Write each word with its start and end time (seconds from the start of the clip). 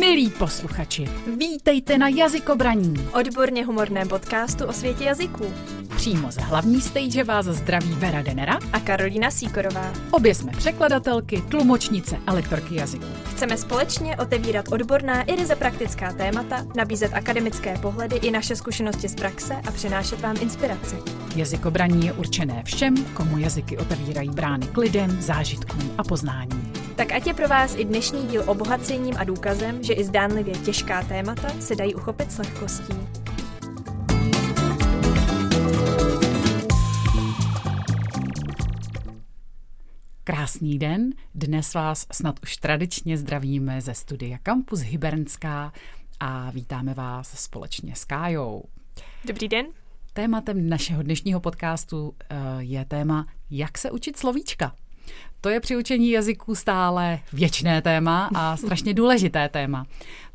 Milí 0.00 0.30
posluchači, 0.30 1.08
vítejte 1.38 1.98
na 1.98 2.08
Jazykobraní. 2.08 3.08
Odborně 3.12 3.64
humorném 3.64 4.08
podcastu 4.08 4.66
o 4.66 4.72
světě 4.72 5.04
jazyků. 5.04 5.44
Přímo 5.96 6.32
z 6.32 6.36
hlavní 6.36 6.80
stage 6.80 7.24
vás 7.24 7.46
zdraví 7.46 7.92
Vera 7.92 8.22
Denera 8.22 8.58
a 8.72 8.80
Karolina 8.80 9.30
Síkorová. 9.30 9.92
Obě 10.10 10.34
jsme 10.34 10.52
překladatelky, 10.52 11.42
tlumočnice 11.50 12.16
a 12.26 12.32
lektorky 12.32 12.74
jazyků. 12.74 13.06
Chceme 13.30 13.56
společně 13.56 14.16
otevírat 14.16 14.68
odborná 14.72 15.22
i 15.22 15.36
ryze 15.36 15.56
praktická 15.56 16.12
témata, 16.12 16.66
nabízet 16.76 17.14
akademické 17.14 17.78
pohledy 17.78 18.16
i 18.16 18.30
naše 18.30 18.56
zkušenosti 18.56 19.08
z 19.08 19.14
praxe 19.14 19.54
a 19.68 19.70
přinášet 19.70 20.20
vám 20.20 20.36
inspiraci. 20.40 20.96
Jazykobraní 21.36 22.06
je 22.06 22.12
určené 22.12 22.62
všem, 22.64 23.04
komu 23.04 23.38
jazyky 23.38 23.78
otevírají 23.78 24.30
brány 24.30 24.66
k 24.66 24.76
lidem, 24.76 25.22
zážitkům 25.22 25.94
a 25.98 26.04
poznání. 26.04 26.71
Tak 26.96 27.12
ať 27.12 27.26
je 27.26 27.34
pro 27.34 27.48
vás 27.48 27.74
i 27.76 27.84
dnešní 27.84 28.26
díl 28.26 28.50
obohacením 28.50 29.14
a 29.18 29.24
důkazem, 29.24 29.82
že 29.82 29.92
i 29.92 30.04
zdánlivě 30.04 30.54
těžká 30.54 31.02
témata 31.02 31.48
se 31.60 31.76
dají 31.76 31.94
uchopit 31.94 32.32
s 32.32 32.38
lehkostí. 32.38 32.94
Krásný 40.24 40.78
den, 40.78 41.10
dnes 41.34 41.74
vás 41.74 42.06
snad 42.12 42.40
už 42.42 42.56
tradičně 42.56 43.18
zdravíme 43.18 43.80
ze 43.80 43.94
studia 43.94 44.38
Campus 44.42 44.80
Hybernská 44.80 45.72
a 46.20 46.50
vítáme 46.50 46.94
vás 46.94 47.42
společně 47.44 47.96
s 47.96 48.04
Kájou. 48.04 48.64
Dobrý 49.24 49.48
den. 49.48 49.66
Tématem 50.12 50.68
našeho 50.68 51.02
dnešního 51.02 51.40
podcastu 51.40 52.14
eh, 52.20 52.36
je 52.58 52.84
téma, 52.84 53.26
jak 53.50 53.78
se 53.78 53.90
učit 53.90 54.16
slovíčka. 54.18 54.74
To 55.42 55.48
je 55.48 55.60
při 55.60 55.76
učení 55.76 56.10
jazyků 56.10 56.54
stále 56.54 57.20
věčné 57.32 57.82
téma 57.82 58.30
a 58.34 58.56
strašně 58.64 58.94
důležité 58.94 59.48
téma. 59.48 59.86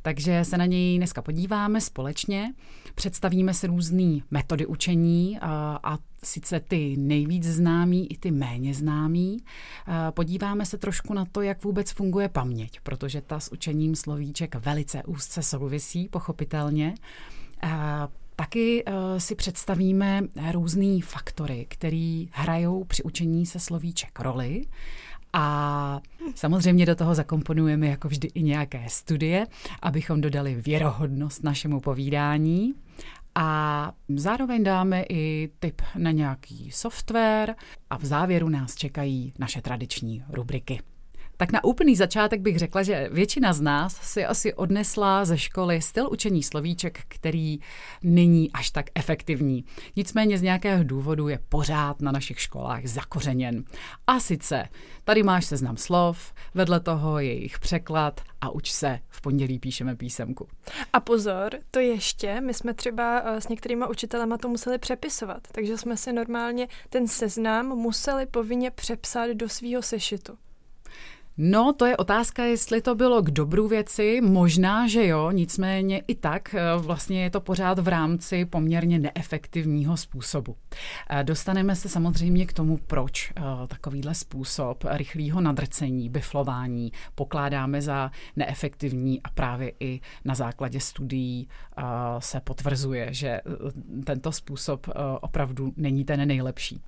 Takže 0.01 0.45
se 0.45 0.57
na 0.57 0.65
něj 0.65 0.97
dneska 0.97 1.21
podíváme 1.21 1.81
společně, 1.81 2.53
představíme 2.95 3.53
si 3.53 3.67
různé 3.67 4.19
metody 4.31 4.65
učení 4.65 5.39
a, 5.41 5.79
a 5.83 5.97
sice 6.23 6.59
ty 6.59 6.95
nejvíc 6.97 7.43
známý 7.43 8.11
i 8.11 8.17
ty 8.17 8.31
méně 8.31 8.73
známý. 8.73 9.37
Podíváme 10.11 10.65
se 10.65 10.77
trošku 10.77 11.13
na 11.13 11.25
to, 11.25 11.41
jak 11.41 11.63
vůbec 11.63 11.91
funguje 11.91 12.29
paměť, 12.29 12.79
protože 12.83 13.21
ta 13.21 13.39
s 13.39 13.51
učením 13.51 13.95
slovíček 13.95 14.55
velice 14.55 15.03
úzce 15.03 15.43
souvisí, 15.43 16.09
pochopitelně. 16.09 16.95
Taky 18.39 18.83
uh, 18.85 18.93
si 19.17 19.35
představíme 19.35 20.21
různé 20.51 20.99
faktory, 21.03 21.65
které 21.69 22.25
hrajou 22.31 22.83
při 22.83 23.03
učení 23.03 23.45
se 23.45 23.59
slovíček 23.59 24.19
roli. 24.19 24.61
A 25.33 26.01
samozřejmě 26.35 26.85
do 26.85 26.95
toho 26.95 27.15
zakomponujeme 27.15 27.87
jako 27.87 28.07
vždy 28.07 28.27
i 28.33 28.43
nějaké 28.43 28.85
studie, 28.87 29.47
abychom 29.81 30.21
dodali 30.21 30.55
věrohodnost 30.55 31.43
našemu 31.43 31.79
povídání. 31.79 32.73
A 33.35 33.91
zároveň 34.15 34.63
dáme 34.63 35.03
i 35.09 35.49
tip 35.59 35.81
na 35.97 36.11
nějaký 36.11 36.71
software 36.71 37.55
a 37.89 37.97
v 37.97 38.05
závěru 38.05 38.49
nás 38.49 38.75
čekají 38.75 39.33
naše 39.39 39.61
tradiční 39.61 40.23
rubriky. 40.29 40.79
Tak 41.37 41.51
na 41.51 41.63
úplný 41.63 41.95
začátek 41.95 42.41
bych 42.41 42.59
řekla, 42.59 42.83
že 42.83 43.09
většina 43.11 43.53
z 43.53 43.61
nás 43.61 44.01
si 44.01 44.25
asi 44.25 44.53
odnesla 44.53 45.25
ze 45.25 45.37
školy 45.37 45.81
styl 45.81 46.09
učení 46.11 46.43
slovíček, 46.43 46.99
který 47.07 47.59
není 48.03 48.51
až 48.51 48.69
tak 48.69 48.85
efektivní. 48.95 49.65
Nicméně 49.95 50.37
z 50.37 50.41
nějakého 50.41 50.83
důvodu 50.83 51.27
je 51.27 51.39
pořád 51.49 52.01
na 52.01 52.11
našich 52.11 52.41
školách 52.41 52.85
zakořeněn. 52.85 53.63
A 54.07 54.19
sice, 54.19 54.67
tady 55.03 55.23
máš 55.23 55.45
seznam 55.45 55.77
slov, 55.77 56.33
vedle 56.53 56.79
toho 56.79 57.19
je 57.19 57.33
jejich 57.33 57.59
překlad 57.59 58.21
a 58.41 58.49
uč 58.49 58.71
se, 58.71 58.99
v 59.09 59.21
pondělí 59.21 59.59
píšeme 59.59 59.95
písemku. 59.95 60.47
A 60.93 60.99
pozor, 60.99 61.49
to 61.71 61.79
ještě, 61.79 62.41
my 62.41 62.53
jsme 62.53 62.73
třeba 62.73 63.21
eh, 63.25 63.41
s 63.41 63.47
některýma 63.47 63.87
učitelema 63.87 64.37
to 64.37 64.49
museli 64.49 64.77
přepisovat, 64.77 65.47
takže 65.51 65.77
jsme 65.77 65.97
si 65.97 66.13
normálně 66.13 66.67
ten 66.89 67.07
seznam 67.07 67.67
museli 67.67 68.25
povinně 68.25 68.71
přepsat 68.71 69.29
do 69.29 69.49
svého 69.49 69.81
sešitu. 69.81 70.37
No, 71.39 71.73
to 71.73 71.85
je 71.85 71.97
otázka, 71.97 72.43
jestli 72.43 72.81
to 72.81 72.95
bylo 72.95 73.21
k 73.21 73.31
dobru 73.31 73.67
věci. 73.67 74.21
Možná, 74.21 74.87
že 74.87 75.07
jo, 75.07 75.31
nicméně 75.31 76.03
i 76.07 76.15
tak 76.15 76.55
eh, 76.55 76.61
vlastně 76.77 77.23
je 77.23 77.29
to 77.29 77.41
pořád 77.41 77.79
v 77.79 77.87
rámci 77.87 78.45
poměrně 78.45 78.99
neefektivního 78.99 79.97
způsobu. 79.97 80.55
Eh, 81.09 81.23
dostaneme 81.23 81.75
se 81.75 81.89
samozřejmě 81.89 82.45
k 82.45 82.53
tomu, 82.53 82.77
proč 82.77 83.33
eh, 83.35 83.41
takovýhle 83.67 84.15
způsob 84.15 84.83
rychlého 84.89 85.41
nadrcení, 85.41 86.09
biflování 86.09 86.91
pokládáme 87.15 87.81
za 87.81 88.11
neefektivní 88.35 89.23
a 89.23 89.29
právě 89.29 89.71
i 89.79 89.99
na 90.25 90.35
základě 90.35 90.79
studií 90.79 91.47
se 92.19 92.39
potvrzuje, 92.39 93.13
že 93.13 93.41
tento 94.05 94.31
způsob 94.31 94.87
opravdu 95.21 95.73
není 95.77 96.05
ten 96.05 96.27
nejlepší. 96.27 96.81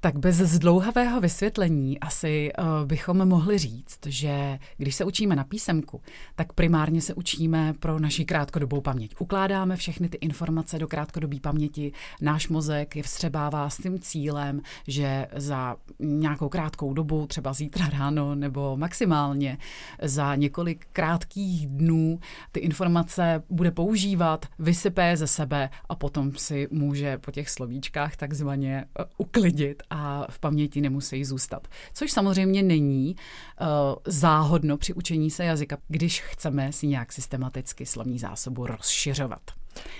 Tak 0.00 0.18
bez 0.18 0.36
zdlouhavého 0.36 1.20
vysvětlení 1.20 2.00
asi 2.00 2.50
uh, 2.58 2.86
bychom 2.86 3.28
mohli 3.28 3.58
říct, 3.58 3.98
že 4.06 4.58
když 4.76 4.94
se 4.94 5.04
učíme 5.04 5.36
na 5.36 5.44
písemku, 5.44 6.00
tak 6.34 6.52
primárně 6.52 7.00
se 7.00 7.14
učíme 7.14 7.74
pro 7.80 7.98
naši 7.98 8.24
krátkodobou 8.24 8.80
paměť. 8.80 9.14
Ukládáme 9.18 9.76
všechny 9.76 10.08
ty 10.08 10.16
informace 10.16 10.78
do 10.78 10.88
krátkodobé 10.88 11.36
paměti. 11.40 11.92
Náš 12.20 12.48
mozek 12.48 12.96
je 12.96 13.02
vstřebává 13.02 13.70
s 13.70 13.76
tím 13.76 13.98
cílem, 14.00 14.60
že 14.86 15.26
za 15.36 15.76
nějakou 15.98 16.48
krátkou 16.48 16.94
dobu, 16.94 17.26
třeba 17.26 17.52
zítra 17.52 17.88
ráno 17.88 18.34
nebo 18.34 18.76
maximálně 18.76 19.58
za 20.02 20.34
několik 20.34 20.86
krátkých 20.92 21.66
dnů 21.66 22.20
ty 22.52 22.60
informace 22.60 23.42
bude 23.50 23.70
používat, 23.70 24.46
vysype 24.58 25.16
ze 25.16 25.26
sebe 25.26 25.70
a 25.88 25.94
potom 25.94 26.32
si 26.34 26.68
může 26.70 27.18
po 27.18 27.30
těch 27.30 27.50
slovíčkách 27.50 28.16
takzvaně 28.16 28.84
uh, 28.98 29.04
uklidit 29.18 29.82
a 29.90 30.26
v 30.30 30.38
paměti 30.38 30.80
nemusí 30.80 31.24
zůstat. 31.24 31.68
Což 31.94 32.12
samozřejmě 32.12 32.62
není 32.62 33.16
uh, 33.60 33.66
záhodno 34.04 34.76
při 34.76 34.94
učení 34.94 35.30
se 35.30 35.44
jazyka, 35.44 35.78
když 35.88 36.20
chceme 36.20 36.72
si 36.72 36.86
nějak 36.86 37.12
systematicky 37.12 37.86
slovní 37.86 38.18
zásobu 38.18 38.66
rozšiřovat. 38.66 39.40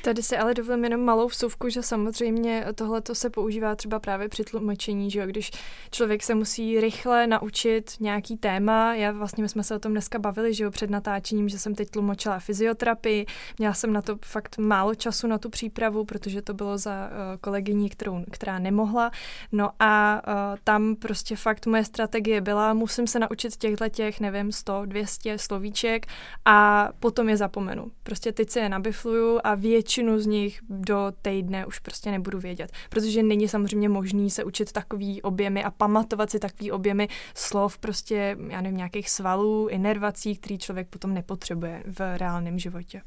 Tady 0.05 0.23
si 0.23 0.37
ale 0.37 0.55
dovolím 0.55 0.85
jenom 0.85 1.01
malou 1.01 1.29
vsuvku, 1.29 1.69
že 1.69 1.83
samozřejmě 1.83 2.67
tohle 2.75 3.03
se 3.13 3.31
používá 3.31 3.77
třeba 3.77 3.99
právě 3.99 4.29
při 4.29 4.45
tlumočení, 4.45 5.11
že 5.11 5.21
jo? 5.21 5.27
když 5.27 5.51
člověk 5.91 6.23
se 6.23 6.35
musí 6.35 6.81
rychle 6.81 7.27
naučit 7.27 7.93
nějaký 8.01 8.37
téma. 8.37 8.95
Já 8.95 9.13
vlastně 9.13 9.43
my 9.43 9.49
jsme 9.49 9.65
se 9.65 9.75
o 9.75 9.79
tom 9.79 9.93
dneska 9.93 10.19
bavili, 10.19 10.55
že 10.55 10.65
jo, 10.65 10.71
před 10.71 10.91
natáčením, 10.91 11.49
že 11.49 11.59
jsem 11.59 11.75
teď 11.75 11.91
tlumočila 11.91 12.39
fyzioterapii. 12.39 13.27
Měla 13.59 13.75
jsem 13.75 13.93
na 13.93 14.03
to 14.03 14.19
fakt 14.25 14.59
málo 14.59 14.95
času 14.95 15.27
na 15.27 15.39
tu 15.39 15.51
přípravu, 15.51 16.05
protože 16.05 16.43
to 16.43 16.55
bylo 16.55 16.79
za 16.79 17.11
uh, 17.11 17.41
kolegyní, 17.41 17.89
kterou, 17.89 18.25
která 18.31 18.59
nemohla. 18.59 19.11
No 19.53 19.71
a 19.81 20.23
uh, 20.27 20.59
tam 20.65 20.97
prostě 20.97 21.37
fakt 21.37 21.67
moje 21.67 21.85
strategie 21.85 22.41
byla, 22.41 22.75
musím 22.75 23.07
se 23.07 23.19
naučit 23.19 23.57
těchto 23.57 23.89
těch, 23.89 24.21
nevím, 24.21 24.53
100, 24.53 24.83
200 24.87 25.39
slovíček 25.39 26.07
a 26.45 26.89
potom 27.01 27.29
je 27.29 27.37
zapomenu. 27.37 27.91
Prostě 28.03 28.33
teď 28.33 28.51
se 28.51 28.61
je 28.61 28.69
nabifluju 28.69 29.41
a 29.45 29.55
většinu 29.67 30.19
z 30.19 30.27
nich 30.27 30.61
do 30.69 31.13
týdne 31.23 31.67
už 31.67 31.79
prostě 31.79 32.11
nebudu 32.11 32.39
vědět, 32.39 32.73
protože 32.91 33.23
není 33.23 33.49
samozřejmě 33.49 33.89
možný 33.89 34.31
se 34.31 34.45
učit 34.45 34.73
takový 34.73 35.23
objemy 35.23 35.65
a 35.65 35.71
pamatovat 35.71 36.31
si 36.31 36.39
takový 36.39 36.73
objemy 36.73 37.09
slov 37.35 37.79
prostě, 37.79 38.37
já 38.49 38.61
nevím, 38.61 38.77
nějakých 38.77 39.11
svalů, 39.11 39.69
inervací, 39.69 40.37
který 40.37 40.59
člověk 40.59 40.89
potom 40.89 41.15
nepotřebuje 41.15 41.83
v 41.87 42.19
reálném 42.19 42.59
životě. 42.59 43.03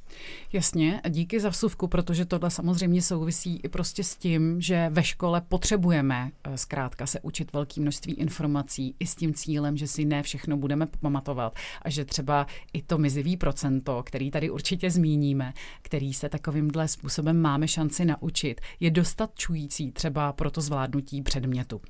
Jasně, 0.53 1.01
díky 1.09 1.39
za 1.39 1.49
vsuvku, 1.49 1.87
protože 1.87 2.25
tohle 2.25 2.51
samozřejmě 2.51 3.01
souvisí 3.01 3.59
i 3.63 3.69
prostě 3.69 4.03
s 4.03 4.15
tím, 4.15 4.61
že 4.61 4.89
ve 4.89 5.03
škole 5.03 5.41
potřebujeme 5.41 6.31
eh, 6.43 6.57
zkrátka 6.57 7.05
se 7.05 7.19
učit 7.19 7.53
velké 7.53 7.81
množství 7.81 8.13
informací 8.13 8.95
i 8.99 9.05
s 9.05 9.15
tím 9.15 9.33
cílem, 9.33 9.77
že 9.77 9.87
si 9.87 10.05
ne 10.05 10.23
všechno 10.23 10.57
budeme 10.57 10.87
pamatovat 10.99 11.55
a 11.81 11.89
že 11.89 12.05
třeba 12.05 12.47
i 12.73 12.81
to 12.81 12.97
mizivý 12.97 13.37
procento, 13.37 14.03
který 14.03 14.31
tady 14.31 14.49
určitě 14.49 14.91
zmíníme, 14.91 15.53
který 15.81 16.13
se 16.13 16.29
tak 16.29 16.47
takovýmhle 16.49 16.87
způsobem 16.87 17.41
máme 17.41 17.67
šanci 17.67 18.05
naučit, 18.05 18.61
je 18.79 18.91
dostačující 18.91 19.91
třeba 19.91 20.33
pro 20.33 20.51
to 20.51 20.61
zvládnutí 20.61 21.21
předmětu. 21.21 21.81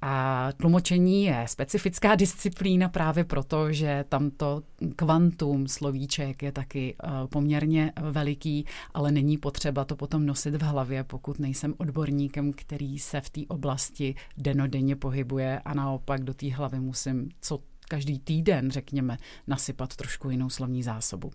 A 0.00 0.48
tlumočení 0.56 1.24
je 1.24 1.44
specifická 1.48 2.14
disciplína 2.14 2.88
právě 2.88 3.24
proto, 3.24 3.72
že 3.72 4.04
tamto 4.08 4.62
kvantum 4.96 5.68
slovíček 5.68 6.42
je 6.42 6.52
taky 6.52 6.96
eh, 7.02 7.08
poměrně 7.26 7.92
veliký, 8.00 8.66
ale 8.94 9.12
není 9.12 9.38
potřeba 9.38 9.84
to 9.84 9.96
potom 9.96 10.26
nosit 10.26 10.54
v 10.54 10.62
hlavě, 10.62 11.04
pokud 11.04 11.38
nejsem 11.38 11.74
odborníkem, 11.78 12.52
který 12.52 12.98
se 12.98 13.20
v 13.20 13.30
té 13.30 13.40
oblasti 13.48 14.14
denodenně 14.36 14.96
pohybuje 14.96 15.60
a 15.64 15.74
naopak 15.74 16.24
do 16.24 16.34
té 16.34 16.54
hlavy 16.54 16.80
musím 16.80 17.28
co 17.40 17.60
každý 17.88 18.18
týden, 18.18 18.70
řekněme, 18.70 19.16
nasypat 19.46 19.96
trošku 19.96 20.30
jinou 20.30 20.50
slovní 20.50 20.82
zásobu. 20.82 21.30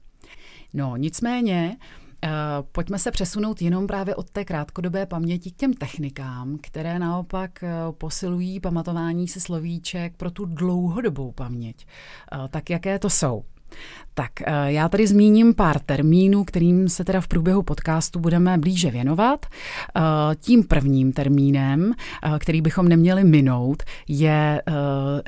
No, 0.74 0.97
nicméně, 0.97 1.77
Eh, 1.79 2.11
pojďme 2.71 3.00
se 3.00 3.12
přesunout 3.12 3.62
jenom 3.62 3.88
právě 3.88 4.15
od 4.15 4.29
té 4.29 4.45
krátkodobé 4.45 5.06
paměti 5.06 5.51
k 5.51 5.56
těm 5.56 5.73
technikám, 5.73 6.57
které 6.62 7.00
naopak 7.00 7.63
eh, 7.63 7.69
posilují 7.91 8.59
pamatování 8.59 9.27
se 9.27 9.39
slovíček 9.39 10.18
pro 10.18 10.31
tu 10.31 10.45
dlouhodobou 10.45 11.31
paměť. 11.31 11.85
Eh, 12.33 12.47
tak 12.50 12.69
jaké 12.69 13.00
to 13.00 13.09
jsou? 13.09 13.44
Tak 14.13 14.31
já 14.65 14.89
tady 14.89 15.07
zmíním 15.07 15.53
pár 15.53 15.79
termínů, 15.79 16.44
kterým 16.44 16.89
se 16.89 17.03
teda 17.03 17.21
v 17.21 17.27
průběhu 17.27 17.63
podcastu 17.63 18.19
budeme 18.19 18.57
blíže 18.57 18.91
věnovat. 18.91 19.45
Tím 20.35 20.63
prvním 20.63 21.13
termínem, 21.13 21.94
který 22.39 22.62
bychom 22.62 22.88
neměli 22.88 23.23
minout, 23.23 23.83
je 24.07 24.62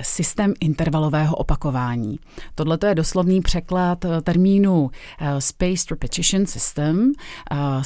systém 0.01 0.53
intervalového 0.59 1.35
opakování. 1.35 2.19
Tohle 2.55 2.77
je 2.87 2.95
doslovný 2.95 3.41
překlad 3.41 4.05
termínu 4.23 4.91
Spaced 5.39 5.91
Repetition 5.91 6.45
System. 6.45 7.11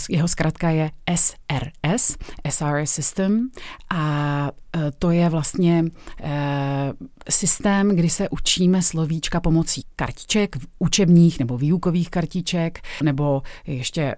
Jeho 0.09 0.27
zkrátka 0.27 0.69
je 0.69 0.91
SRS, 1.15 2.17
SRS 2.49 2.91
System. 2.91 3.49
A 3.95 4.51
to 4.99 5.11
je 5.11 5.29
vlastně 5.29 5.85
systém, 7.29 7.89
kdy 7.89 8.09
se 8.09 8.29
učíme 8.29 8.81
slovíčka 8.81 9.39
pomocí 9.39 9.81
kartiček, 9.95 10.55
učebních 10.79 11.39
nebo 11.39 11.57
výukových 11.57 12.09
kartiček, 12.09 12.79
nebo 13.03 13.41
ještě 13.67 14.01
eh, 14.01 14.17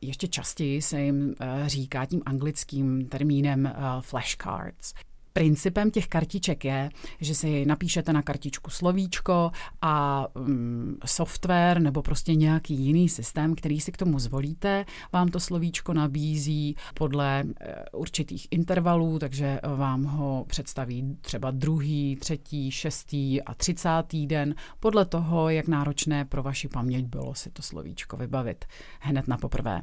ještě 0.00 0.28
častěji 0.28 0.82
se 0.82 1.00
jim 1.00 1.34
eh, 1.40 1.68
říká 1.68 2.06
tím 2.06 2.22
anglickým 2.26 3.06
termínem 3.08 3.66
eh, 3.66 3.72
flashcards. 4.00 4.92
Principem 5.32 5.90
těch 5.90 6.06
kartiček 6.06 6.64
je, 6.64 6.90
že 7.20 7.34
si 7.34 7.66
napíšete 7.66 8.12
na 8.12 8.22
kartičku 8.22 8.70
slovíčko 8.70 9.50
a 9.82 10.26
mm, 10.34 10.96
software 11.04 11.80
nebo 11.80 12.02
prostě 12.02 12.34
nějaký 12.34 12.74
jiný 12.74 13.08
systém, 13.08 13.54
který 13.54 13.80
si 13.80 13.92
k 13.92 13.96
tomu 13.96 14.18
zvolíte, 14.18 14.84
vám 15.12 15.28
to 15.28 15.40
slovíčko 15.40 15.94
nabízí 15.94 16.76
podle 16.94 17.40
e, 17.40 17.44
určitých 17.92 18.48
intervalů, 18.50 19.18
takže 19.18 19.60
vám 19.76 20.04
ho 20.04 20.44
představí 20.48 21.16
třeba 21.20 21.50
druhý, 21.50 22.16
třetí, 22.16 22.70
šestý 22.70 23.42
a 23.42 23.54
třicátý 23.54 24.26
den, 24.26 24.54
podle 24.80 25.04
toho, 25.04 25.48
jak 25.50 25.68
náročné 25.68 26.24
pro 26.24 26.42
vaši 26.42 26.68
paměť 26.68 27.06
bylo 27.06 27.34
si 27.34 27.50
to 27.50 27.62
slovíčko 27.62 28.16
vybavit 28.16 28.64
hned 29.00 29.28
na 29.28 29.36
poprvé. 29.36 29.82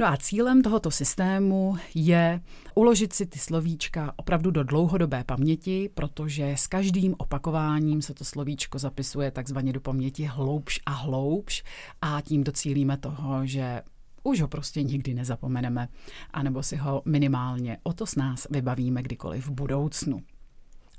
No 0.00 0.06
a 0.06 0.16
cílem 0.16 0.62
tohoto 0.62 0.90
systému 0.90 1.76
je 1.94 2.40
uložit 2.74 3.12
si 3.12 3.26
ty 3.26 3.38
slovíčka 3.38 4.12
opravdu 4.16 4.50
do 4.50 4.62
dlouhodobé 4.62 5.24
paměti, 5.24 5.90
protože 5.94 6.50
s 6.50 6.66
každým 6.66 7.14
opakováním 7.18 8.02
se 8.02 8.14
to 8.14 8.24
slovíčko 8.24 8.78
zapisuje 8.78 9.30
takzvaně 9.30 9.72
do 9.72 9.80
paměti 9.80 10.24
hloubš 10.24 10.80
a 10.86 10.90
hloubš 10.90 11.64
a 12.02 12.20
tím 12.20 12.44
docílíme 12.44 12.96
toho, 12.96 13.46
že 13.46 13.82
už 14.22 14.40
ho 14.40 14.48
prostě 14.48 14.82
nikdy 14.82 15.14
nezapomeneme, 15.14 15.88
anebo 16.30 16.62
si 16.62 16.76
ho 16.76 17.02
minimálně 17.04 17.78
o 17.82 17.92
to 17.92 18.06
s 18.06 18.16
nás 18.16 18.46
vybavíme 18.50 19.02
kdykoliv 19.02 19.46
v 19.46 19.50
budoucnu. 19.50 20.20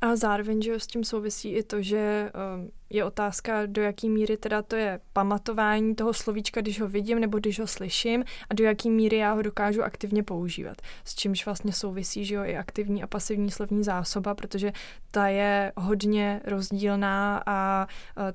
A 0.01 0.15
zároveň, 0.15 0.61
že 0.61 0.79
s 0.79 0.87
tím 0.87 1.03
souvisí 1.03 1.49
i 1.49 1.63
to, 1.63 1.81
že 1.81 2.31
um, 2.55 2.69
je 2.89 3.03
otázka, 3.05 3.65
do 3.65 3.81
jaký 3.81 4.09
míry 4.09 4.37
teda 4.37 4.61
to 4.61 4.75
je 4.75 4.99
pamatování 5.13 5.95
toho 5.95 6.13
slovíčka, 6.13 6.61
když 6.61 6.81
ho 6.81 6.87
vidím 6.87 7.19
nebo 7.19 7.39
když 7.39 7.59
ho 7.59 7.67
slyším 7.67 8.23
a 8.49 8.53
do 8.53 8.63
jaký 8.63 8.89
míry 8.89 9.17
já 9.17 9.33
ho 9.33 9.41
dokážu 9.41 9.83
aktivně 9.83 10.23
používat. 10.23 10.77
S 11.05 11.15
čímž 11.15 11.45
vlastně 11.45 11.73
souvisí, 11.73 12.25
že 12.25 12.35
jo, 12.35 12.43
i 12.43 12.57
aktivní 12.57 13.03
a 13.03 13.07
pasivní 13.07 13.51
slovní 13.51 13.83
zásoba, 13.83 14.35
protože 14.35 14.71
ta 15.11 15.27
je 15.27 15.71
hodně 15.77 16.41
rozdílná 16.45 17.43
a 17.45 17.87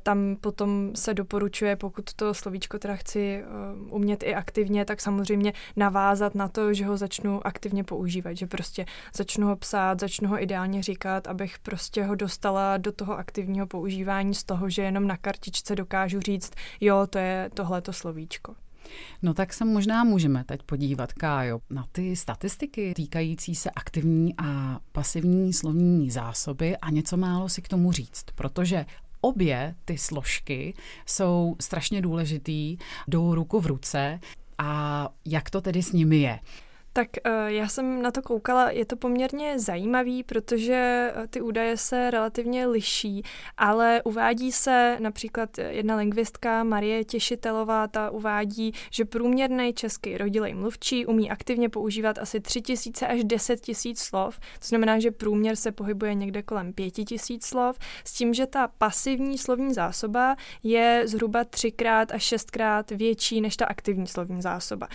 tam 0.03 0.37
potom 0.41 0.91
se 0.95 1.15
doporučuje, 1.15 1.77
pokud 1.77 2.15
to 2.15 2.35
slovíčko 2.35 2.79
teda 2.79 2.97
chci 2.97 3.45
umět 3.91 4.23
i 4.23 4.35
aktivně, 4.35 4.85
tak 4.85 5.01
samozřejmě 5.01 5.53
navázat 5.77 6.35
na 6.35 6.49
to, 6.49 6.75
že 6.75 6.87
ho 6.87 6.97
začnu 6.97 7.47
aktivně 7.47 7.85
používat, 7.85 8.37
že 8.37 8.47
prostě 8.47 8.87
začnu 9.17 9.47
ho 9.47 9.56
psát, 9.56 10.01
začnu 10.01 10.29
ho 10.29 10.43
ideálně 10.43 10.83
říkat, 10.83 11.27
abych 11.27 11.59
prostě 11.59 12.05
ho 12.05 12.15
dostala 12.15 12.77
do 12.77 12.93
toho 12.93 13.19
aktivního 13.19 13.67
používání 13.67 14.35
toho, 14.46 14.70
že 14.70 14.82
jenom 14.82 15.06
na 15.06 15.17
kartičce 15.17 15.76
dokážu 15.76 16.20
říct, 16.20 16.52
jo, 16.81 17.06
to 17.11 17.19
je 17.19 17.50
tohleto 17.55 17.93
slovíčko. 17.93 18.55
No 19.23 19.35
tak 19.35 19.52
se 19.52 19.64
možná 19.64 20.05
můžeme 20.05 20.44
teď 20.44 20.62
podívat, 20.62 21.12
Kájo, 21.12 21.61
na 21.70 21.87
ty 21.93 22.17
statistiky 22.17 22.94
týkající 22.94 23.55
se 23.55 23.70
aktivní 23.70 24.35
a 24.38 24.81
pasivní 24.93 25.52
slovní 25.52 26.11
zásoby 26.11 26.76
a 26.76 26.91
něco 26.91 27.17
málo 27.17 27.49
si 27.49 27.62
k 27.62 27.69
tomu 27.69 27.93
říct, 27.93 28.25
protože 28.35 28.87
obě 29.20 29.75
ty 29.85 29.99
složky 29.99 30.75
jsou 31.06 31.56
strašně 31.61 32.02
důležitý, 32.02 32.79
jdou 33.08 33.35
ruku 33.35 33.61
v 33.61 33.67
ruce 33.67 34.20
a 34.58 35.08
jak 35.25 35.50
to 35.50 35.61
tedy 35.61 35.82
s 35.82 35.93
nimi 35.93 36.17
je. 36.17 36.38
Tak 36.96 37.08
uh, 37.26 37.32
já 37.46 37.69
jsem 37.69 38.02
na 38.02 38.11
to 38.11 38.23
koukala, 38.23 38.70
je 38.70 38.85
to 38.85 38.96
poměrně 38.96 39.58
zajímavý, 39.58 40.23
protože 40.23 41.11
uh, 41.17 41.26
ty 41.26 41.41
údaje 41.41 41.76
se 41.76 42.11
relativně 42.11 42.67
liší, 42.67 43.23
ale 43.56 44.02
uvádí 44.05 44.52
se 44.52 44.96
například 45.00 45.58
jedna 45.58 45.96
lingvistka 45.96 46.64
Marie 46.64 47.05
Těšitelová, 47.05 47.88
ta 47.88 48.11
uvádí, 48.11 48.73
že 48.91 49.05
průměrný 49.05 49.73
český 49.73 50.19
rodilej 50.19 50.55
mluvčí 50.55 51.06
umí 51.06 51.31
aktivně 51.31 51.69
používat 51.69 52.19
asi 52.19 52.41
3000 52.41 53.06
až 53.06 53.25
10 53.25 53.61
tisíc 53.61 54.00
slov, 54.00 54.38
to 54.38 54.67
znamená, 54.67 54.99
že 54.99 55.11
průměr 55.11 55.56
se 55.56 55.73
pohybuje 55.73 56.14
někde 56.14 56.43
kolem 56.43 56.73
5000 56.73 57.44
slov, 57.44 57.79
s 58.05 58.12
tím, 58.12 58.35
že 58.35 58.46
ta 58.46 58.69
pasivní 58.79 59.38
slovní 59.38 59.75
zásoba 59.75 60.37
je 60.62 61.02
zhruba 61.05 61.44
třikrát 61.44 62.12
až 62.12 62.23
šestkrát 62.23 62.91
větší 62.91 63.41
než 63.41 63.56
ta 63.56 63.67
aktivní 63.67 64.06
slovní 64.06 64.43
zásoba. 64.43 64.88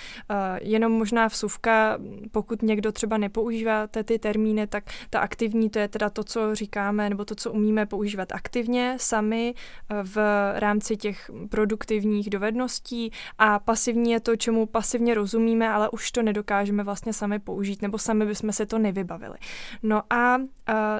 Jenom 0.62 0.92
možná 0.92 1.28
vsuvka 1.28 1.89
pokud 2.32 2.62
někdo 2.62 2.92
třeba 2.92 3.18
nepoužíváte 3.18 4.04
ty 4.04 4.20
termíny, 4.20 4.68
tak 4.68 4.84
ta 5.10 5.20
aktivní 5.20 5.70
to 5.70 5.80
je 5.80 5.88
teda 5.88 6.10
to, 6.10 6.24
co 6.24 6.56
říkáme, 6.56 7.10
nebo 7.10 7.26
to, 7.26 7.36
co 7.36 7.52
umíme 7.52 7.86
používat 7.86 8.32
aktivně 8.32 8.96
sami 9.00 9.54
eh, 9.90 9.96
v 10.04 10.18
rámci 10.56 10.98
těch 10.98 11.32
produktivních 11.50 12.30
dovedností 12.30 13.12
a 13.38 13.60
pasivní 13.60 14.12
je 14.12 14.20
to, 14.20 14.36
čemu 14.36 14.66
pasivně 14.66 15.14
rozumíme, 15.14 15.70
ale 15.70 15.90
už 15.90 16.12
to 16.12 16.22
nedokážeme 16.22 16.84
vlastně 16.84 17.14
sami 17.14 17.40
použít, 17.40 17.82
nebo 17.82 17.98
sami 17.98 18.26
bychom 18.26 18.52
se 18.52 18.66
to 18.66 18.78
nevybavili. 18.78 19.38
No 19.84 20.14
a 20.14 20.38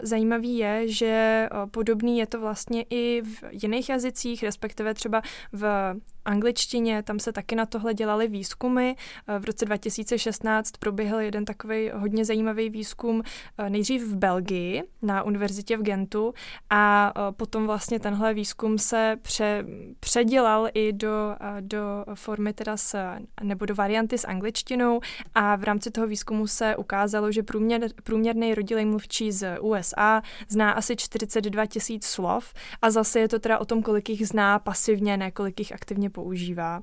zajímavý 0.04 0.58
je, 0.58 0.88
že 0.88 1.48
uh, 1.52 1.70
podobný 1.70 2.18
je 2.18 2.28
to 2.28 2.40
vlastně 2.40 2.86
i 2.90 3.22
v 3.22 3.44
jiných 3.52 3.90
jazycích, 3.90 4.44
respektive 4.44 4.94
třeba 4.94 5.22
v 5.54 5.96
angličtině, 6.30 7.04
tam 7.04 7.20
se 7.20 7.32
taky 7.32 7.56
na 7.56 7.66
tohle 7.66 7.94
dělali 7.94 8.28
výzkumy. 8.28 8.94
V 9.40 9.46
roce 9.46 9.66
2016 9.66 10.72
proběhl 10.72 11.20
jeden 11.20 11.46
takový 11.46 11.92
hodně 11.94 12.26
zajímavý 12.26 12.70
výzkum 12.70 13.22
eh, 13.58 13.70
nejdřív 13.70 14.04
v 14.04 14.16
Belgii 14.16 14.84
na 15.02 15.24
univerzitě 15.24 15.78
v 15.78 15.82
Gentu 15.82 16.34
a 16.70 17.14
eh, 17.16 17.32
potom 17.32 17.68
vlastně 17.68 18.00
tenhle 18.00 18.34
výzkum 18.34 18.78
se 18.78 19.18
pře, 19.22 19.66
předělal 20.00 20.70
i 20.74 20.94
do, 20.94 21.36
eh, 21.42 21.62
do 21.62 22.06
formy 22.14 22.54
teda 22.54 22.78
s, 22.78 22.98
nebo 23.44 23.66
do 23.66 23.76
varianty 23.76 24.18
s 24.18 24.28
angličtinou 24.28 25.00
a 25.36 25.56
v 25.56 25.64
rámci 25.64 25.92
toho 25.92 26.08
výzkumu 26.08 26.48
se 26.48 26.76
ukázalo, 26.76 27.32
že 27.32 27.44
průměr, 27.44 27.82
průměrný 28.04 28.56
rodilej 28.56 28.86
mluvčí 28.86 29.32
z 29.32 29.59
USA 29.60 30.22
zná 30.48 30.72
asi 30.72 30.96
42 30.96 31.66
tisíc 31.66 32.06
slov 32.06 32.54
a 32.82 32.92
zase 32.92 33.20
je 33.20 33.28
to 33.28 33.40
teda 33.40 33.58
o 33.58 33.66
tom, 33.66 33.84
kolik 33.84 34.10
jich 34.10 34.28
zná 34.28 34.60
pasivně, 34.60 35.18
ne 35.18 35.32
kolik 35.32 35.60
jich 35.60 35.72
aktivně 35.72 36.10
používá. 36.10 36.82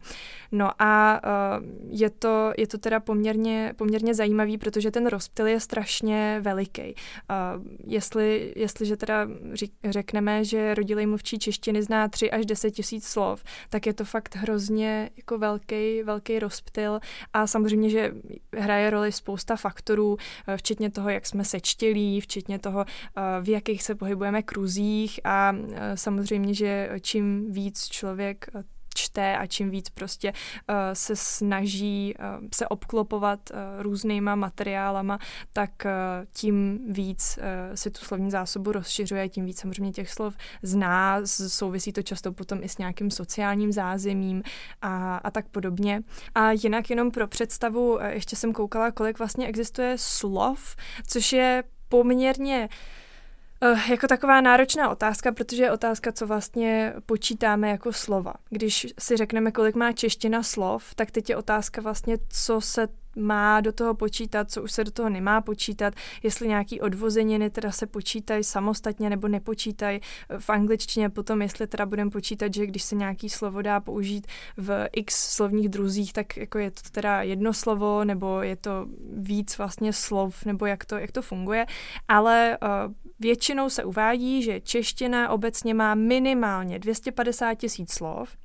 No 0.52 0.83
a 0.83 1.21
je 1.88 2.11
to, 2.11 2.52
je 2.59 2.66
to 2.66 2.78
teda 2.78 3.00
poměrně, 3.00 3.75
poměrně 3.76 4.14
zajímavý, 4.14 4.59
protože 4.59 4.90
ten 4.90 5.06
rozptyl 5.06 5.47
je 5.47 5.61
strašně 5.61 6.40
veliký. 6.42 6.83
Uh, 6.83 7.62
jestli, 7.87 8.52
jestliže 8.56 8.97
teda 8.97 9.28
řekneme, 9.85 10.45
že 10.45 10.75
rodilej 10.75 11.06
mluvčí 11.06 11.38
češtiny 11.38 11.83
zná 11.83 12.09
3 12.09 12.30
až 12.30 12.47
10 12.47 12.71
tisíc 12.71 13.06
slov, 13.06 13.45
tak 13.71 13.87
je 13.87 13.92
to 13.92 14.04
fakt 14.04 14.37
hrozně 14.37 15.11
jako 15.16 15.38
velký, 15.38 16.02
velký 16.02 16.38
rozptyl 16.38 17.00
a 17.33 17.47
samozřejmě, 17.47 17.90
že 17.90 18.14
hraje 18.56 18.90
roli 18.90 19.12
spousta 19.12 19.56
faktorů, 19.56 20.16
včetně 20.56 20.90
toho, 20.90 21.11
jak 21.11 21.26
jsme 21.26 21.45
sečtělí, 21.45 22.21
včetně 22.21 22.59
toho, 22.70 22.85
v 23.42 23.49
jakých 23.49 23.82
se 23.82 23.94
pohybujeme 23.94 24.42
kruzích 24.42 25.20
a 25.25 25.52
samozřejmě, 25.94 26.54
že 26.54 26.90
čím 27.00 27.52
víc 27.52 27.88
člověk 27.88 28.46
čte 28.96 29.37
a 29.37 29.46
čím 29.46 29.70
víc 29.70 29.90
prostě 29.90 30.32
uh, 30.32 30.76
se 30.92 31.16
snaží 31.16 32.14
uh, 32.18 32.49
se 32.54 32.68
obklopovat 32.68 33.40
uh, 33.50 33.82
různýma 33.82 34.35
materiálama, 34.35 35.18
tak 35.52 35.70
tím 36.32 36.78
víc 36.92 37.38
si 37.75 37.90
tu 37.90 38.04
slovní 38.04 38.30
zásobu 38.30 38.73
rozšiřuje, 38.73 39.28
tím 39.28 39.44
víc 39.44 39.61
samozřejmě 39.61 39.92
těch 39.92 40.11
slov 40.11 40.37
zná, 40.62 41.20
souvisí 41.25 41.92
to 41.92 42.02
často 42.02 42.32
potom 42.32 42.58
i 42.62 42.68
s 42.68 42.78
nějakým 42.78 43.11
sociálním 43.11 43.73
zázemím 43.73 44.42
a, 44.82 45.16
a 45.16 45.30
tak 45.30 45.49
podobně. 45.49 46.02
A 46.35 46.52
jinak 46.52 46.90
jenom 46.90 47.11
pro 47.11 47.28
představu, 47.28 47.99
ještě 48.08 48.37
jsem 48.37 48.52
koukala, 48.52 48.90
kolik 48.90 49.18
vlastně 49.18 49.46
existuje 49.46 49.94
slov, 49.99 50.76
což 51.06 51.32
je 51.32 51.64
poměrně 51.88 52.69
Uh, 53.62 53.90
jako 53.90 54.06
taková 54.06 54.40
náročná 54.40 54.88
otázka, 54.88 55.32
protože 55.32 55.62
je 55.62 55.72
otázka, 55.72 56.12
co 56.12 56.26
vlastně 56.26 56.94
počítáme 57.06 57.70
jako 57.70 57.92
slova. 57.92 58.34
Když 58.50 58.86
si 58.98 59.16
řekneme, 59.16 59.52
kolik 59.52 59.75
má 59.75 59.92
čeština 59.92 60.42
slov, 60.42 60.94
tak 60.94 61.10
teď 61.10 61.30
je 61.30 61.36
otázka 61.36 61.80
vlastně, 61.80 62.16
co 62.28 62.60
se 62.60 62.88
má 63.16 63.60
do 63.60 63.72
toho 63.72 63.94
počítat, 63.94 64.50
co 64.50 64.62
už 64.62 64.72
se 64.72 64.84
do 64.84 64.90
toho 64.90 65.08
nemá 65.08 65.40
počítat, 65.40 65.94
jestli 66.22 66.48
nějaký 66.48 66.80
odvozeniny 66.80 67.50
teda 67.50 67.72
se 67.72 67.86
počítají 67.86 68.44
samostatně 68.44 69.10
nebo 69.10 69.28
nepočítají 69.28 70.00
v 70.38 70.50
angličtině, 70.50 71.08
potom 71.08 71.42
jestli 71.42 71.66
teda 71.66 71.86
budeme 71.86 72.10
počítat, 72.10 72.54
že 72.54 72.66
když 72.66 72.82
se 72.82 72.94
nějaký 72.94 73.28
slovo 73.28 73.62
dá 73.62 73.80
použít 73.80 74.26
v 74.56 74.88
x 74.92 75.34
slovních 75.34 75.68
druzích, 75.68 76.12
tak 76.12 76.36
jako 76.36 76.58
je 76.58 76.70
to 76.70 76.80
teda 76.90 77.22
jedno 77.22 77.52
slovo, 77.52 78.04
nebo 78.04 78.42
je 78.42 78.56
to 78.56 78.86
víc 79.16 79.58
vlastně 79.58 79.92
slov, 79.92 80.44
nebo 80.44 80.66
jak 80.66 80.84
to, 80.84 80.98
jak 80.98 81.12
to 81.12 81.22
funguje, 81.22 81.66
ale 82.08 82.58
uh, 82.62 82.92
většinou 83.18 83.70
se 83.70 83.85
uvádí, 83.85 84.42
že 84.42 84.61
čeština 84.61 85.30
obecně 85.30 85.75
má 85.75 85.94
minimálně 85.94 86.78
250 86.78 87.54
tisíc 87.54 87.92
slov, 87.92 88.37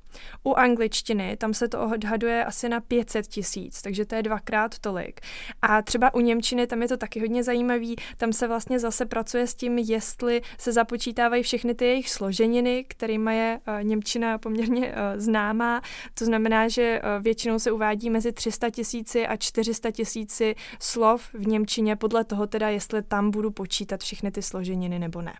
u 0.44 0.54
angličtiny 0.54 1.36
tam 1.36 1.54
se 1.54 1.68
to 1.68 1.80
odhaduje 1.82 2.44
asi 2.44 2.68
na 2.68 2.80
500 2.80 3.26
tisíc, 3.26 3.82
takže 3.82 4.04
to 4.04 4.14
je 4.14 4.22
dvakrát 4.22 4.78
tolik. 4.78 5.20
A 5.62 5.82
třeba 5.82 6.14
u 6.14 6.20
Němčiny 6.20 6.66
tam 6.66 6.82
je 6.82 6.88
to 6.88 6.96
taky 6.96 7.20
hodně 7.20 7.44
zajímavý, 7.44 7.96
tam 8.16 8.32
se 8.32 8.48
vlastně 8.48 8.78
zase 8.78 9.06
pracuje 9.06 9.46
s 9.46 9.54
tím, 9.54 9.78
jestli 9.78 10.42
se 10.58 10.72
započítávají 10.72 11.42
všechny 11.42 11.74
ty 11.74 11.84
jejich 11.84 12.10
složeniny, 12.10 12.84
kterými 12.88 13.36
je 13.36 13.60
uh, 13.68 13.84
Němčina 13.84 14.38
poměrně 14.38 14.88
uh, 14.88 14.94
známá. 15.16 15.82
To 16.14 16.24
znamená, 16.24 16.68
že 16.68 17.00
uh, 17.00 17.22
většinou 17.22 17.58
se 17.58 17.72
uvádí 17.72 18.10
mezi 18.10 18.32
300 18.32 18.70
tisíci 18.70 19.26
a 19.26 19.36
400 19.36 19.90
tisíci 19.90 20.54
slov 20.80 21.28
v 21.34 21.46
Němčině, 21.46 21.96
podle 21.96 22.24
toho 22.24 22.46
teda, 22.46 22.68
jestli 22.68 23.02
tam 23.02 23.30
budu 23.30 23.50
počítat 23.50 24.00
všechny 24.00 24.30
ty 24.30 24.42
složeniny 24.42 24.98
nebo 24.98 25.22
ne. 25.22 25.32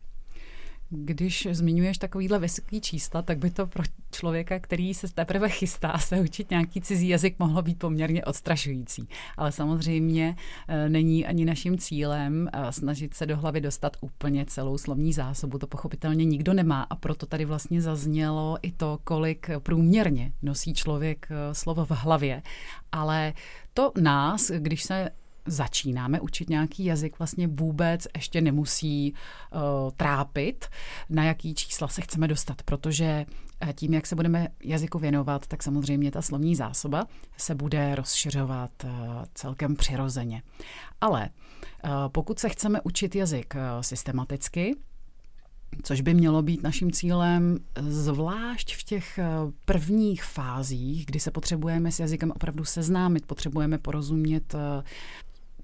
Když 0.95 1.49
zmiňuješ 1.51 1.99
takovýhle 1.99 2.39
vysoký 2.39 2.81
čísla, 2.81 3.23
tak 3.23 3.39
by 3.39 3.51
to 3.51 3.67
pro 3.67 3.83
člověka, 4.11 4.59
který 4.59 4.95
se 4.95 5.15
teprve 5.15 5.49
chystá 5.49 5.99
se 5.99 6.21
učit 6.21 6.51
nějaký 6.51 6.81
cizí 6.81 7.09
jazyk, 7.09 7.39
mohlo 7.39 7.63
být 7.63 7.79
poměrně 7.79 8.25
odstrašující. 8.25 9.09
Ale 9.37 9.53
samozřejmě 9.53 10.37
eh, 10.69 10.89
není 10.89 11.27
ani 11.27 11.45
naším 11.45 11.79
cílem 11.79 12.49
eh, 12.53 12.73
snažit 12.73 13.15
se 13.15 13.27
do 13.27 13.37
hlavy 13.37 13.61
dostat 13.61 13.97
úplně 14.01 14.47
celou 14.47 14.79
slovní 14.79 15.13
zásobu. 15.13 15.59
To 15.59 15.67
pochopitelně 15.67 16.25
nikdo 16.25 16.55
nemá 16.55 16.83
a 16.83 16.97
proto 16.97 17.27
tady 17.27 17.45
vlastně 17.45 17.83
zaznělo 17.83 18.59
i 18.63 18.73
to, 18.73 18.99
kolik 19.05 19.51
průměrně 19.59 20.33
nosí 20.43 20.75
člověk 20.75 21.29
eh, 21.31 21.55
slovo 21.55 21.85
v 21.85 21.91
hlavě. 21.91 22.43
Ale 22.93 23.33
to 23.75 23.93
nás, 24.01 24.51
když 24.51 24.83
se 24.83 25.11
začínáme 25.47 26.21
učit 26.21 26.51
nějaký 26.51 26.85
jazyk, 26.85 27.19
vlastně 27.19 27.49
vůbec 27.49 28.07
ještě 28.17 28.41
nemusí 28.41 29.15
uh, 29.15 29.61
trápit, 29.97 30.67
na 31.09 31.25
jaký 31.25 31.55
čísla 31.55 31.89
se 31.89 32.01
chceme 32.01 32.29
dostat, 32.29 32.63
protože 32.63 33.27
eh, 33.61 33.73
tím, 33.73 33.95
jak 33.95 34.07
se 34.07 34.17
budeme 34.17 34.49
jazyku 34.65 34.99
věnovat, 34.99 35.47
tak 35.47 35.63
samozřejmě 35.63 36.11
ta 36.11 36.23
slovní 36.23 36.57
zásoba 36.57 37.07
se 37.37 37.55
bude 37.55 37.95
rozšiřovat 37.95 38.71
uh, 38.85 38.91
celkem 39.35 39.77
přirozeně. 39.77 40.43
Ale 41.01 41.29
uh, 41.85 41.91
pokud 42.09 42.39
se 42.39 42.49
chceme 42.49 42.81
učit 42.81 43.15
jazyk 43.15 43.55
uh, 43.55 43.81
systematicky, 43.81 44.77
což 45.83 46.01
by 46.01 46.15
mělo 46.15 46.43
být 46.43 46.63
naším 46.63 46.93
cílem, 46.93 47.59
zvlášť 47.89 48.77
v 48.77 48.83
těch 48.83 49.19
prvních 49.65 50.25
fázích, 50.25 51.07
kdy 51.07 51.21
se 51.21 51.31
potřebujeme 51.31 51.93
s 51.93 52.01
jazykem 52.01 52.31
opravdu 52.31 52.65
seznámit, 52.65 53.27
potřebujeme 53.27 53.79
porozumět 53.79 54.55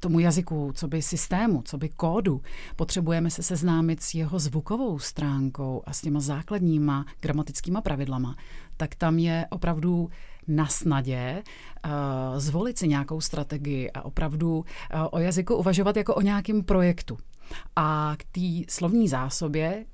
tomu 0.00 0.18
jazyku, 0.18 0.72
co 0.74 0.88
by 0.88 1.02
systému, 1.02 1.62
co 1.62 1.78
by 1.78 1.88
kódu, 1.88 2.42
potřebujeme 2.76 3.30
se 3.30 3.42
seznámit 3.42 4.02
s 4.02 4.14
jeho 4.14 4.38
zvukovou 4.38 4.98
stránkou 4.98 5.82
a 5.86 5.92
s 5.92 6.00
těma 6.00 6.20
základníma 6.20 7.06
gramatickýma 7.20 7.80
pravidlama, 7.80 8.36
tak 8.76 8.94
tam 8.94 9.18
je 9.18 9.46
opravdu 9.50 10.10
na 10.48 10.66
snadě 10.66 11.42
uh, 11.84 11.90
zvolit 12.38 12.78
si 12.78 12.88
nějakou 12.88 13.20
strategii 13.20 13.90
a 13.90 14.04
opravdu 14.04 14.58
uh, 14.58 14.64
o 15.10 15.18
jazyku 15.18 15.54
uvažovat 15.54 15.96
jako 15.96 16.14
o 16.14 16.20
nějakém 16.20 16.62
projektu. 16.62 17.18
A 17.76 18.14
k 18.18 18.24
té 18.24 18.72
slovní 18.72 19.08
zásobě 19.08 19.84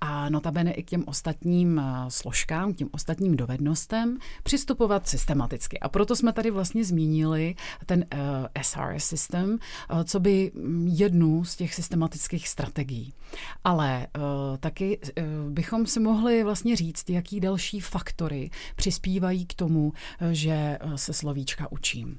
a 0.00 0.28
notabene 0.28 0.72
i 0.72 0.82
k 0.82 0.90
těm 0.90 1.04
ostatním 1.06 1.78
eh, 1.78 1.84
složkám, 2.08 2.72
k 2.72 2.76
těm 2.76 2.88
ostatním 2.92 3.36
dovednostem 3.36 4.18
přistupovat 4.42 5.08
systematicky. 5.08 5.80
A 5.80 5.88
proto 5.88 6.16
jsme 6.16 6.32
tady 6.32 6.50
vlastně 6.50 6.84
zmínili 6.84 7.54
ten 7.86 8.04
uh, 8.12 8.18
eh, 8.54 8.62
SRS 8.64 9.04
systém, 9.04 9.50
uh, 9.50 10.02
co 10.02 10.20
by 10.20 10.52
mm, 10.54 10.86
jednu 10.88 11.44
z 11.44 11.56
těch 11.56 11.74
systematických 11.74 12.48
strategií. 12.48 13.12
Ale 13.64 14.06
uh, 14.16 14.56
taky 14.56 14.98
uh, 14.98 15.24
bychom 15.50 15.86
si 15.86 16.00
mohli 16.00 16.44
vlastně 16.44 16.76
říct, 16.76 17.10
jaký 17.10 17.40
další 17.40 17.80
faktory 17.80 18.50
přispívají 18.76 19.46
k 19.46 19.54
tomu, 19.54 19.92
že 20.32 20.78
se 20.96 21.12
slovíčka 21.12 21.72
učím. 21.72 22.18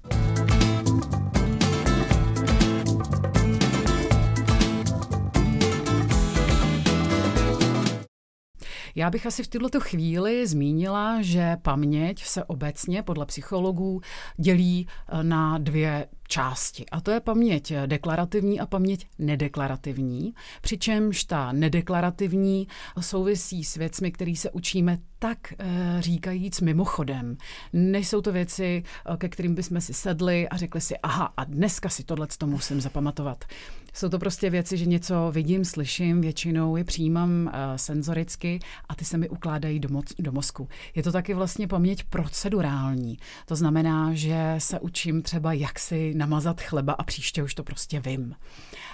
Já 9.00 9.10
bych 9.10 9.26
asi 9.26 9.44
v 9.44 9.48
této 9.48 9.80
chvíli 9.80 10.48
zmínila, 10.48 11.22
že 11.22 11.58
paměť 11.62 12.24
se 12.24 12.44
obecně 12.44 13.04
podle 13.04 13.26
psychologů 13.26 14.02
dělí 14.38 14.88
eh, 14.88 15.24
na 15.24 15.58
dvě 15.58 16.08
části. 16.28 16.86
A 16.92 17.02
to 17.02 17.12
je 17.12 17.20
paměť 17.20 17.74
deklarativní 17.86 18.60
a 18.60 18.66
paměť 18.66 19.08
nedeklarativní. 19.20 20.34
Přičemž 20.62 21.24
ta 21.24 21.52
nedeklarativní 21.52 22.68
souvisí 23.00 23.64
s 23.64 23.76
věcmi, 23.76 24.12
které 24.12 24.36
se 24.36 24.52
učíme 24.52 24.98
tak 25.20 25.54
eh, 25.60 25.66
říkajíc 26.00 26.62
mimochodem. 26.62 27.38
Nejsou 27.74 28.22
to 28.22 28.32
věci, 28.32 28.84
eh, 29.14 29.18
ke 29.18 29.30
kterým 29.30 29.56
bychom 29.56 29.82
si 29.82 29.94
sedli 29.94 30.50
a 30.50 30.58
řekli 30.58 30.82
si, 30.82 30.98
aha, 30.98 31.34
a 31.38 31.44
dneska 31.44 31.90
si 31.90 32.04
tohle 32.04 32.28
to 32.38 32.48
musím 32.48 32.82
zapamatovat. 32.82 33.46
Jsou 33.94 34.10
to 34.10 34.20
prostě 34.20 34.50
věci, 34.50 34.78
že 34.78 34.86
něco 34.86 35.32
vidím, 35.32 35.66
slyším, 35.66 36.22
většinou 36.22 36.76
je 36.76 36.84
přijímám 36.84 37.30
uh, 37.46 37.52
senzoricky 37.76 38.60
a 38.90 38.96
ty 38.96 39.06
se 39.06 39.18
mi 39.18 39.30
ukládají 39.30 39.80
do, 39.80 39.90
mo- 39.90 40.04
do 40.20 40.32
mozku. 40.32 40.68
Je 40.96 41.04
to 41.04 41.12
taky 41.12 41.34
vlastně 41.34 41.68
paměť 41.68 42.04
procedurální. 42.04 43.18
To 43.46 43.56
znamená, 43.56 44.14
že 44.14 44.56
se 44.58 44.80
učím 44.80 45.22
třeba, 45.22 45.54
jak 45.54 45.80
si 45.80 46.14
namazat 46.16 46.62
chleba 46.62 46.94
a 46.94 47.04
příště 47.04 47.44
už 47.44 47.56
to 47.56 47.64
prostě 47.64 48.00
vím. 48.00 48.36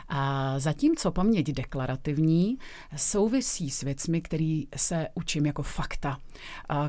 A 0.08 0.54
zatímco 0.60 1.12
paměť 1.12 1.52
deklarativní 1.52 2.58
souvisí 2.96 3.70
s 3.70 3.82
věcmi, 3.82 4.22
které 4.22 4.62
se 4.76 5.08
učím 5.14 5.46
jako 5.46 5.64
fakta, 5.64 6.18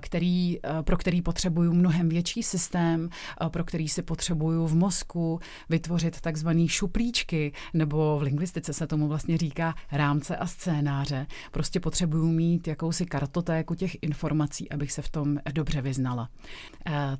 který, 0.01 0.59
pro 0.83 0.97
který 0.97 1.23
potřebuju 1.23 1.73
mnohem 1.73 2.09
větší 2.09 2.43
systém, 2.43 3.09
pro 3.49 3.65
který 3.65 3.89
si 3.89 4.03
potřebuju 4.03 4.67
v 4.67 4.75
mozku 4.75 5.41
vytvořit 5.69 6.21
takzvané 6.21 6.69
šuplíčky, 6.69 7.53
nebo 7.75 7.96
v 7.97 8.23
lingvistice 8.23 8.73
se 8.73 8.87
tomu 8.87 9.09
vlastně 9.09 9.39
říká 9.39 9.75
rámce 9.93 10.37
a 10.37 10.47
scénáře. 10.47 11.27
Prostě 11.53 11.81
potřebuju 11.81 12.27
mít 12.27 12.69
jakousi 12.69 13.07
kartotéku 13.07 13.75
těch 13.75 13.97
informací, 14.03 14.73
abych 14.73 14.93
se 14.93 15.03
v 15.03 15.09
tom 15.09 15.39
dobře 15.53 15.83
vyznala. 15.83 16.29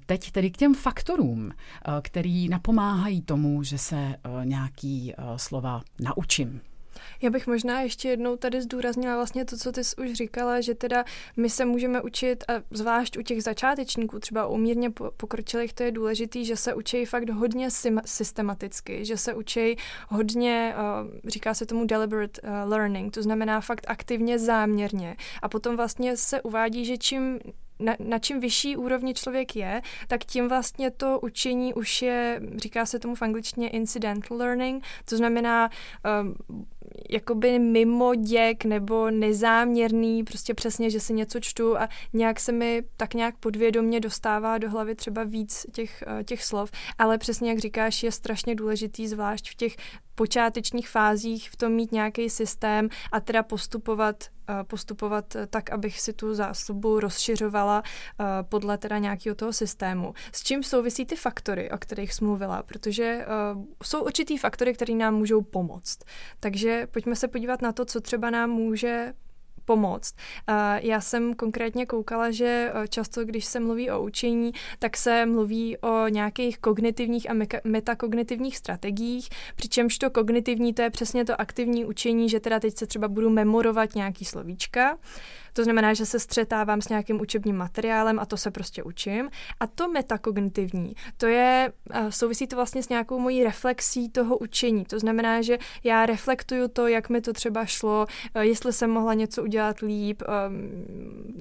Teď 0.07 0.31
tedy 0.31 0.51
k 0.51 0.57
těm 0.57 0.75
faktorům, 0.75 1.51
který 2.03 2.49
napomáhají 2.49 3.23
tomu, 3.23 3.63
že 3.63 3.79
se 3.79 4.17
nějaký 4.45 5.13
slova 5.37 5.83
naučím. 6.01 6.61
Já 7.23 7.31
bych 7.31 7.47
možná 7.47 7.81
ještě 7.81 8.09
jednou 8.09 8.37
tady 8.37 8.63
zdůraznila 8.63 9.17
vlastně 9.17 9.45
to, 9.45 9.57
co 9.57 9.73
ty 9.73 9.85
jsi 9.85 9.97
už 9.97 10.13
říkala, 10.13 10.61
že 10.61 10.75
teda 10.75 11.05
my 11.37 11.51
se 11.51 11.65
můžeme 11.65 12.03
učit, 12.03 12.45
a 12.49 12.53
zvlášť 12.71 13.19
u 13.19 13.23
těch 13.23 13.43
začátečníků, 13.43 14.19
třeba 14.19 14.47
u 14.47 14.57
mírně 14.57 14.91
pokročilých, 15.17 15.73
to 15.73 15.83
je 15.83 15.93
důležitý, 15.93 16.45
že 16.45 16.57
se 16.57 16.75
učí 16.75 17.05
fakt 17.05 17.31
hodně 17.31 17.69
systematicky, 18.05 19.05
že 19.05 19.17
se 19.17 19.35
učí 19.35 19.77
hodně, 20.09 20.75
uh, 20.77 21.31
říká 21.31 21.55
se 21.55 21.67
tomu 21.67 21.85
deliberate 21.85 22.41
uh, 22.43 22.49
learning, 22.71 23.15
to 23.15 23.23
znamená 23.23 23.61
fakt 23.61 23.85
aktivně, 23.89 24.39
záměrně. 24.39 25.17
A 25.43 25.49
potom 25.49 25.77
vlastně 25.77 26.17
se 26.17 26.43
uvádí, 26.43 26.85
že 26.85 26.99
čím 26.99 27.39
na, 27.79 27.97
na 27.99 28.19
čím 28.19 28.41
vyšší 28.41 28.77
úrovni 28.77 29.15
člověk 29.15 29.57
je, 29.57 29.83
tak 30.09 30.25
tím 30.25 30.49
vlastně 30.49 30.91
to 30.91 31.21
učení 31.21 31.75
už 31.75 32.03
je, 32.03 32.41
říká 32.57 32.87
se 32.87 32.99
tomu 32.99 33.15
v 33.15 33.23
angličtině 33.23 33.69
incidental 33.69 34.39
learning, 34.39 34.85
to 35.05 35.17
znamená 35.17 35.71
um, 36.23 36.35
jakoby 37.11 37.59
mimo 37.59 38.15
děk 38.15 38.65
nebo 38.65 39.11
nezáměrný, 39.11 40.25
prostě 40.25 40.55
přesně, 40.55 40.91
že 40.91 41.01
si 41.01 41.13
něco 41.13 41.41
čtu 41.41 41.79
a 41.79 41.89
nějak 42.13 42.41
se 42.41 42.53
mi 42.53 42.83
tak 42.97 43.15
nějak 43.15 43.37
podvědomně 43.37 44.01
dostává 44.01 44.59
do 44.59 44.71
hlavy 44.71 44.95
třeba 44.95 45.25
víc 45.25 45.67
těch, 45.73 46.05
uh, 46.07 46.23
těch 46.23 46.45
slov, 46.45 46.71
ale 46.99 47.19
přesně 47.19 47.51
jak 47.51 47.59
říkáš, 47.59 48.03
je 48.03 48.13
strašně 48.13 48.55
důležitý, 48.55 49.09
zvlášť 49.09 49.51
v 49.51 49.55
těch 49.55 49.77
počátečních 50.15 50.89
fázích 50.89 51.51
v 51.51 51.57
tom 51.57 51.73
mít 51.73 51.93
nějaký 51.93 52.31
systém 52.31 52.89
a 53.13 53.21
teda 53.21 53.43
postupovat 53.43 54.25
postupovat 54.63 55.37
tak, 55.51 55.71
abych 55.71 56.01
si 56.01 56.13
tu 56.13 56.35
zásobu 56.35 57.01
rozšiřovala 57.01 57.83
podle 58.49 58.79
teda 58.79 58.99
nějakého 58.99 59.35
toho 59.35 59.53
systému. 59.53 60.15
S 60.33 60.43
čím 60.43 60.63
souvisí 60.63 61.07
ty 61.07 61.17
faktory, 61.17 61.71
o 61.71 61.79
kterých 61.79 62.15
jsem 62.15 62.27
mluvila, 62.27 62.63
protože 62.63 63.27
jsou 63.83 64.05
určitý 64.05 64.39
faktory, 64.39 64.75
které 64.75 64.95
nám 64.95 65.15
můžou 65.15 65.43
pomoct. 65.43 65.99
Takže 66.41 66.76
Pojďme 66.91 67.17
se 67.17 67.29
podívat 67.29 67.63
na 67.63 67.73
to, 67.73 67.85
co 67.85 68.01
třeba 68.01 68.31
nám 68.31 68.51
může 68.51 69.13
pomoct. 69.67 70.15
Já 70.81 71.01
jsem 71.01 71.35
konkrétně 71.35 71.87
koukala, 71.87 72.31
že 72.31 72.73
eh, 72.75 72.89
často, 72.89 73.25
když 73.25 73.45
se 73.45 73.61
mluví 73.61 73.91
o 73.91 74.03
učení, 74.03 74.53
tak 74.79 74.97
se 74.97 75.27
mluví 75.27 75.79
o 75.79 76.09
nějakých 76.09 76.59
kognitivních 76.59 77.31
a 77.31 77.35
metakognitivních 77.65 78.57
strategiích, 78.57 79.29
přičemž 79.57 79.99
to 79.99 80.11
kognitivní 80.11 80.75
to 80.75 80.83
je 80.83 80.91
přesně 80.91 81.25
to 81.25 81.41
aktivní 81.41 81.85
učení, 81.85 82.29
že 82.29 82.41
teda 82.41 82.61
teď 82.61 82.77
se 82.77 82.87
třeba 82.87 83.09
budu 83.09 83.31
memorovat 83.31 83.95
nějaký 83.95 84.25
slovíčka, 84.25 84.99
to 85.57 85.65
znamená, 85.65 85.95
že 85.95 86.07
se 86.07 86.19
střetávám 86.19 86.83
s 86.83 86.89
nějakým 86.89 87.21
učebním 87.21 87.57
materiálem 87.57 88.19
a 88.19 88.27
to 88.27 88.37
se 88.37 88.51
prostě 88.51 88.83
učím. 88.83 89.31
A 89.61 89.67
to 89.67 89.89
metakognitivní, 89.89 90.95
to 91.17 91.27
je, 91.27 91.73
souvisí 92.09 92.47
to 92.47 92.57
vlastně 92.57 92.83
s 92.83 92.89
nějakou 92.89 93.19
mojí 93.19 93.45
reflexí 93.45 94.09
toho 94.09 94.39
učení. 94.39 94.85
To 94.85 94.99
znamená, 94.99 95.43
že 95.43 95.59
já 95.85 96.07
reflektuju 96.07 96.69
to, 96.69 96.87
jak 96.87 97.09
mi 97.09 97.21
to 97.21 97.33
třeba 97.33 97.65
šlo, 97.67 98.07
jestli 98.41 98.73
jsem 98.73 98.91
mohla 98.91 99.15
něco 99.15 99.43
udělat 99.43 99.79
líp, 99.79 100.23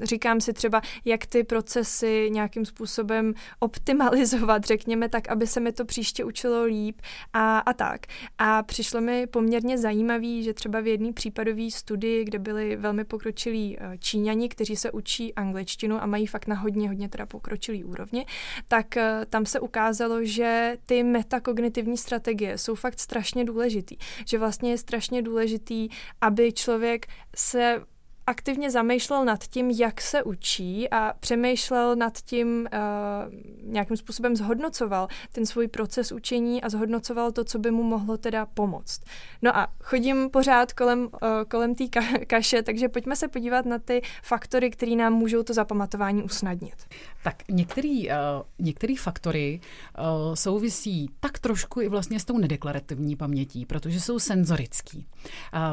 říkám 0.03 0.41
si 0.41 0.53
třeba, 0.53 0.81
jak 1.05 1.25
ty 1.25 1.43
procesy 1.43 2.29
nějakým 2.31 2.65
způsobem 2.65 3.33
optimalizovat, 3.59 4.63
řekněme 4.63 5.09
tak, 5.09 5.29
aby 5.29 5.47
se 5.47 5.59
mi 5.59 5.71
to 5.71 5.85
příště 5.85 6.23
učilo 6.23 6.63
líp 6.63 7.01
a, 7.33 7.59
a 7.59 7.73
tak. 7.73 8.01
A 8.37 8.63
přišlo 8.63 9.01
mi 9.01 9.27
poměrně 9.27 9.77
zajímavý, 9.77 10.43
že 10.43 10.53
třeba 10.53 10.79
v 10.79 10.87
jedné 10.87 11.13
případové 11.13 11.71
studii, 11.71 12.23
kde 12.23 12.39
byli 12.39 12.75
velmi 12.75 13.03
pokročilí 13.03 13.77
Číňani, 14.05 14.49
kteří 14.49 14.75
se 14.75 14.91
učí 14.91 15.33
angličtinu 15.33 16.03
a 16.03 16.05
mají 16.05 16.27
fakt 16.27 16.47
na 16.47 16.55
hodně, 16.55 16.87
hodně 16.87 17.09
teda 17.09 17.25
pokročilý 17.25 17.83
úrovni, 17.83 18.25
tak 18.67 18.97
eh, 18.97 19.25
tam 19.29 19.45
se 19.45 19.59
ukázalo, 19.59 20.25
že 20.25 20.77
ty 20.85 21.03
metakognitivní 21.03 21.97
strategie 21.97 22.57
jsou 22.57 22.75
fakt 22.75 22.99
strašně 22.99 23.45
důležitý. 23.45 23.97
Že 24.27 24.37
vlastně 24.37 24.71
je 24.71 24.77
strašně 24.77 25.21
důležitý, 25.21 25.89
aby 26.21 26.53
člověk 26.53 27.07
se 27.35 27.81
aktivně 28.27 28.71
zamýšlel 28.71 29.25
nad 29.25 29.43
tím, 29.43 29.71
jak 29.71 30.01
se 30.01 30.23
učí 30.23 30.89
a 30.89 31.13
přemýšlel 31.19 31.95
nad 31.95 32.17
tím, 32.17 32.67
uh, 32.73 33.71
nějakým 33.71 33.97
způsobem 33.97 34.35
zhodnocoval 34.35 35.07
ten 35.31 35.45
svůj 35.45 35.67
proces 35.67 36.11
učení 36.11 36.63
a 36.63 36.69
zhodnocoval 36.69 37.31
to, 37.31 37.43
co 37.43 37.59
by 37.59 37.71
mu 37.71 37.83
mohlo 37.83 38.17
teda 38.17 38.45
pomoct. 38.45 39.01
No 39.41 39.57
a 39.57 39.67
chodím 39.83 40.29
pořád 40.29 40.73
kolem, 40.73 40.99
uh, 41.03 41.09
kolem 41.47 41.75
té 41.75 41.83
ka- 41.83 42.25
kaše, 42.25 42.63
takže 42.63 42.89
pojďme 42.89 43.15
se 43.15 43.27
podívat 43.27 43.65
na 43.65 43.79
ty 43.79 44.01
faktory, 44.23 44.69
které 44.71 44.95
nám 44.95 45.13
můžou 45.13 45.43
to 45.43 45.53
zapamatování 45.53 46.23
usnadnit. 46.23 46.85
Tak 47.25 47.43
některý, 47.49 48.09
uh, 48.09 48.15
některý 48.59 48.95
faktory 48.95 49.59
uh, 49.99 50.33
souvisí 50.33 51.09
tak 51.19 51.39
trošku 51.39 51.81
i 51.81 51.89
vlastně 51.89 52.19
s 52.19 52.25
tou 52.25 52.37
nedeklarativní 52.37 53.15
pamětí, 53.15 53.65
protože 53.65 54.01
jsou 54.01 54.19
senzorický. 54.19 55.07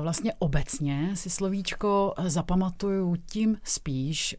Vlastně 0.01 0.33
obecně 0.39 1.11
si 1.15 1.31
slovíčko 1.31 2.15
zapamatuju 2.27 3.17
tím 3.17 3.59
spíš, 3.65 4.37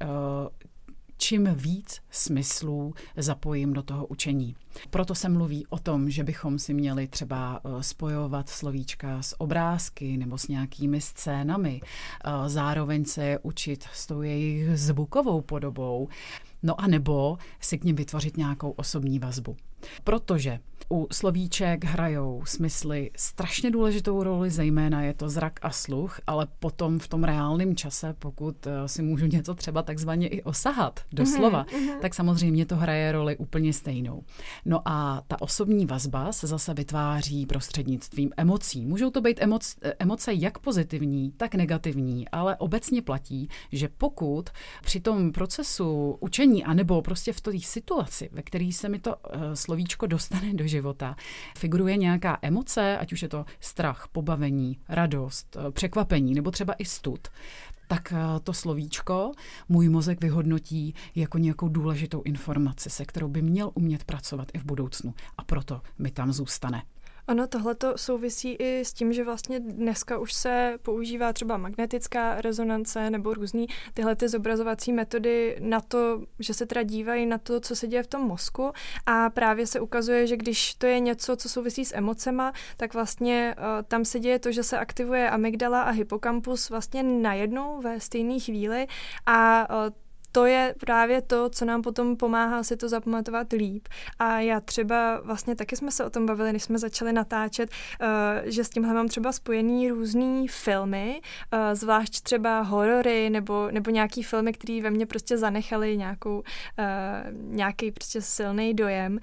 čím 1.18 1.50
víc 1.56 2.02
smyslů 2.10 2.94
zapojím 3.18 3.74
do 3.74 3.84
toho 3.84 4.06
učení. 4.06 4.56
Proto 4.90 5.16
se 5.16 5.30
mluví 5.30 5.68
o 5.68 5.80
tom, 5.80 6.10
že 6.10 6.24
bychom 6.24 6.60
si 6.60 6.74
měli 6.74 7.08
třeba 7.08 7.62
spojovat 7.82 8.50
slovíčka 8.50 9.22
s 9.22 9.42
obrázky 9.42 10.18
nebo 10.18 10.38
s 10.38 10.48
nějakými 10.48 11.02
scénami, 11.02 11.82
zároveň 12.48 13.06
se 13.06 13.40
učit 13.42 13.84
s 13.94 14.08
tou 14.08 14.22
jejich 14.22 14.78
zvukovou 14.80 15.42
podobou. 15.42 16.08
No 16.64 16.82
a 16.82 16.88
nebo 16.88 17.38
si 17.60 17.78
k 17.78 17.84
ním 17.84 17.96
vytvořit 17.96 18.38
nějakou 18.38 18.72
osobní 18.72 19.20
vazbu. 19.20 19.58
Protože 20.04 20.60
u 20.94 21.08
slovíček 21.12 21.86
hrajou 21.86 22.44
smysly 22.46 23.12
strašně 23.18 23.72
důležitou 23.72 24.24
roli, 24.24 24.50
zejména 24.50 25.02
je 25.02 25.14
to 25.14 25.30
zrak 25.30 25.60
a 25.62 25.72
sluch, 25.72 26.20
ale 26.28 26.48
potom 26.60 27.00
v 27.00 27.08
tom 27.08 27.24
reálném 27.24 27.76
čase, 27.76 28.16
pokud 28.20 28.68
eh, 28.68 28.88
si 28.88 29.02
můžu 29.02 29.26
něco 29.26 29.56
třeba 29.56 29.82
takzvaně 29.82 30.28
i 30.28 30.44
osahat 30.44 31.00
doslova, 31.12 31.64
mm-hmm. 31.66 32.00
tak 32.02 32.16
samozřejmě 32.16 32.66
to 32.66 32.76
hraje 32.76 33.12
roli 33.12 33.38
úplně 33.38 33.74
stejnou. 33.74 34.24
No 34.66 34.82
a 34.86 35.22
ta 35.28 35.42
osobní 35.42 35.86
vazba 35.86 36.32
se 36.32 36.48
zase 36.48 36.74
vytváří 36.74 37.46
prostřednictvím 37.46 38.32
emocí. 38.38 38.86
Můžou 38.86 39.10
to 39.10 39.22
být 39.22 39.38
emoce, 39.42 39.96
emoce 40.00 40.34
jak 40.34 40.60
pozitivní, 40.60 41.32
tak 41.38 41.56
negativní, 41.56 42.30
ale 42.30 42.58
obecně 42.58 43.02
platí, 43.02 43.50
že 43.72 43.90
pokud 43.98 44.50
při 44.84 45.00
tom 45.00 45.32
procesu 45.32 46.18
učení, 46.20 46.64
anebo 46.64 47.02
prostě 47.02 47.34
v 47.34 47.42
té 47.42 47.60
situaci, 47.60 48.30
ve 48.32 48.42
které 48.42 48.70
se 48.74 48.90
mi 48.90 49.00
to 49.00 49.16
uh, 49.16 49.42
slovíčko 49.74 50.06
dostane 50.08 50.54
do 50.54 50.68
života, 50.68 51.16
figuruje 51.58 51.98
nějaká 51.98 52.38
emoce, 52.42 52.98
ať 52.98 53.14
už 53.14 53.22
je 53.22 53.30
to 53.30 53.46
strach, 53.60 54.08
pobavení, 54.12 54.78
radost, 54.90 55.58
eh, 55.58 55.72
překvapení 55.72 56.34
nebo 56.34 56.52
třeba 56.52 56.74
i 56.74 56.86
stud, 56.86 57.28
tak 57.88 58.14
eh, 58.14 58.40
to 58.44 58.54
slovíčko 58.54 59.32
můj 59.70 59.90
mozek 59.90 60.22
vyhodnotí 60.22 60.96
jako 61.16 61.38
nějakou 61.38 61.68
důležitou 61.68 62.22
informaci, 62.22 62.90
se 62.90 63.06
kterou 63.06 63.28
by 63.28 63.42
měl 63.42 63.72
umět 63.74 64.04
pracovat 64.04 64.48
i 64.54 64.60
v 64.60 64.66
budoucnu. 64.66 65.14
A 65.38 65.44
proto 65.44 65.82
mi 66.00 66.12
tam 66.12 66.32
zůstane. 66.32 66.84
Ono 67.28 67.48
tohle 67.48 67.76
to 67.76 67.98
souvisí 67.98 68.56
i 68.60 68.80
s 68.80 68.94
tím, 68.94 69.14
že 69.14 69.24
vlastně 69.24 69.60
dneska 69.60 70.18
už 70.18 70.34
se 70.34 70.78
používá 70.82 71.34
třeba 71.34 71.58
magnetická 71.58 72.42
rezonance 72.42 73.10
nebo 73.10 73.34
různý 73.34 73.68
tyhle 73.94 74.16
ty 74.16 74.30
zobrazovací 74.30 74.94
metody 74.94 75.58
na 75.60 75.82
to, 75.82 76.24
že 76.40 76.54
se 76.54 76.66
teda 76.66 76.84
dívají 76.84 77.26
na 77.26 77.38
to, 77.38 77.60
co 77.60 77.76
se 77.76 77.88
děje 77.88 78.04
v 78.04 78.08
tom 78.08 78.22
mozku. 78.22 78.72
A 79.06 79.30
právě 79.30 79.68
se 79.68 79.80
ukazuje, 79.80 80.28
že 80.28 80.38
když 80.38 80.74
to 80.74 80.86
je 80.86 81.00
něco, 81.00 81.36
co 81.36 81.50
souvisí 81.50 81.86
s 81.86 81.96
emocema, 81.96 82.54
tak 82.78 82.94
vlastně 82.94 83.56
uh, 83.58 83.64
tam 83.88 84.06
se 84.06 84.20
děje 84.20 84.40
to, 84.40 84.52
že 84.52 84.64
se 84.64 84.80
aktivuje 84.80 85.30
amygdala 85.30 85.82
a 85.82 85.92
hypokampus 85.92 86.70
vlastně 86.70 87.04
najednou 87.04 87.82
ve 87.82 88.00
stejné 88.00 88.40
chvíli. 88.40 88.88
A 89.26 89.68
uh, 89.70 90.03
to 90.36 90.46
je 90.46 90.76
právě 90.80 91.22
to, 91.22 91.50
co 91.50 91.66
nám 91.66 91.82
potom 91.82 92.18
pomáhá 92.18 92.64
si 92.64 92.78
to 92.78 92.90
zapamatovat 92.90 93.54
líp. 93.54 93.88
A 94.20 94.40
já 94.40 94.60
třeba 94.60 95.22
vlastně 95.24 95.56
taky 95.56 95.76
jsme 95.76 95.92
se 95.92 96.06
o 96.06 96.10
tom 96.10 96.26
bavili, 96.26 96.54
než 96.54 96.64
jsme 96.64 96.80
začali 96.80 97.14
natáčet, 97.14 97.70
uh, 98.02 98.08
že 98.44 98.64
s 98.64 98.70
tímhle 98.70 98.94
mám 98.94 99.08
třeba 99.08 99.32
spojený 99.32 99.90
různý 99.90 100.48
filmy, 100.48 101.22
uh, 101.54 101.60
zvlášť 101.74 102.22
třeba 102.22 102.62
horory 102.62 103.30
nebo, 103.30 103.72
nebo 103.72 103.92
nějaký 103.92 104.24
filmy, 104.24 104.54
které 104.54 104.82
ve 104.82 104.90
mně 104.90 105.06
prostě 105.06 105.38
zanechaly 105.38 105.98
nějakou, 105.98 106.38
uh, 106.38 106.44
nějaký 107.34 107.92
prostě 107.92 108.22
silný 108.22 108.74
dojem. 108.74 109.20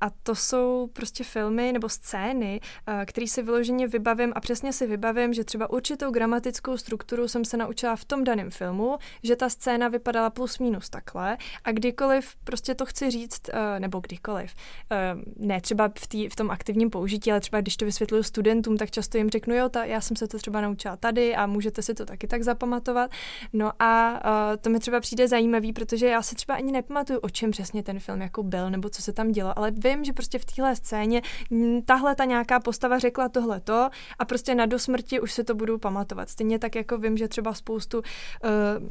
A 0.00 0.10
to 0.22 0.34
jsou 0.34 0.90
prostě 0.92 1.24
filmy 1.24 1.72
nebo 1.72 1.88
scény, 1.88 2.60
které 3.06 3.26
si 3.26 3.42
vyloženě 3.42 3.88
vybavím 3.88 4.32
a 4.34 4.40
přesně 4.40 4.72
si 4.72 4.86
vybavím, 4.86 5.32
že 5.32 5.44
třeba 5.44 5.70
určitou 5.70 6.10
gramatickou 6.10 6.76
strukturu 6.76 7.28
jsem 7.28 7.44
se 7.44 7.56
naučila 7.56 7.96
v 7.96 8.04
tom 8.04 8.24
daném 8.24 8.50
filmu, 8.50 8.98
že 9.22 9.36
ta 9.36 9.48
scéna 9.48 9.88
vypadala 9.88 10.30
plus 10.32 10.58
minus 10.58 10.90
takhle 10.90 11.36
a 11.64 11.72
kdykoliv 11.72 12.36
prostě 12.44 12.74
to 12.74 12.86
chci 12.86 13.10
říct, 13.10 13.40
uh, 13.48 13.58
nebo 13.78 14.00
kdykoliv, 14.00 14.54
uh, 14.90 15.46
ne 15.46 15.60
třeba 15.60 15.90
v, 15.98 16.06
tý, 16.06 16.28
v 16.28 16.36
tom 16.36 16.50
aktivním 16.50 16.90
použití, 16.90 17.30
ale 17.30 17.40
třeba 17.40 17.60
když 17.60 17.76
to 17.76 17.84
vysvětluju 17.84 18.22
studentům, 18.22 18.76
tak 18.76 18.90
často 18.90 19.18
jim 19.18 19.30
řeknu, 19.30 19.54
jo, 19.54 19.68
ta, 19.68 19.84
já 19.84 20.00
jsem 20.00 20.16
se 20.16 20.28
to 20.28 20.38
třeba 20.38 20.60
naučila 20.60 20.96
tady 20.96 21.36
a 21.36 21.46
můžete 21.46 21.82
si 21.82 21.94
to 21.94 22.06
taky 22.06 22.26
tak 22.26 22.42
zapamatovat. 22.42 23.10
No 23.52 23.72
a 23.78 24.12
uh, 24.12 24.56
to 24.60 24.70
mi 24.70 24.78
třeba 24.78 25.00
přijde 25.00 25.28
zajímavý, 25.28 25.72
protože 25.72 26.06
já 26.06 26.22
si 26.22 26.34
třeba 26.34 26.54
ani 26.54 26.72
nepamatuju, 26.72 27.18
o 27.18 27.30
čem 27.30 27.50
přesně 27.50 27.82
ten 27.82 28.00
film 28.00 28.22
jako 28.22 28.42
byl, 28.42 28.70
nebo 28.70 28.88
co 28.88 29.02
se 29.02 29.12
tam 29.12 29.32
dělo, 29.32 29.58
ale 29.58 29.70
vím, 29.70 30.04
že 30.04 30.12
prostě 30.12 30.38
v 30.38 30.44
téhle 30.44 30.76
scéně 30.76 31.22
tahle 31.84 32.14
ta 32.14 32.24
nějaká 32.24 32.60
postava 32.60 32.98
řekla 32.98 33.28
tohle 33.28 33.60
to 33.60 33.88
a 34.18 34.24
prostě 34.24 34.54
na 34.54 34.66
dosmrti 34.66 35.20
už 35.20 35.32
se 35.32 35.44
to 35.44 35.54
budu 35.54 35.78
pamatovat. 35.78 36.28
Stejně 36.28 36.58
tak 36.58 36.74
jako 36.74 36.98
vím, 36.98 37.16
že 37.16 37.28
třeba 37.28 37.54
spoustu 37.54 37.98
uh, 37.98 38.04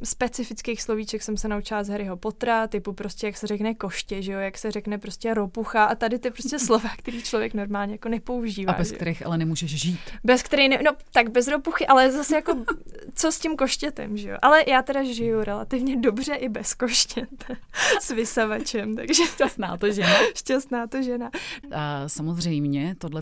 specifických 0.04 0.82
slovíček 0.82 1.24
jsem 1.24 1.31
se 1.38 1.48
naučila 1.48 1.84
z 1.84 1.90
Harryho 1.90 2.18
Pottera, 2.18 2.68
typu 2.68 2.94
prostě, 2.94 3.28
jak 3.28 3.38
se 3.38 3.48
řekne 3.48 3.74
koště, 3.74 4.22
že 4.22 4.32
jo, 4.32 4.40
jak 4.40 4.58
se 4.58 4.72
řekne 4.72 4.98
prostě 4.98 5.34
ropucha 5.34 5.86
a 5.86 5.96
tady 5.96 6.20
ty 6.20 6.32
prostě 6.32 6.60
slova, 6.66 6.90
který 6.98 7.24
člověk 7.24 7.54
normálně 7.54 7.94
jako 7.94 8.10
nepoužívá. 8.10 8.74
A 8.74 8.78
bez 8.78 8.92
kterých 8.92 9.26
ale 9.26 9.38
nemůžeš 9.38 9.82
žít. 9.82 10.00
Bez 10.24 10.44
kterých, 10.44 10.70
ne, 10.70 10.80
no 10.86 10.92
tak 11.14 11.30
bez 11.30 11.48
ropuchy, 11.48 11.88
ale 11.88 12.12
zase 12.12 12.36
jako 12.36 12.66
co 13.16 13.32
s 13.32 13.40
tím 13.40 13.56
koštětem, 13.56 14.18
že 14.18 14.30
jo. 14.30 14.38
Ale 14.42 14.64
já 14.68 14.82
teda 14.82 15.04
žiju 15.04 15.44
relativně 15.44 15.98
dobře 15.98 16.34
i 16.34 16.50
bez 16.50 16.74
koštěte 16.74 17.56
s 18.02 18.10
vysavačem, 18.12 18.96
takže 18.96 19.24
šťastná 19.24 19.78
to 19.78 19.92
žena. 19.92 20.16
šťastná 20.36 20.88
to 20.88 21.04
žena. 21.04 21.32
A 21.72 22.10
samozřejmě 22.10 22.96
tohle 22.96 23.22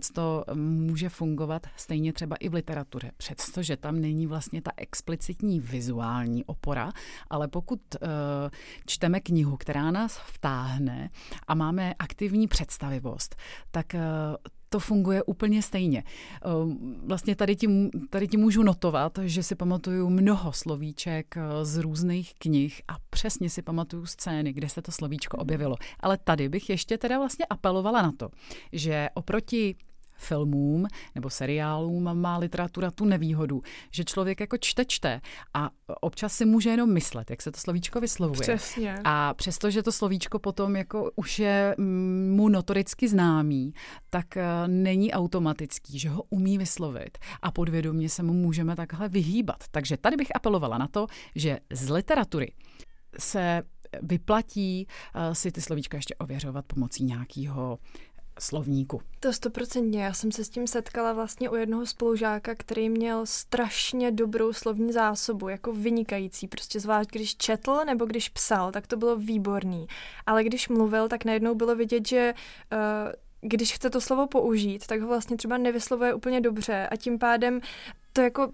může 0.54 1.10
fungovat 1.10 1.68
stejně 1.76 2.14
třeba 2.14 2.36
i 2.36 2.50
v 2.50 2.54
literatuře, 2.54 3.12
přestože 3.18 3.78
tam 3.78 4.00
není 4.00 4.28
vlastně 4.28 4.62
ta 4.62 4.72
explicitní 4.78 5.60
vizuální 5.60 6.46
opora, 6.46 6.92
ale 7.30 7.48
pokud 7.48 7.80
čteme 8.86 9.20
knihu, 9.20 9.58
která 9.58 9.92
nás 9.92 10.18
vtáhne 10.18 11.10
a 11.48 11.56
máme 11.56 11.94
aktivní 12.00 12.48
představivost, 12.48 13.36
tak 13.72 13.96
eh, 13.96 14.02
to 14.70 14.80
funguje 14.80 15.24
úplně 15.24 15.62
stejně. 15.62 16.04
Eh, 16.06 16.40
vlastně 17.06 17.36
tady 17.36 17.56
ti, 17.56 17.90
tady 18.10 18.28
ti 18.28 18.38
můžu 18.38 18.64
notovat, 18.64 19.20
že 19.24 19.44
si 19.44 19.56
pamatuju 19.56 20.10
mnoho 20.10 20.54
slovíček 20.54 21.38
eh, 21.38 21.66
z 21.66 21.78
různých 21.78 22.34
knih 22.40 22.82
a 22.88 22.96
přesně 23.10 23.50
si 23.50 23.62
pamatuju 23.62 24.06
scény, 24.06 24.54
kde 24.54 24.70
se 24.70 24.82
to 24.82 24.92
slovíčko 24.92 25.38
objevilo. 25.38 25.76
Ale 26.00 26.18
tady 26.18 26.50
bych 26.50 26.70
ještě 26.70 26.98
teda 26.98 27.18
vlastně 27.18 27.46
apelovala 27.46 28.02
na 28.02 28.12
to, 28.12 28.30
že 28.72 29.10
oproti 29.14 29.76
filmům 30.20 30.88
nebo 31.16 31.30
seriálům 31.30 32.14
má 32.14 32.38
literatura 32.38 32.92
tu 32.92 33.06
nevýhodu, 33.06 33.62
že 33.92 34.04
člověk 34.04 34.40
jako 34.40 34.58
čte, 34.58 34.86
čte 34.86 35.22
a 35.54 35.70
občas 36.02 36.34
si 36.34 36.46
může 36.46 36.70
jenom 36.70 36.94
myslet, 36.94 37.30
jak 37.30 37.42
se 37.42 37.52
to 37.52 37.60
slovíčko 37.60 38.02
vyslovuje. 38.02 38.42
Přesně. 38.42 39.00
A 39.04 39.34
přestože 39.34 39.84
to 39.84 39.92
slovíčko 39.92 40.40
potom 40.40 40.76
jako 40.76 41.12
už 41.16 41.40
je 41.40 41.76
mm, 41.78 42.36
mu 42.36 42.50
notoricky 42.50 43.08
známý, 43.08 43.74
tak 44.10 44.38
eh, 44.38 44.44
není 44.68 45.12
automatický, 45.12 46.00
že 46.00 46.10
ho 46.10 46.24
umí 46.30 46.58
vyslovit 46.58 47.18
a 47.42 47.52
podvědomě 47.52 48.10
se 48.10 48.24
mu 48.24 48.34
můžeme 48.34 48.76
takhle 48.76 49.10
vyhýbat. 49.10 49.64
Takže 49.72 49.98
tady 49.98 50.18
bych 50.18 50.36
apelovala 50.36 50.78
na 50.78 50.88
to, 50.88 51.08
že 51.36 51.60
z 51.74 51.90
literatury 51.90 52.54
se 53.20 53.64
vyplatí 54.02 54.88
uh, 55.16 55.34
si 55.34 55.52
ty 55.52 55.62
slovíčka 55.62 55.98
ještě 55.98 56.16
ověřovat 56.16 56.66
pomocí 56.66 57.04
nějakého 57.04 57.80
slovníku. 58.42 59.02
To 59.20 59.34
stoprocentně. 59.34 60.04
Já 60.04 60.14
jsem 60.14 60.32
se 60.32 60.44
s 60.44 60.50
tím 60.50 60.68
setkala 60.68 61.14
vlastně 61.14 61.50
u 61.50 61.56
jednoho 61.56 61.86
spolužáka, 61.86 62.56
který 62.56 62.90
měl 62.90 63.26
strašně 63.26 64.12
dobrou 64.12 64.54
slovní 64.54 64.94
zásobu, 64.94 65.48
jako 65.48 65.74
vynikající. 65.74 66.48
Prostě 66.48 66.80
zvlášť, 66.80 67.10
když 67.10 67.36
četl 67.36 67.82
nebo 67.86 68.06
když 68.06 68.30
psal, 68.30 68.72
tak 68.72 68.88
to 68.88 68.98
bylo 68.98 69.16
výborný. 69.16 69.88
Ale 70.26 70.44
když 70.44 70.70
mluvil, 70.70 71.08
tak 71.08 71.26
najednou 71.26 71.56
bylo 71.56 71.76
vidět, 71.76 72.08
že 72.08 72.34
uh, 72.72 73.12
když 73.42 73.74
chce 73.74 73.90
to 73.90 74.02
slovo 74.02 74.28
použít, 74.28 74.88
tak 74.88 75.02
ho 75.02 75.08
vlastně 75.08 75.38
třeba 75.38 75.58
nevyslovuje 75.58 76.14
úplně 76.14 76.42
dobře 76.42 76.88
a 76.92 76.96
tím 76.96 77.20
pádem 77.20 77.62
to 78.14 78.22
jako 78.22 78.52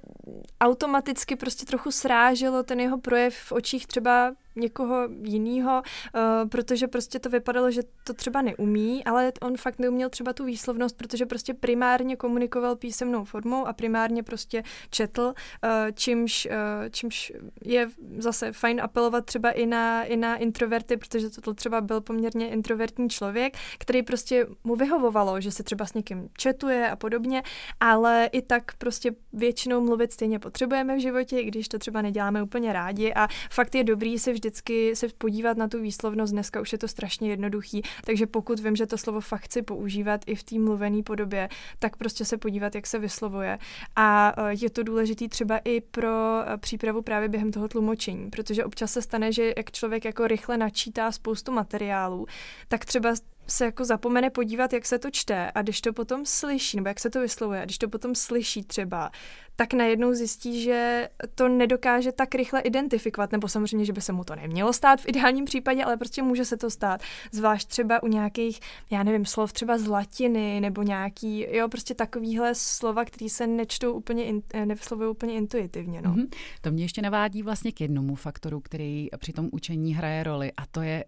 automaticky 0.62 1.36
prostě 1.36 1.66
trochu 1.66 1.92
sráželo 1.92 2.64
ten 2.64 2.80
jeho 2.80 2.98
projev 2.98 3.36
v 3.36 3.52
očích 3.52 3.88
třeba 3.88 4.34
někoho 4.56 5.08
jiného, 5.24 5.82
uh, 5.82 6.50
protože 6.50 6.88
prostě 6.88 7.20
to 7.20 7.30
vypadalo, 7.30 7.72
že 7.72 7.82
to 8.04 8.14
třeba 8.14 8.42
neumí, 8.42 9.04
ale 9.04 9.32
on 9.42 9.58
fakt 9.58 9.80
neuměl 9.80 10.10
třeba 10.10 10.34
tu 10.34 10.46
výslovnost, 10.46 10.98
protože 10.98 11.26
prostě 11.26 11.54
primárně 11.54 12.16
komunikoval 12.16 12.76
písemnou 12.76 13.24
formou 13.24 13.68
a 13.68 13.74
primárně 13.74 14.24
prostě 14.24 14.64
četl, 14.90 15.22
uh, 15.22 15.70
čímž, 15.94 16.48
uh, 16.52 16.90
čímž 16.90 17.34
je 17.66 17.90
zase 18.18 18.52
fajn 18.52 18.82
apelovat 18.82 19.26
třeba 19.26 19.52
i 19.52 19.66
na, 19.66 20.04
i 20.04 20.18
na 20.18 20.36
introverty, 20.36 20.98
protože 20.98 21.30
to 21.30 21.54
třeba 21.54 21.82
byl 21.82 22.02
poměrně 22.02 22.50
introvertní 22.50 23.10
člověk, 23.10 23.58
který 23.78 24.04
prostě 24.04 24.48
mu 24.64 24.76
vyhovovalo, 24.76 25.42
že 25.42 25.52
se 25.52 25.64
třeba 25.64 25.86
s 25.86 25.94
někým 25.94 26.30
četuje 26.38 26.90
a 26.90 26.96
podobně, 26.96 27.44
ale 27.80 28.30
i 28.32 28.42
tak 28.42 28.78
prostě 28.78 29.12
většinou 29.34 29.82
mluvit 29.82 30.14
stejně 30.14 30.40
potřebujeme 30.40 30.96
v 30.96 31.02
životě, 31.02 31.40
i 31.40 31.46
když 31.46 31.68
to 31.68 31.80
třeba 31.80 32.02
neděláme 32.02 32.44
úplně 32.44 32.74
rádi 32.74 33.14
a 33.14 33.28
fakt 33.50 33.76
je 33.76 33.84
dobrý 33.84 34.20
se 34.20 34.34
vždycky 34.46 34.96
se 34.96 35.08
podívat 35.18 35.58
na 35.58 35.68
tu 35.68 35.82
výslovnost. 35.82 36.34
Dneska 36.34 36.62
už 36.62 36.72
je 36.72 36.78
to 36.78 36.88
strašně 36.88 37.30
jednoduchý, 37.30 37.82
takže 38.04 38.28
pokud 38.28 38.60
vím, 38.60 38.76
že 38.76 38.86
to 38.86 38.98
slovo 38.98 39.22
fakt 39.22 39.42
chci 39.42 39.62
používat 39.62 40.22
i 40.26 40.36
v 40.36 40.44
té 40.44 40.60
mluvené 40.60 41.04
podobě, 41.04 41.50
tak 41.80 41.98
prostě 41.98 42.26
se 42.26 42.38
podívat, 42.38 42.76
jak 42.76 42.88
se 42.88 43.00
vyslovuje. 43.00 43.60
A 43.96 44.34
e, 44.38 44.54
je 44.54 44.70
to 44.70 44.84
důležitý 44.84 45.30
třeba 45.30 45.58
i 45.58 45.82
pro 45.82 46.10
e, 46.50 46.58
přípravu 46.58 47.02
právě 47.02 47.30
během 47.30 47.52
toho 47.52 47.68
tlumočení, 47.68 48.30
protože 48.30 48.66
občas 48.66 48.92
se 48.92 49.02
stane, 49.02 49.32
že 49.32 49.54
jak 49.58 49.72
člověk 49.72 50.06
jako 50.06 50.28
rychle 50.28 50.58
načítá 50.58 51.12
spoustu 51.12 51.52
materiálů, 51.52 52.26
tak 52.68 52.86
třeba 52.86 53.16
se 53.48 53.66
jako 53.66 53.86
zapomene 53.86 54.30
podívat, 54.30 54.74
jak 54.74 54.86
se 54.86 55.00
to 55.00 55.12
čte 55.12 55.52
a 55.56 55.62
když 55.62 55.82
to 55.82 55.94
potom 55.94 56.26
slyší, 56.26 56.78
nebo 56.78 56.88
jak 56.88 57.00
se 57.00 57.10
to 57.10 57.22
vyslovuje, 57.22 57.62
a 57.62 57.66
když 57.66 57.78
to 57.78 57.90
potom 57.90 58.16
slyší 58.16 58.64
třeba, 58.64 59.12
tak 59.56 59.74
najednou 59.74 60.14
zjistí, 60.14 60.62
že 60.62 61.10
to 61.36 61.48
nedokáže 61.48 62.12
tak 62.12 62.36
rychle 62.36 62.62
identifikovat, 62.62 63.32
nebo 63.32 63.48
samozřejmě, 63.48 63.86
že 63.86 63.94
by 63.94 64.02
se 64.02 64.14
mu 64.14 64.24
to 64.24 64.36
nemělo 64.36 64.74
stát 64.74 65.02
v 65.02 65.08
ideálním 65.08 65.46
případě, 65.46 65.84
ale 65.84 65.98
prostě 65.98 66.22
může 66.22 66.46
se 66.46 66.58
to 66.58 66.70
stát. 66.70 67.02
Zvlášť 67.32 67.68
třeba 67.68 68.04
u 68.04 68.08
nějakých, 68.08 68.60
já 68.92 69.04
nevím, 69.04 69.26
slov 69.26 69.54
třeba 69.54 69.78
z 69.78 69.88
latiny, 69.88 70.62
nebo 70.62 70.84
nějaký, 70.84 71.46
jo, 71.50 71.70
prostě 71.70 71.94
takovýhle 71.94 72.56
slova, 72.56 73.06
které 73.06 73.30
se 73.30 73.48
nečtou 73.48 73.94
úplně, 73.94 74.34
nevyslovují 74.66 75.10
úplně 75.10 75.34
intuitivně. 75.34 76.02
No. 76.02 76.14
Mm-hmm. 76.14 76.28
To 76.62 76.72
mě 76.72 76.84
ještě 76.84 77.02
navádí 77.02 77.44
vlastně 77.44 77.72
k 77.72 77.82
jednomu 77.82 78.16
faktoru, 78.16 78.60
který 78.60 79.08
při 79.18 79.34
tom 79.34 79.50
učení 79.52 79.96
hraje 79.96 80.24
roli, 80.24 80.52
a 80.58 80.66
to 80.66 80.82
je 80.82 81.06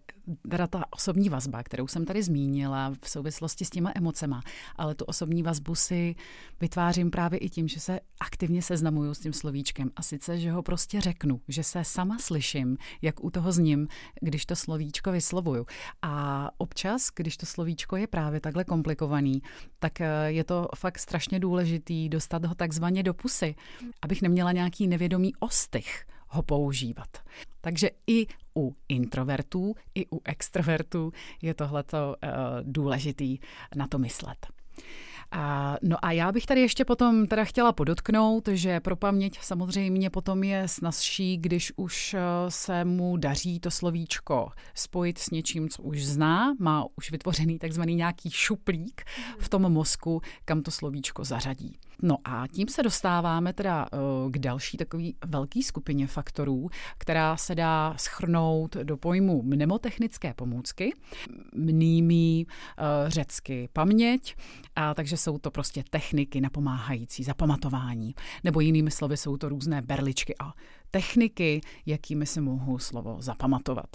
teda 0.50 0.68
ta 0.68 0.84
osobní 0.90 1.30
vazba, 1.30 1.64
kterou 1.64 1.88
jsem 1.88 2.06
tady 2.06 2.24
zmínila 2.24 2.94
v 3.02 3.10
souvislosti 3.10 3.66
s 3.66 3.70
těma 3.70 3.92
emocema, 3.96 4.42
ale 4.76 4.96
tu 4.96 5.06
osobní 5.06 5.44
vazbu 5.44 5.76
si 5.76 6.16
vytvářím 6.62 7.12
právě 7.12 7.40
i 7.40 7.50
tím, 7.50 7.68
že 7.68 7.80
se 7.80 8.00
seznamuju 8.62 9.14
s 9.14 9.20
tím 9.20 9.34
slovíčkem 9.34 9.92
a 9.96 10.02
sice, 10.02 10.40
že 10.40 10.52
ho 10.52 10.64
prostě 10.64 11.02
řeknu, 11.02 11.42
že 11.48 11.64
se 11.64 11.84
sama 11.84 12.18
slyším, 12.20 12.78
jak 13.02 13.24
u 13.24 13.30
toho 13.30 13.52
zním, 13.52 13.88
když 14.22 14.46
to 14.46 14.56
slovíčko 14.56 15.12
vyslovuju. 15.12 15.66
A 16.02 16.50
občas, 16.58 17.10
když 17.16 17.38
to 17.38 17.46
slovíčko 17.46 17.96
je 17.96 18.08
právě 18.08 18.40
takhle 18.40 18.64
komplikovaný, 18.64 19.42
tak 19.80 20.02
eh, 20.02 20.08
je 20.28 20.44
to 20.44 20.68
fakt 20.76 21.00
strašně 21.00 21.40
důležitý 21.40 22.10
dostat 22.10 22.46
ho 22.46 22.56
takzvaně 22.56 23.04
do 23.04 23.14
pusy, 23.14 23.56
abych 24.02 24.22
neměla 24.22 24.52
nějaký 24.52 24.88
nevědomý 24.88 25.36
ostych 25.40 26.06
ho 26.28 26.44
používat. 26.44 27.18
Takže 27.62 27.90
i 28.08 28.28
u 28.58 28.76
introvertů, 28.90 29.76
i 29.96 30.06
u 30.12 30.22
extrovertů 30.26 31.12
je 31.42 31.54
tohleto 31.54 32.16
uh, 32.24 32.30
důležitý 32.64 33.40
na 33.76 33.88
to 33.88 33.98
myslet. 33.98 34.48
A, 35.32 35.78
no 35.84 35.98
a 36.02 36.12
já 36.12 36.32
bych 36.32 36.46
tady 36.46 36.62
ještě 36.62 36.86
potom 36.86 37.28
teda 37.28 37.44
chtěla 37.44 37.72
podotknout, 37.72 38.48
že 38.48 38.80
pro 38.80 38.96
paměť 38.96 39.40
samozřejmě 39.42 40.10
potom 40.10 40.44
je 40.44 40.68
snazší, 40.68 41.38
když 41.38 41.74
už 41.76 42.14
eh, 42.14 42.22
se 42.50 42.86
mu 42.86 43.18
daří 43.18 43.60
to 43.60 43.72
slovíčko 43.72 44.50
spojit 44.74 45.18
s 45.18 45.30
něčím, 45.30 45.70
co 45.70 45.84
už 45.84 46.06
zná, 46.06 46.56
má 46.60 46.86
už 46.96 47.12
vytvořený 47.12 47.60
takzvaný 47.60 47.96
nějaký 47.96 48.30
šuplík 48.32 49.04
v 49.40 49.50
tom 49.50 49.62
mozku, 49.62 50.22
kam 50.46 50.62
to 50.62 50.72
slovíčko 50.72 51.24
zařadí. 51.24 51.80
No 52.02 52.18
a 52.24 52.48
tím 52.48 52.68
se 52.68 52.84
dostáváme 52.84 53.54
teda 53.54 53.86
eh, 53.94 53.98
k 54.32 54.40
další 54.40 54.78
takový 54.78 55.16
velký 55.26 55.64
skupině 55.64 56.08
faktorů, 56.08 56.70
která 56.98 57.38
se 57.38 57.56
dá 57.56 57.94
schrnout 57.98 58.76
do 58.76 58.98
pojmu 58.98 59.42
mnemotechnické 59.42 60.34
pomůcky, 60.34 60.94
mnými 61.56 62.46
eh, 62.46 62.84
řecky 63.08 63.70
paměť, 63.74 64.36
a 64.76 64.94
takže 64.94 65.18
jsou 65.18 65.38
to 65.38 65.52
prostě 65.52 65.84
techniky 65.90 66.42
napomáhající 66.42 67.24
zapamatování, 67.24 68.16
nebo 68.44 68.60
jinými 68.60 68.92
slovy 68.92 69.18
jsou 69.18 69.38
to 69.38 69.50
různé 69.50 69.82
berličky 69.82 70.36
a 70.40 70.54
techniky, 70.92 71.62
jakými 71.86 72.26
si 72.26 72.42
mohu 72.42 72.80
slovo 72.80 73.18
zapamatovat. 73.20 73.88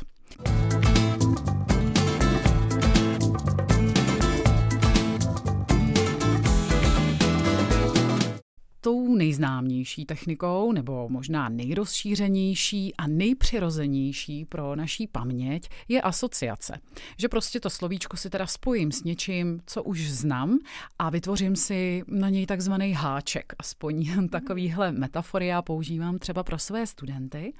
Tou 8.84 9.14
nejznámější 9.14 10.04
technikou, 10.04 10.72
nebo 10.72 11.08
možná 11.08 11.48
nejrozšířenější 11.48 12.94
a 12.96 13.06
nejpřirozenější 13.06 14.44
pro 14.44 14.76
naší 14.76 15.06
paměť 15.06 15.68
je 15.88 16.02
asociace. 16.02 16.80
Že 17.18 17.28
prostě 17.28 17.60
to 17.60 17.70
slovíčko 17.70 18.16
si 18.16 18.30
teda 18.30 18.46
spojím 18.46 18.92
s 18.92 19.04
něčím, 19.04 19.60
co 19.66 19.82
už 19.82 20.10
znám 20.10 20.58
a 20.98 21.10
vytvořím 21.10 21.56
si 21.56 22.02
na 22.06 22.28
něj 22.28 22.46
takzvaný 22.46 22.92
háček. 22.92 23.54
Aspoň 23.58 24.28
takovýhle 24.30 24.92
metafory 24.92 25.46
já 25.46 25.62
používám 25.62 26.18
třeba 26.18 26.42
pro 26.42 26.58
své 26.58 26.86
studenty. 26.86 27.52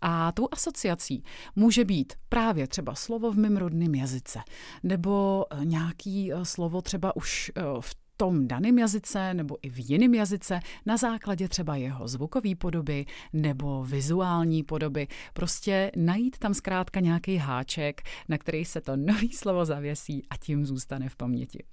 A 0.00 0.32
tou 0.32 0.48
asociací 0.50 1.24
může 1.56 1.84
být 1.84 2.12
právě 2.28 2.66
třeba 2.66 2.94
slovo 2.94 3.32
v 3.32 3.38
mém 3.38 3.56
rodném 3.56 3.94
jazyce, 3.94 4.38
nebo 4.82 5.44
nějaký 5.64 6.32
eh, 6.32 6.44
slovo 6.44 6.82
třeba 6.82 7.16
už 7.16 7.52
eh, 7.56 7.62
v 7.80 7.94
tom 8.18 8.48
daném 8.48 8.78
jazyce 8.78 9.34
nebo 9.34 9.56
i 9.62 9.70
v 9.70 9.90
jiném 9.90 10.14
jazyce 10.14 10.60
na 10.86 10.96
základě 10.96 11.48
třeba 11.48 11.76
jeho 11.76 12.08
zvukové 12.08 12.54
podoby 12.54 13.06
nebo 13.32 13.84
vizuální 13.84 14.62
podoby. 14.62 15.06
Prostě 15.32 15.90
najít 15.96 16.38
tam 16.38 16.54
zkrátka 16.54 17.00
nějaký 17.00 17.36
háček, 17.36 18.02
na 18.28 18.38
který 18.38 18.64
se 18.64 18.80
to 18.80 18.96
nový 18.96 19.32
slovo 19.32 19.64
zavěsí 19.64 20.22
a 20.30 20.36
tím 20.36 20.66
zůstane 20.66 21.08
v 21.08 21.16
paměti. 21.16 21.64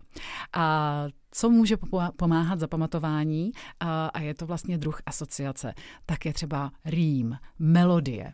A 0.54 1.06
co 1.32 1.50
může 1.50 1.78
pomáhat 2.18 2.60
zapamatování, 2.60 3.52
a 4.14 4.20
je 4.20 4.34
to 4.34 4.46
vlastně 4.46 4.78
druh 4.78 5.02
asociace, 5.06 5.74
tak 6.06 6.26
je 6.26 6.34
třeba 6.34 6.72
rým, 6.86 7.38
melodie, 7.60 8.34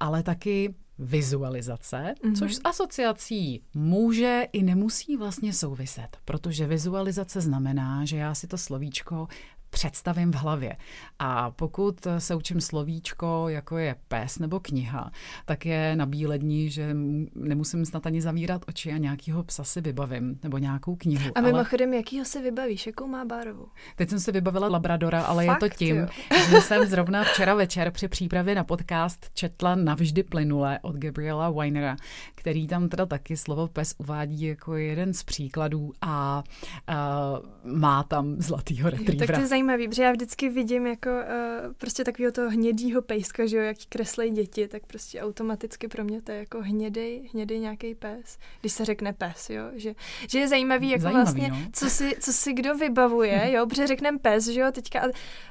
ale 0.00 0.22
taky 0.22 0.74
vizualizace, 0.98 2.14
mm-hmm. 2.24 2.38
což 2.38 2.54
s 2.54 2.60
asociací 2.64 3.62
může 3.74 4.46
i 4.52 4.62
nemusí 4.62 5.16
vlastně 5.16 5.52
souviset, 5.52 6.16
protože 6.24 6.66
vizualizace 6.66 7.40
znamená, 7.40 8.04
že 8.04 8.16
já 8.16 8.34
si 8.34 8.46
to 8.46 8.58
slovíčko 8.58 9.28
představím 9.74 10.32
v 10.32 10.34
hlavě. 10.34 10.76
A 11.18 11.50
pokud 11.50 12.06
se 12.18 12.34
učím 12.34 12.60
slovíčko, 12.60 13.48
jako 13.48 13.78
je 13.78 13.96
pes 14.08 14.38
nebo 14.38 14.60
kniha, 14.60 15.10
tak 15.44 15.66
je 15.66 15.96
na 15.96 16.06
bílední, 16.06 16.70
že 16.70 16.96
nemusím 17.34 17.86
snad 17.86 18.06
ani 18.06 18.22
zavírat 18.22 18.64
oči 18.68 18.92
a 18.92 18.96
nějakýho 18.96 19.42
psa 19.42 19.64
si 19.64 19.80
vybavím, 19.80 20.38
nebo 20.42 20.58
nějakou 20.58 20.96
knihu. 20.96 21.30
A 21.34 21.40
mimochodem, 21.40 21.88
ale... 21.88 21.96
jakýho 21.96 22.24
si 22.24 22.42
vybavíš? 22.42 22.86
Jakou 22.86 23.06
má 23.06 23.24
barvu? 23.24 23.68
Teď 23.96 24.10
jsem 24.10 24.20
si 24.20 24.32
vybavila 24.32 24.68
Labradora, 24.68 25.22
ale 25.22 25.46
Fakt, 25.46 25.62
je 25.62 25.68
to 25.68 25.76
tím, 25.76 25.96
jo. 25.96 26.06
že 26.50 26.60
jsem 26.60 26.86
zrovna 26.86 27.24
včera 27.24 27.54
večer 27.54 27.90
při 27.90 28.08
přípravě 28.08 28.54
na 28.54 28.64
podcast 28.64 29.30
četla 29.34 29.74
Navždy 29.74 30.22
plynule 30.22 30.78
od 30.82 30.96
Gabriela 30.96 31.50
Weinera, 31.50 31.96
který 32.34 32.66
tam 32.66 32.88
teda 32.88 33.06
taky 33.06 33.36
slovo 33.36 33.68
pes 33.68 33.94
uvádí 33.98 34.42
jako 34.42 34.76
jeden 34.76 35.14
z 35.14 35.22
příkladů 35.22 35.92
a 36.00 36.44
uh, 36.88 37.74
má 37.76 38.02
tam 38.02 38.36
zlatýho 38.38 38.90
retrievera. 38.90 39.26
Tak 39.26 39.36
to 39.36 39.42
je 39.42 39.48
zajímavý, 39.64 39.88
protože 39.88 40.02
já 40.02 40.12
vždycky 40.12 40.48
vidím 40.48 40.86
jako 40.86 41.10
uh, 41.10 41.72
prostě 41.78 42.04
takového 42.04 42.32
toho 42.32 42.50
hnědýho 42.50 43.02
pejska, 43.02 43.46
že 43.46 43.56
jo, 43.56 43.62
jaký 43.62 43.86
kreslej 43.88 44.30
děti, 44.30 44.68
tak 44.68 44.86
prostě 44.86 45.22
automaticky 45.22 45.88
pro 45.88 46.04
mě 46.04 46.22
to 46.22 46.32
je 46.32 46.38
jako 46.38 46.62
hnědej, 46.62 47.28
hnědej 47.32 47.58
nějaký 47.58 47.94
pes, 47.94 48.38
když 48.60 48.72
se 48.72 48.84
řekne 48.84 49.12
pes, 49.12 49.50
jo, 49.50 49.62
že, 49.74 49.94
že 50.30 50.38
je 50.38 50.48
zajímavý, 50.48 50.90
jako 50.90 51.02
zajímavý, 51.02 51.24
vlastně, 51.24 51.48
no. 51.48 51.56
co, 51.72 51.90
si, 51.90 52.16
co 52.20 52.32
si 52.32 52.52
kdo 52.52 52.74
vybavuje, 52.74 53.50
jo, 53.52 53.66
protože 53.66 53.86
řekneme 53.86 54.18
pes, 54.18 54.46
že 54.46 54.60
jo, 54.60 54.72
teďka 54.72 55.08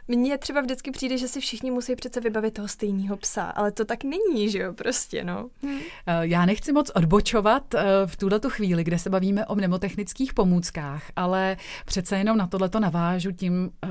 mně 0.07 0.37
třeba 0.37 0.61
vždycky 0.61 0.91
přijde, 0.91 1.17
že 1.17 1.27
si 1.27 1.41
všichni 1.41 1.71
musí 1.71 1.95
přece 1.95 2.19
vybavit 2.19 2.53
toho 2.53 2.67
stejného 2.67 3.17
psa, 3.17 3.43
ale 3.43 3.71
to 3.71 3.85
tak 3.85 4.03
není, 4.03 4.49
že 4.49 4.59
jo, 4.59 4.73
prostě, 4.73 5.23
no. 5.23 5.49
Hmm. 5.63 5.79
Já 6.21 6.45
nechci 6.45 6.71
moc 6.71 6.91
odbočovat 6.95 7.75
eh, 7.75 7.83
v 8.05 8.17
tuhle 8.17 8.39
chvíli, 8.47 8.83
kde 8.83 8.99
se 8.99 9.09
bavíme 9.09 9.45
o 9.45 9.55
mnemotechnických 9.55 10.33
pomůckách, 10.33 11.03
ale 11.15 11.57
přece 11.85 12.17
jenom 12.17 12.37
na 12.37 12.47
tohleto 12.47 12.79
navážu 12.79 13.31
tím, 13.31 13.71
eh, 13.83 13.87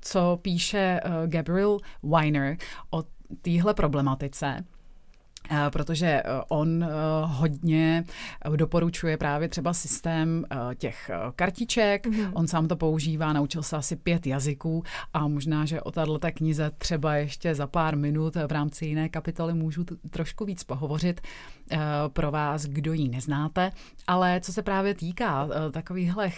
co 0.00 0.38
píše 0.42 1.00
Gabriel 1.26 1.78
Weiner 2.02 2.56
o 2.90 3.04
téhle 3.42 3.74
problematice. 3.74 4.64
Eh, 5.50 5.70
protože 5.70 6.06
eh, 6.06 6.22
on 6.48 6.84
eh, 6.84 6.88
hodně 7.22 8.04
doporučuje 8.56 9.16
právě 9.16 9.48
třeba 9.48 9.74
systém 9.74 10.44
těch 10.78 11.10
kartiček. 11.36 12.06
Mm-hmm. 12.06 12.30
On 12.34 12.46
sám 12.46 12.68
to 12.68 12.76
používá, 12.76 13.32
naučil 13.32 13.62
se 13.62 13.76
asi 13.76 13.96
pět 13.96 14.26
jazyků 14.26 14.82
a 15.12 15.28
možná, 15.28 15.64
že 15.64 15.80
o 15.80 15.90
této 15.90 16.18
knize 16.34 16.70
třeba 16.78 17.14
ještě 17.14 17.54
za 17.54 17.66
pár 17.66 17.96
minut 17.96 18.36
v 18.46 18.52
rámci 18.52 18.86
jiné 18.86 19.08
kapitoly 19.08 19.54
můžu 19.54 19.84
trošku 20.10 20.44
víc 20.44 20.64
pohovořit 20.64 21.20
pro 22.08 22.30
vás, 22.30 22.64
kdo 22.64 22.92
ji 22.92 23.08
neznáte. 23.08 23.72
Ale 24.06 24.40
co 24.40 24.52
se 24.52 24.62
právě 24.62 24.94
týká 24.94 25.48
takovýchhle 25.72 26.30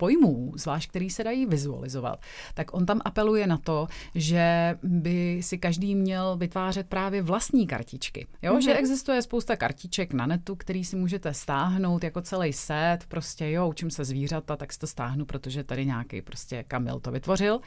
pojmů, 0.00 0.52
zvlášť 0.56 0.90
který 0.90 1.10
se 1.10 1.24
dají 1.24 1.46
vizualizovat, 1.46 2.20
tak 2.54 2.74
on 2.74 2.86
tam 2.86 3.00
apeluje 3.04 3.46
na 3.46 3.58
to, 3.58 3.86
že 4.14 4.78
by 4.82 5.38
si 5.42 5.58
každý 5.58 5.94
měl 5.94 6.36
vytvářet 6.36 6.86
právě 6.88 7.22
vlastní 7.22 7.66
kartičky. 7.66 8.26
Jo, 8.42 8.54
mm-hmm. 8.54 8.64
že 8.64 8.74
existuje 8.74 9.22
spousta 9.22 9.56
kartiček 9.56 10.12
na 10.12 10.26
netu, 10.26 10.56
který 10.56 10.84
si 10.84 10.96
můžete 10.96 11.34
stáhnout 11.34 12.04
jako 12.04 12.20
celý 12.22 12.52
set, 12.52 12.98
prostě 13.08 13.50
jo, 13.50 13.68
učím 13.68 13.90
se 13.90 14.04
zvířata, 14.04 14.56
tak 14.56 14.72
si 14.72 14.78
to 14.78 14.86
stáhnu, 14.86 15.24
protože 15.24 15.64
tady 15.64 15.86
nějaký 15.86 16.22
prostě 16.22 16.64
Kamil 16.68 17.00
to 17.00 17.10
vytvořil. 17.10 17.60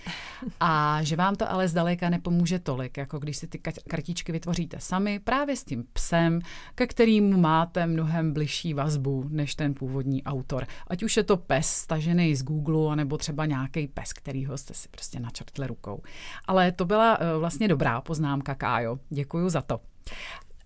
A 0.59 0.99
že 1.03 1.15
vám 1.15 1.35
to 1.35 1.51
ale 1.51 1.67
zdaleka 1.67 2.09
nepomůže 2.09 2.59
tolik, 2.59 2.97
jako 2.97 3.19
když 3.19 3.37
si 3.37 3.47
ty 3.47 3.59
kartičky 3.89 4.31
vytvoříte 4.31 4.77
sami, 4.79 5.19
právě 5.19 5.55
s 5.55 5.63
tím 5.63 5.85
psem, 5.93 6.39
ke 6.75 6.87
kterému 6.87 7.37
máte 7.37 7.85
mnohem 7.85 8.33
bližší 8.33 8.73
vazbu 8.73 9.25
než 9.29 9.55
ten 9.55 9.73
původní 9.73 10.23
autor. 10.23 10.65
Ať 10.87 11.03
už 11.03 11.17
je 11.17 11.23
to 11.23 11.37
pes 11.37 11.67
stažený 11.67 12.22
stažený 12.23 12.36
z 12.36 12.43
Google, 12.43 12.91
anebo 12.91 13.17
třeba 13.17 13.45
nějaký 13.45 13.88
pes, 13.88 14.13
kterýho 14.13 14.57
jste 14.57 14.73
si 14.73 14.89
prostě 14.89 15.19
načrtli 15.19 15.67
rukou. 15.67 16.01
Ale 16.47 16.71
to 16.71 16.86
byla 16.86 17.19
uh, 17.19 17.39
vlastně 17.39 17.67
dobrá 17.67 18.01
poznámka, 18.01 18.55
Kájo. 18.55 18.99
Děkuji 19.09 19.49
za 19.49 19.62
to. 19.62 19.79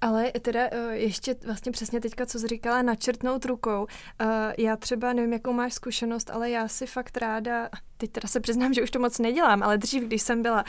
Ale 0.02 0.32
teda 0.42 0.60
uh, 0.72 0.92
ještě 0.92 1.36
vlastně 1.46 1.72
přesně 1.72 2.02
teďka, 2.02 2.26
co 2.26 2.40
jsi 2.40 2.48
říkala, 2.48 2.82
načrtnout 2.82 3.46
rukou. 3.46 3.82
Uh, 3.82 4.28
já 4.58 4.76
třeba 4.76 5.14
nevím, 5.14 5.34
jakou 5.34 5.54
máš 5.54 5.74
zkušenost, 5.74 6.30
ale 6.30 6.50
já 6.50 6.68
si 6.68 6.86
fakt 6.86 7.18
ráda, 7.18 7.70
teď 7.98 8.12
teda 8.12 8.28
se 8.28 8.40
přiznám, 8.40 8.74
že 8.74 8.84
už 8.84 8.92
to 8.92 9.00
moc 9.00 9.20
nedělám, 9.20 9.64
ale 9.64 9.78
dřív, 9.78 10.04
když 10.04 10.22
jsem 10.22 10.42
byla, 10.42 10.64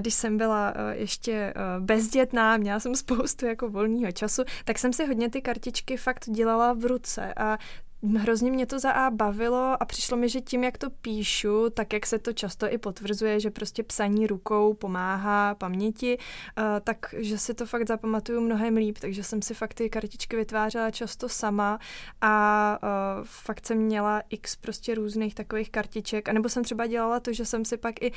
když 0.00 0.14
jsem 0.14 0.36
byla 0.36 0.74
ještě 0.92 1.54
bezdětná, 1.80 2.56
měla 2.56 2.80
jsem 2.80 2.94
spoustu 2.94 3.46
jako 3.46 3.70
volného 3.70 4.12
času, 4.12 4.42
tak 4.64 4.78
jsem 4.78 4.92
si 4.92 5.06
hodně 5.06 5.30
ty 5.30 5.42
kartičky 5.42 5.96
fakt 5.96 6.30
dělala 6.30 6.72
v 6.72 6.84
ruce 6.84 7.34
a 7.34 7.58
Hrozně 8.02 8.50
mě 8.50 8.66
to 8.66 8.78
za 8.78 8.90
A 8.90 9.10
bavilo 9.10 9.82
a 9.82 9.84
přišlo 9.84 10.16
mi, 10.16 10.28
že 10.28 10.40
tím, 10.40 10.64
jak 10.64 10.78
to 10.78 10.90
píšu, 10.90 11.70
tak 11.70 11.92
jak 11.92 12.06
se 12.06 12.18
to 12.18 12.32
často 12.32 12.72
i 12.72 12.78
potvrzuje, 12.78 13.40
že 13.40 13.50
prostě 13.50 13.82
psaní 13.82 14.26
rukou 14.26 14.74
pomáhá 14.74 15.54
paměti, 15.54 16.18
uh, 16.18 16.64
tak 16.84 17.14
že 17.18 17.38
si 17.38 17.54
to 17.54 17.66
fakt 17.66 17.88
zapamatuju 17.88 18.40
mnohem 18.40 18.76
líp, 18.76 18.98
takže 19.00 19.24
jsem 19.24 19.42
si 19.42 19.54
fakt 19.54 19.74
ty 19.74 19.90
kartičky 19.90 20.36
vytvářela 20.36 20.90
často 20.90 21.28
sama 21.28 21.78
a 22.20 22.78
uh, 22.82 23.24
fakt 23.24 23.66
jsem 23.66 23.78
měla 23.78 24.22
x 24.30 24.56
prostě 24.56 24.94
různých 24.94 25.34
takových 25.34 25.70
kartiček, 25.70 26.28
anebo 26.28 26.48
jsem 26.48 26.64
třeba 26.64 26.86
dělala 26.86 27.20
to, 27.20 27.32
že 27.32 27.44
jsem 27.44 27.64
si 27.64 27.76
pak 27.76 28.02
i 28.02 28.12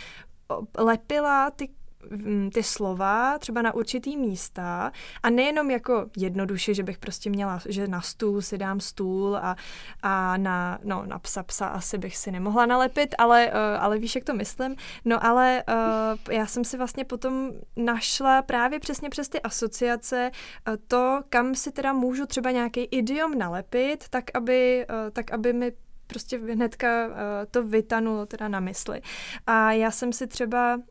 lepila 0.78 1.52
ty 1.52 1.70
ty 2.54 2.64
slova 2.64 3.38
třeba 3.38 3.62
na 3.62 3.74
určitý 3.74 4.18
místa 4.18 4.92
a 5.24 5.30
nejenom 5.30 5.72
jako 5.72 6.06
jednoduše, 6.18 6.74
že 6.74 6.84
bych 6.84 6.98
prostě 6.98 7.30
měla, 7.30 7.60
že 7.70 7.88
na 7.88 8.02
stůl 8.02 8.42
si 8.42 8.58
dám 8.58 8.80
stůl 8.80 9.38
a, 9.38 9.56
a 10.02 10.38
na, 10.38 10.80
no, 10.84 11.04
na 11.06 11.20
psa 11.20 11.44
psa 11.44 11.68
asi 11.68 11.98
bych 11.98 12.18
si 12.18 12.32
nemohla 12.32 12.66
nalepit, 12.66 13.16
ale, 13.18 13.48
uh, 13.48 13.84
ale 13.84 13.98
víš, 13.98 14.16
jak 14.16 14.24
to 14.24 14.34
myslím. 14.34 14.76
No 15.06 15.26
ale 15.26 15.64
uh, 15.70 16.34
já 16.34 16.46
jsem 16.46 16.64
si 16.64 16.78
vlastně 16.78 17.06
potom 17.06 17.52
našla 17.76 18.42
právě 18.42 18.80
přesně 18.80 19.10
přes 19.10 19.30
ty 19.30 19.42
asociace 19.42 20.32
uh, 20.68 20.76
to, 20.88 21.22
kam 21.30 21.56
si 21.56 21.72
teda 21.72 21.94
můžu 21.94 22.26
třeba 22.26 22.52
nějaký 22.52 22.84
idiom 22.84 23.38
nalepit, 23.38 24.10
tak 24.10 24.24
aby, 24.34 24.86
tak 25.14 25.32
aby 25.32 25.54
mi 25.54 25.72
prostě 26.08 26.38
hnedka 26.38 27.08
uh, 27.08 27.14
to 27.52 27.64
vytanulo 27.64 28.26
teda 28.26 28.48
na 28.48 28.60
mysli. 28.60 29.02
A 29.48 29.72
já 29.72 29.92
jsem 29.92 30.14
si 30.14 30.28
třeba 30.28 30.76
uh, 30.76 30.84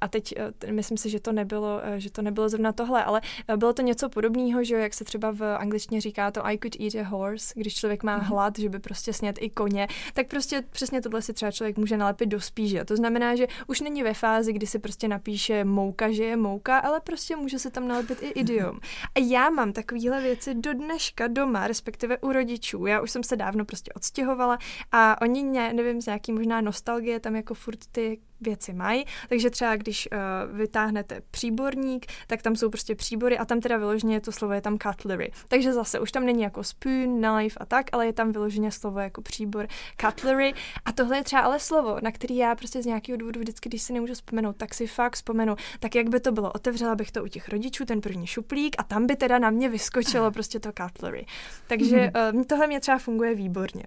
a 0.00 0.08
teď 0.08 0.34
uh, 0.64 0.72
myslím 0.72 0.98
si, 0.98 1.10
že 1.10 1.20
to 1.20 1.32
nebylo, 1.32 1.80
uh, 1.92 1.94
že 1.96 2.10
to 2.10 2.22
nebylo 2.22 2.48
zrovna 2.48 2.72
tohle, 2.72 3.04
ale 3.04 3.20
uh, 3.50 3.56
bylo 3.56 3.72
to 3.72 3.82
něco 3.82 4.08
podobného, 4.08 4.64
že 4.64 4.74
jak 4.74 4.94
se 4.94 5.04
třeba 5.04 5.30
v 5.30 5.56
angličtině 5.56 6.00
říká 6.00 6.30
to 6.30 6.46
I 6.46 6.58
could 6.58 6.80
eat 6.80 7.06
a 7.06 7.08
horse, 7.08 7.54
když 7.56 7.74
člověk 7.74 8.02
má 8.02 8.16
mhm. 8.16 8.26
hlad, 8.26 8.58
že 8.58 8.68
by 8.68 8.78
prostě 8.78 9.12
snět 9.12 9.38
i 9.40 9.50
koně, 9.50 9.88
tak 10.14 10.26
prostě 10.26 10.62
přesně 10.70 11.00
tohle 11.00 11.22
si 11.22 11.32
třeba 11.32 11.50
člověk 11.50 11.78
může 11.78 11.96
nalepit 11.96 12.26
do 12.26 12.40
spíže. 12.40 12.84
To 12.84 12.96
znamená, 12.96 13.36
že 13.36 13.46
už 13.66 13.80
není 13.80 14.02
ve 14.02 14.14
fázi, 14.14 14.52
kdy 14.52 14.66
si 14.66 14.78
prostě 14.78 15.08
napíše 15.08 15.64
mouka, 15.64 16.12
že 16.12 16.24
je 16.24 16.36
mouka, 16.36 16.78
ale 16.78 17.00
prostě 17.00 17.36
může 17.36 17.58
se 17.58 17.70
tam 17.70 17.88
nalepit 17.88 18.22
i 18.22 18.26
idiom. 18.26 18.78
A 19.14 19.20
já 19.20 19.50
mám 19.50 19.72
takovéhle 19.72 20.22
věci 20.22 20.54
do 20.54 20.74
dneška 20.74 21.26
doma, 21.26 21.66
respektive 21.66 22.18
u 22.18 22.32
rodičů. 22.32 22.86
Já 22.86 23.00
už 23.00 23.10
jsem 23.10 23.22
se 23.22 23.36
dávno 23.36 23.64
prostě 23.64 23.92
odstěhovala 23.92 24.58
a 24.92 25.22
oni, 25.22 25.42
ne, 25.42 25.72
nevím, 25.72 26.00
z 26.00 26.06
nějaký 26.06 26.32
možná 26.32 26.60
nostalgie 26.60 27.20
tam 27.20 27.36
jako 27.36 27.54
furt 27.54 27.78
ty 27.92 28.20
věci 28.40 28.72
mají. 28.72 29.04
Takže 29.28 29.50
třeba 29.50 29.76
když 29.76 30.08
uh, 30.12 30.56
vytáhnete 30.56 31.20
příborník, 31.30 32.06
tak 32.26 32.42
tam 32.42 32.56
jsou 32.56 32.70
prostě 32.70 32.94
příbory 32.94 33.38
a 33.38 33.44
tam 33.44 33.60
teda 33.60 33.76
vyloženě 33.76 34.20
to 34.20 34.32
slovo 34.32 34.54
je 34.54 34.60
tam 34.60 34.78
cutlery. 34.78 35.32
Takže 35.48 35.72
zase 35.72 36.00
už 36.00 36.12
tam 36.12 36.26
není 36.26 36.42
jako 36.42 36.64
spoon, 36.64 37.22
knife 37.22 37.58
a 37.60 37.66
tak, 37.66 37.86
ale 37.92 38.06
je 38.06 38.12
tam 38.12 38.32
vyloženě 38.32 38.70
slovo 38.72 38.98
jako 38.98 39.22
příbor 39.22 39.68
cutlery. 40.00 40.54
A 40.84 40.92
tohle 40.92 41.16
je 41.16 41.24
třeba 41.24 41.42
ale 41.42 41.60
slovo, 41.60 41.96
na 42.02 42.12
který 42.12 42.36
já 42.36 42.54
prostě 42.54 42.82
z 42.82 42.86
nějakého 42.86 43.16
důvodu 43.16 43.40
vždycky, 43.40 43.68
když 43.68 43.82
si 43.82 43.92
nemůžu 43.92 44.14
vzpomenout, 44.14 44.56
tak 44.56 44.74
si 44.74 44.86
fakt 44.86 45.14
vzpomenu, 45.14 45.56
tak 45.80 45.94
jak 45.94 46.08
by 46.08 46.20
to 46.20 46.32
bylo. 46.32 46.52
Otevřela 46.52 46.94
bych 46.94 47.12
to 47.12 47.24
u 47.24 47.28
těch 47.28 47.48
rodičů, 47.48 47.84
ten 47.84 48.00
první 48.00 48.26
šuplík 48.26 48.76
a 48.78 48.82
tam 48.82 49.06
by 49.06 49.16
teda 49.16 49.38
na 49.38 49.50
mě 49.50 49.68
vyskočilo 49.68 50.30
prostě 50.30 50.60
to 50.60 50.70
cutlery. 50.72 51.26
Takže 51.66 52.12
uh, 52.34 52.42
tohle 52.42 52.66
mě 52.66 52.80
třeba 52.80 52.98
funguje 52.98 53.34
výborně. 53.34 53.82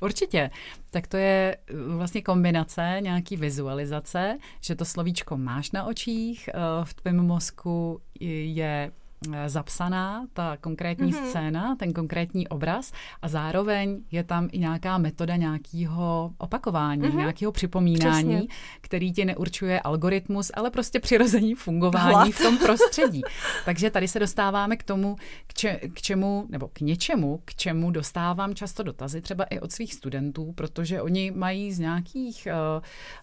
Určitě. 0.00 0.50
Tak 0.90 1.06
to 1.06 1.16
je 1.16 1.56
vlastně 1.96 2.22
kombinace 2.22 2.96
nějaký 3.00 3.36
vizualizace 3.36 3.95
vizualizace, 3.96 4.38
že 4.60 4.74
to 4.74 4.84
slovíčko 4.84 5.36
máš 5.36 5.72
na 5.72 5.84
očích, 5.84 6.48
eh, 6.48 6.52
v 6.84 6.94
tvém 6.94 7.16
mozku 7.26 8.00
je 8.20 8.90
Eh, 8.90 9.05
zapsaná, 9.46 10.26
ta 10.32 10.56
konkrétní 10.56 11.12
mm-hmm. 11.12 11.28
scéna, 11.28 11.76
ten 11.76 11.92
konkrétní 11.92 12.48
obraz 12.48 12.92
a 13.22 13.28
zároveň 13.28 14.02
je 14.10 14.24
tam 14.24 14.48
i 14.52 14.58
nějaká 14.58 14.98
metoda 14.98 15.36
nějakého 15.36 16.32
opakování, 16.38 17.02
mm-hmm. 17.02 17.16
nějakého 17.16 17.52
připomínání, 17.52 18.36
Přesně. 18.36 18.48
který 18.80 19.12
ti 19.12 19.24
neurčuje 19.24 19.80
algoritmus, 19.80 20.50
ale 20.54 20.70
prostě 20.70 21.00
přirození 21.00 21.54
fungování 21.54 22.12
Hlad. 22.12 22.28
v 22.28 22.42
tom 22.42 22.58
prostředí. 22.58 23.22
Takže 23.64 23.90
tady 23.90 24.08
se 24.08 24.18
dostáváme 24.18 24.76
k 24.76 24.82
tomu, 24.82 25.16
k, 25.46 25.54
če, 25.54 25.80
k 25.94 26.02
čemu, 26.02 26.46
nebo 26.48 26.68
k 26.72 26.80
něčemu, 26.80 27.40
k 27.44 27.54
čemu 27.54 27.90
dostávám 27.90 28.54
často 28.54 28.82
dotazy, 28.82 29.20
třeba 29.20 29.44
i 29.44 29.60
od 29.60 29.72
svých 29.72 29.94
studentů, 29.94 30.52
protože 30.52 31.02
oni 31.02 31.30
mají 31.30 31.72
z 31.72 31.78
nějakých 31.78 32.48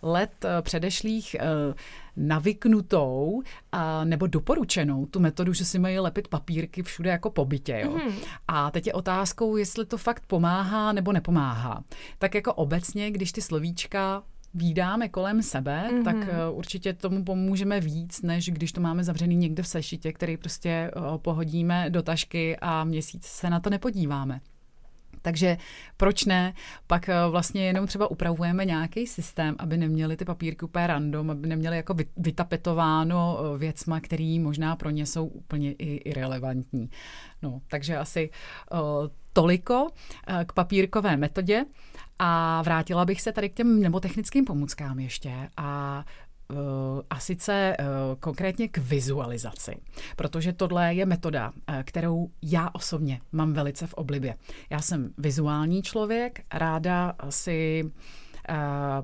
uh, 0.04 0.10
let 0.10 0.32
uh, 0.44 0.50
předešlých 0.62 1.36
uh, 1.40 1.74
navyknutou 2.16 3.42
a, 3.72 4.04
nebo 4.04 4.28
doporučenou 4.28 5.06
tu 5.06 5.20
metodu, 5.20 5.54
že 5.54 5.66
si 5.66 5.80
mají 5.80 6.00
lepit 6.00 6.28
papírky 6.28 6.84
všude 6.84 7.10
jako 7.10 7.30
po 7.30 7.46
bytě. 7.46 7.82
Jo? 7.84 7.92
Mm. 7.92 8.16
A 8.48 8.72
teď 8.72 8.88
je 8.88 8.94
otázkou, 8.94 9.58
jestli 9.58 9.86
to 9.86 9.98
fakt 9.98 10.24
pomáhá 10.28 10.92
nebo 10.92 11.12
nepomáhá. 11.12 11.84
Tak 12.20 12.36
jako 12.36 12.54
obecně, 12.54 13.12
když 13.12 13.32
ty 13.32 13.42
slovíčka 13.42 14.24
výdáme 14.54 15.10
kolem 15.10 15.42
sebe, 15.42 15.90
mm-hmm. 15.92 16.04
tak 16.04 16.16
uh, 16.16 16.58
určitě 16.58 16.94
tomu 16.94 17.24
pomůžeme 17.24 17.80
víc, 17.80 18.22
než 18.22 18.50
když 18.50 18.72
to 18.72 18.82
máme 18.82 19.04
zavřený 19.04 19.36
někde 19.36 19.64
v 19.64 19.68
sešitě, 19.68 20.14
který 20.14 20.38
prostě 20.38 20.92
uh, 20.96 21.18
pohodíme 21.18 21.90
do 21.90 22.02
tašky 22.02 22.58
a 22.62 22.84
měsíc 22.84 23.26
se 23.26 23.50
na 23.50 23.60
to 23.60 23.70
nepodíváme. 23.70 24.42
Takže 25.24 25.58
proč 25.98 26.26
ne? 26.26 26.54
Pak 26.88 27.10
eh, 27.10 27.16
vlastně 27.30 27.66
jenom 27.66 27.88
třeba 27.88 28.12
upravujeme 28.12 28.66
nějaký 28.66 29.08
systém, 29.08 29.56
aby 29.60 29.78
neměli 29.78 30.18
ty 30.18 30.26
papírky 30.26 30.66
úplně 30.66 30.88
random, 30.88 31.30
aby 31.30 31.48
neměli 31.48 31.78
jako 31.78 31.96
vytapetováno 32.18 33.38
eh, 33.40 33.58
věcma, 33.58 34.00
které 34.00 34.40
možná 34.42 34.76
pro 34.76 34.90
ně 34.90 35.06
jsou 35.06 35.26
úplně 35.26 35.72
i 35.72 35.96
irrelevantní. 35.96 36.90
No, 37.42 37.62
takže 37.68 37.98
asi 37.98 38.30
uh, 38.72 38.80
toliko 39.34 39.90
k 40.46 40.54
papírkové 40.54 41.18
metodě. 41.18 41.66
A 42.20 42.62
vrátila 42.62 43.06
bych 43.06 43.22
se 43.22 43.32
tady 43.32 43.50
k 43.50 43.54
těm 43.54 43.82
nemotechnickým 43.82 44.46
pomůckám 44.46 45.00
ještě 45.00 45.50
a 45.58 46.06
a 47.10 47.20
sice 47.20 47.78
konkrétně 48.20 48.68
k 48.68 48.78
vizualizaci, 48.78 49.76
protože 50.16 50.54
tohle 50.54 50.94
je 50.94 51.06
metoda, 51.06 51.52
kterou 51.84 52.30
já 52.42 52.70
osobně 52.74 53.22
mám 53.32 53.54
velice 53.54 53.88
v 53.88 53.94
oblibě. 53.94 54.36
Já 54.70 54.82
jsem 54.82 55.10
vizuální 55.18 55.82
člověk, 55.82 56.42
ráda 56.54 57.14
si 57.30 57.92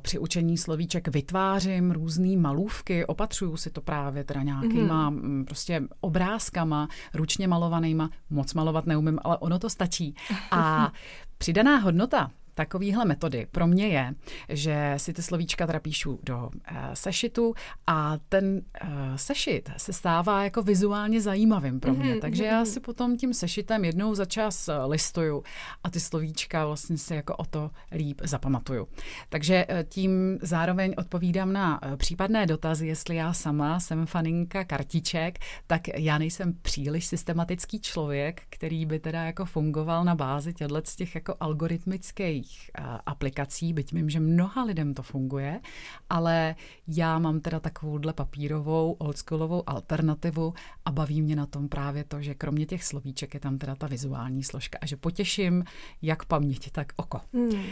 při 0.01 0.19
učení 0.19 0.57
slovíček 0.57 1.07
vytvářím 1.07 1.91
různé 1.91 2.37
malůvky, 2.37 3.05
opatřuju 3.05 3.57
si 3.57 3.69
to 3.69 3.81
právě 3.81 4.23
teda 4.23 4.43
nějakýma 4.43 5.11
mm-hmm. 5.11 5.45
prostě 5.45 5.81
obrázkama, 6.01 6.87
ručně 7.13 7.47
malovanýma, 7.47 8.09
moc 8.29 8.53
malovat 8.53 8.85
neumím, 8.85 9.19
ale 9.23 9.37
ono 9.37 9.59
to 9.59 9.69
stačí. 9.69 10.15
A 10.51 10.91
přidaná 11.37 11.77
hodnota 11.77 12.31
takovýhle 12.53 13.05
metody 13.05 13.47
pro 13.51 13.67
mě 13.67 13.87
je, 13.87 14.13
že 14.49 14.93
si 14.97 15.13
ty 15.13 15.21
slovíčka 15.21 15.67
teda 15.67 15.79
píšu 15.79 16.19
do 16.23 16.37
uh, 16.37 16.77
sešitu 16.93 17.53
a 17.87 18.17
ten 18.29 18.61
uh, 18.83 18.89
sešit 19.15 19.69
se 19.77 19.93
stává 19.93 20.43
jako 20.43 20.61
vizuálně 20.61 21.21
zajímavým 21.21 21.79
pro 21.79 21.93
mě. 21.93 22.15
Mm-hmm. 22.15 22.21
Takže 22.21 22.45
já 22.45 22.65
si 22.65 22.79
potom 22.79 23.17
tím 23.17 23.33
sešitem 23.33 23.85
jednou 23.85 24.15
za 24.15 24.25
čas 24.25 24.67
uh, 24.67 24.91
listuju 24.91 25.43
a 25.83 25.89
ty 25.89 25.99
slovíčka 25.99 26.65
vlastně 26.65 26.97
si 26.97 27.15
jako 27.15 27.35
o 27.35 27.45
to 27.45 27.71
líp 27.91 28.21
zapamatuju. 28.23 28.87
Takže 29.29 29.65
uh, 29.65 29.75
tím 29.89 30.39
zároveň 30.41 30.93
odpovídám 30.97 31.53
na 31.53 31.83
uh, 31.83 31.95
případné 31.95 32.45
dotazy, 32.45 32.87
jestli 32.87 33.15
já 33.15 33.33
sama 33.33 33.79
jsem 33.79 34.05
faninka 34.05 34.63
kartiček, 34.63 35.39
tak 35.67 35.87
já 35.87 36.17
nejsem 36.17 36.53
příliš 36.61 37.05
systematický 37.05 37.79
člověk, 37.79 38.41
který 38.49 38.85
by 38.85 38.99
teda 38.99 39.23
jako 39.23 39.45
fungoval 39.45 40.05
na 40.05 40.15
bázi 40.15 40.53
těchto 40.53 40.69
těch 40.95 41.15
jako 41.15 41.35
algoritmických 41.39 42.48
mobilních 42.49 42.71
aplikací, 43.05 43.73
byť 43.73 43.93
vím, 43.93 44.09
že 44.09 44.19
mnoha 44.19 44.63
lidem 44.63 44.93
to 44.93 45.03
funguje, 45.03 45.59
ale 46.09 46.55
já 46.87 47.19
mám 47.19 47.39
teda 47.39 47.59
takovouhle 47.59 48.13
papírovou, 48.13 48.91
oldschoolovou 48.91 49.69
alternativu 49.69 50.53
a 50.85 50.91
baví 50.91 51.21
mě 51.21 51.35
na 51.35 51.45
tom 51.45 51.69
právě 51.69 52.03
to, 52.03 52.21
že 52.21 52.35
kromě 52.35 52.65
těch 52.65 52.83
slovíček 52.83 53.33
je 53.33 53.39
tam 53.39 53.57
teda 53.57 53.75
ta 53.75 53.87
vizuální 53.87 54.43
složka 54.43 54.79
a 54.81 54.85
že 54.85 54.95
potěším 54.95 55.63
jak 56.01 56.25
paměť, 56.25 56.71
tak 56.71 56.93
oko. 56.95 57.21
Hmm. 57.33 57.63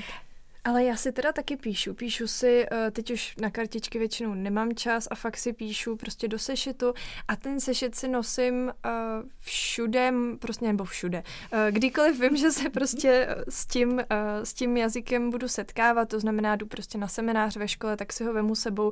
Ale 0.68 0.84
já 0.84 0.96
si 0.96 1.12
teda 1.12 1.32
taky 1.32 1.58
píšu. 1.58 1.94
Píšu 1.94 2.28
si, 2.28 2.66
eh, 2.72 2.92
teď 2.92 3.12
už 3.12 3.36
na 3.42 3.50
kartičky 3.50 4.00
většinou 4.00 4.34
nemám 4.34 4.74
čas 4.76 5.08
a 5.12 5.16
fakt 5.16 5.38
si 5.38 5.54
píšu 5.54 5.96
prostě 5.96 6.28
do 6.28 6.40
sešitu 6.40 6.94
a 7.28 7.36
ten 7.36 7.60
sešit 7.60 7.96
si 7.96 8.08
nosím 8.08 8.70
eh, 8.86 8.90
všude, 9.40 10.14
prostě 10.40 10.66
nebo 10.66 10.84
všude. 10.84 11.24
Eh, 11.52 11.72
kdykoliv 11.72 12.20
vím, 12.20 12.38
že 12.38 12.52
se 12.52 12.70
prostě 12.70 13.28
s 13.50 13.66
tím, 13.66 14.02
s 14.44 14.54
tím 14.54 14.78
jazykem 14.78 15.30
budu 15.30 15.48
setkávat, 15.48 16.10
to 16.10 16.20
znamená, 16.20 16.56
jdu 16.56 16.66
prostě 16.66 16.98
na 16.98 17.08
seminář 17.08 17.58
ve 17.58 17.68
škole, 17.68 17.98
tak 17.98 18.14
si 18.14 18.24
ho 18.24 18.34
vemu 18.34 18.56
sebou, 18.56 18.92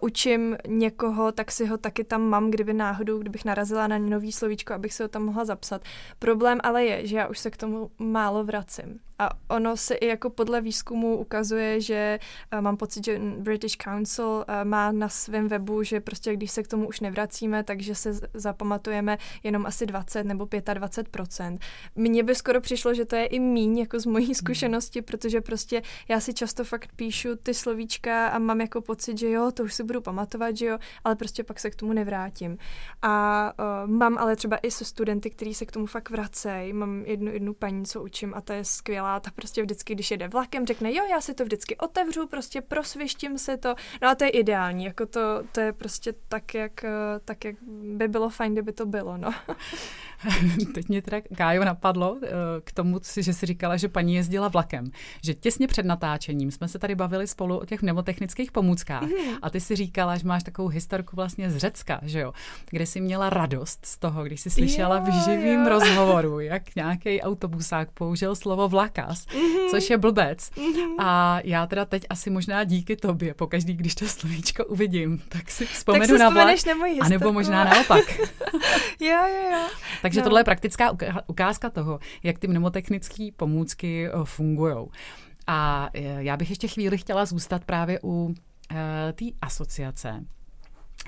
učím 0.00 0.56
někoho, 0.66 1.32
tak 1.32 1.52
si 1.52 1.66
ho 1.66 1.78
taky 1.78 2.04
tam 2.04 2.22
mám, 2.22 2.50
kdyby 2.50 2.74
náhodou, 2.74 3.18
kdybych 3.18 3.44
narazila 3.44 3.86
na 3.86 3.98
nový 3.98 4.32
slovíčko, 4.32 4.74
abych 4.74 4.94
si 4.94 5.02
ho 5.02 5.08
tam 5.08 5.24
mohla 5.24 5.44
zapsat. 5.44 5.82
Problém 6.18 6.58
ale 6.62 6.84
je, 6.84 7.06
že 7.06 7.16
já 7.16 7.26
už 7.26 7.38
se 7.38 7.50
k 7.50 7.56
tomu 7.56 7.90
málo 7.98 8.44
vracím. 8.44 9.05
A 9.18 9.30
ono 9.48 9.76
se 9.76 9.94
i 9.94 10.06
jako 10.06 10.30
podle 10.30 10.60
výzkumu 10.60 11.16
ukazuje, 11.16 11.80
že 11.80 12.18
uh, 12.52 12.60
mám 12.60 12.76
pocit, 12.76 13.04
že 13.04 13.20
British 13.38 13.76
Council 13.76 14.24
uh, 14.24 14.64
má 14.64 14.92
na 14.92 15.08
svém 15.08 15.48
webu, 15.48 15.82
že 15.82 16.00
prostě 16.00 16.32
když 16.32 16.50
se 16.50 16.62
k 16.62 16.68
tomu 16.68 16.88
už 16.88 17.00
nevracíme, 17.00 17.64
takže 17.64 17.94
se 17.94 18.20
zapamatujeme 18.34 19.18
jenom 19.42 19.66
asi 19.66 19.86
20 19.86 20.24
nebo 20.24 20.44
25% 20.44 21.58
Mně 21.96 22.22
by 22.22 22.34
skoro 22.34 22.60
přišlo, 22.60 22.94
že 22.94 23.04
to 23.04 23.16
je 23.16 23.26
i 23.26 23.38
míň 23.38 23.78
jako 23.78 24.00
z 24.00 24.06
mojí 24.06 24.24
hmm. 24.24 24.34
zkušenosti, 24.34 25.02
protože 25.02 25.40
prostě 25.40 25.82
já 26.08 26.20
si 26.20 26.34
často 26.34 26.64
fakt 26.64 26.90
píšu 26.96 27.36
ty 27.42 27.54
slovíčka 27.54 28.28
a 28.28 28.38
mám 28.38 28.60
jako 28.60 28.80
pocit, 28.80 29.18
že 29.18 29.30
jo, 29.30 29.50
to 29.52 29.62
už 29.62 29.74
si 29.74 29.84
budu 29.84 30.00
pamatovat, 30.00 30.56
že 30.56 30.66
jo, 30.66 30.78
ale 31.04 31.16
prostě 31.16 31.44
pak 31.44 31.60
se 31.60 31.70
k 31.70 31.76
tomu 31.76 31.92
nevrátím. 31.92 32.58
A 33.02 33.52
uh, 33.58 33.90
mám 33.90 34.18
ale 34.18 34.36
třeba 34.36 34.56
i 34.56 34.70
se 34.70 34.84
studenty, 34.84 35.30
kteří 35.30 35.54
se 35.54 35.66
k 35.66 35.72
tomu 35.72 35.86
fakt 35.86 36.10
vracejí. 36.10 36.72
Mám 36.72 37.04
jednu, 37.06 37.32
jednu 37.32 37.54
paní, 37.54 37.84
co 37.84 38.02
učím 38.02 38.34
a 38.34 38.40
ta 38.40 38.54
je 38.54 38.64
skvělá 38.64 39.05
skvělá, 39.06 39.20
ta 39.20 39.30
prostě 39.30 39.62
vždycky, 39.62 39.94
když 39.94 40.10
jede 40.10 40.28
vlakem, 40.28 40.66
řekne, 40.66 40.94
jo, 40.94 41.04
já 41.10 41.20
si 41.20 41.34
to 41.34 41.44
vždycky 41.44 41.76
otevřu, 41.76 42.26
prostě 42.26 42.60
prosvištím 42.60 43.38
si 43.38 43.56
to. 43.56 43.74
No 44.02 44.08
a 44.08 44.14
to 44.14 44.24
je 44.24 44.30
ideální, 44.30 44.84
jako 44.84 45.06
to, 45.06 45.20
to 45.52 45.60
je 45.60 45.72
prostě 45.72 46.14
tak 46.28 46.54
jak, 46.54 46.84
eh, 46.84 47.20
tak, 47.24 47.44
jak 47.44 47.56
by 47.96 48.08
bylo 48.08 48.30
fajn, 48.30 48.52
kdyby 48.52 48.72
to 48.72 48.86
bylo, 48.86 49.16
no. 49.16 49.34
Teď 50.74 50.88
mě 50.88 51.02
teda 51.02 51.20
Kájo 51.36 51.64
napadlo 51.64 52.18
eh, 52.22 52.28
k 52.64 52.72
tomu, 52.72 53.00
že 53.16 53.32
si 53.32 53.46
říkala, 53.46 53.76
že 53.76 53.88
paní 53.88 54.14
jezdila 54.14 54.48
vlakem. 54.48 54.90
Že 55.22 55.34
těsně 55.34 55.66
před 55.68 55.86
natáčením 55.86 56.50
jsme 56.50 56.68
se 56.68 56.78
tady 56.78 56.94
bavili 56.94 57.26
spolu 57.26 57.58
o 57.58 57.64
těch 57.64 57.82
mnemotechnických 57.82 58.52
pomůckách 58.52 59.02
mm. 59.02 59.38
a 59.42 59.50
ty 59.50 59.60
si 59.60 59.76
říkala, 59.76 60.16
že 60.16 60.26
máš 60.26 60.42
takovou 60.42 60.68
historku 60.68 61.16
vlastně 61.16 61.50
z 61.50 61.56
Řecka, 61.56 62.00
že 62.02 62.20
jo, 62.20 62.32
kde 62.70 62.86
jsi 62.86 63.00
měla 63.00 63.30
radost 63.30 63.86
z 63.86 63.98
toho, 63.98 64.24
když 64.24 64.40
jsi 64.40 64.50
slyšela 64.50 64.96
jo, 64.96 65.02
v 65.04 65.24
živým 65.24 65.60
jo. 65.60 65.68
rozhovoru, 65.68 66.40
jak 66.40 66.74
nějaký 66.76 67.22
autobusák 67.22 67.90
použil 67.90 68.34
slovo 68.34 68.68
vlakas, 68.68 69.26
mm-hmm. 69.26 69.70
což 69.70 69.90
je 69.90 69.98
blbec. 69.98 70.38
Mm-hmm. 70.38 70.94
A 70.98 71.40
já 71.44 71.66
teda 71.66 71.84
teď 71.84 72.06
asi 72.10 72.30
možná 72.30 72.64
díky 72.64 72.96
tobě, 72.96 73.34
pokaždý, 73.34 73.74
když 73.74 73.94
to 73.94 74.08
slovíčko 74.08 74.64
uvidím, 74.64 75.22
tak 75.28 75.50
si 75.50 75.66
vzpomenu 75.66 76.06
tak 76.06 76.18
na 76.18 76.28
vlak. 76.28 76.66
Na 76.66 77.06
a 77.06 77.08
nebo 77.08 77.32
možná 77.32 77.64
naopak. 77.64 78.18
jo, 79.00 79.16
jo, 79.26 79.50
jo. 79.52 79.68
Takže 80.06 80.20
no. 80.20 80.24
tohle 80.24 80.40
je 80.40 80.44
praktická 80.44 80.92
ukázka 81.26 81.70
toho, 81.70 81.98
jak 82.22 82.38
ty 82.38 82.48
mnemotechnické 82.48 83.28
pomůcky 83.36 84.08
eh, 84.08 84.10
fungují. 84.24 84.86
A 85.46 85.90
eh, 85.94 86.22
já 86.22 86.36
bych 86.36 86.50
ještě 86.50 86.68
chvíli 86.68 86.98
chtěla 86.98 87.24
zůstat 87.24 87.64
právě 87.64 88.00
u 88.02 88.24
uh, 88.24 88.34
té 89.12 89.24
asociace, 89.42 90.24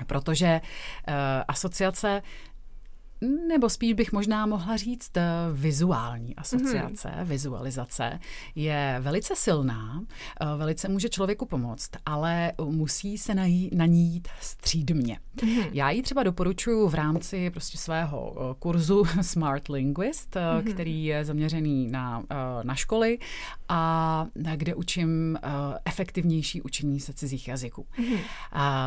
protože 0.07 0.61
uh, 1.07 1.13
asociace 1.47 2.21
nebo 3.21 3.69
spíš 3.69 3.93
bych 3.93 4.11
možná 4.11 4.45
mohla 4.45 4.77
říct, 4.77 5.17
eh, 5.17 5.23
vizuální 5.53 6.35
asociace, 6.35 7.09
mm-hmm. 7.09 7.25
vizualizace 7.25 8.19
je 8.55 8.97
velice 8.99 9.35
silná, 9.35 10.03
eh, 10.41 10.45
velice 10.57 10.87
může 10.87 11.09
člověku 11.09 11.45
pomoct, 11.45 11.89
ale 12.05 12.53
musí 12.65 13.17
se 13.17 13.35
na, 13.35 13.45
jí, 13.45 13.69
na 13.73 13.85
ní 13.85 14.13
jít 14.13 14.27
střídmě. 14.41 15.19
Mm-hmm. 15.35 15.69
Já 15.71 15.89
ji 15.89 16.01
třeba 16.01 16.23
doporučuji 16.23 16.89
v 16.89 16.93
rámci 16.93 17.49
prostě 17.49 17.77
svého 17.77 18.35
eh, 18.37 18.55
kurzu 18.59 19.05
Smart 19.21 19.69
Linguist, 19.69 20.35
mm-hmm. 20.35 20.73
který 20.73 21.05
je 21.05 21.25
zaměřený 21.25 21.87
na, 21.87 22.23
na 22.63 22.75
školy 22.75 23.17
a 23.69 24.25
kde 24.55 24.75
učím 24.75 25.37
efektivnější 25.85 26.61
učení 26.61 26.99
se 26.99 27.13
cizích 27.13 27.47
jazyků. 27.47 27.87
Mm-hmm. 27.97 28.19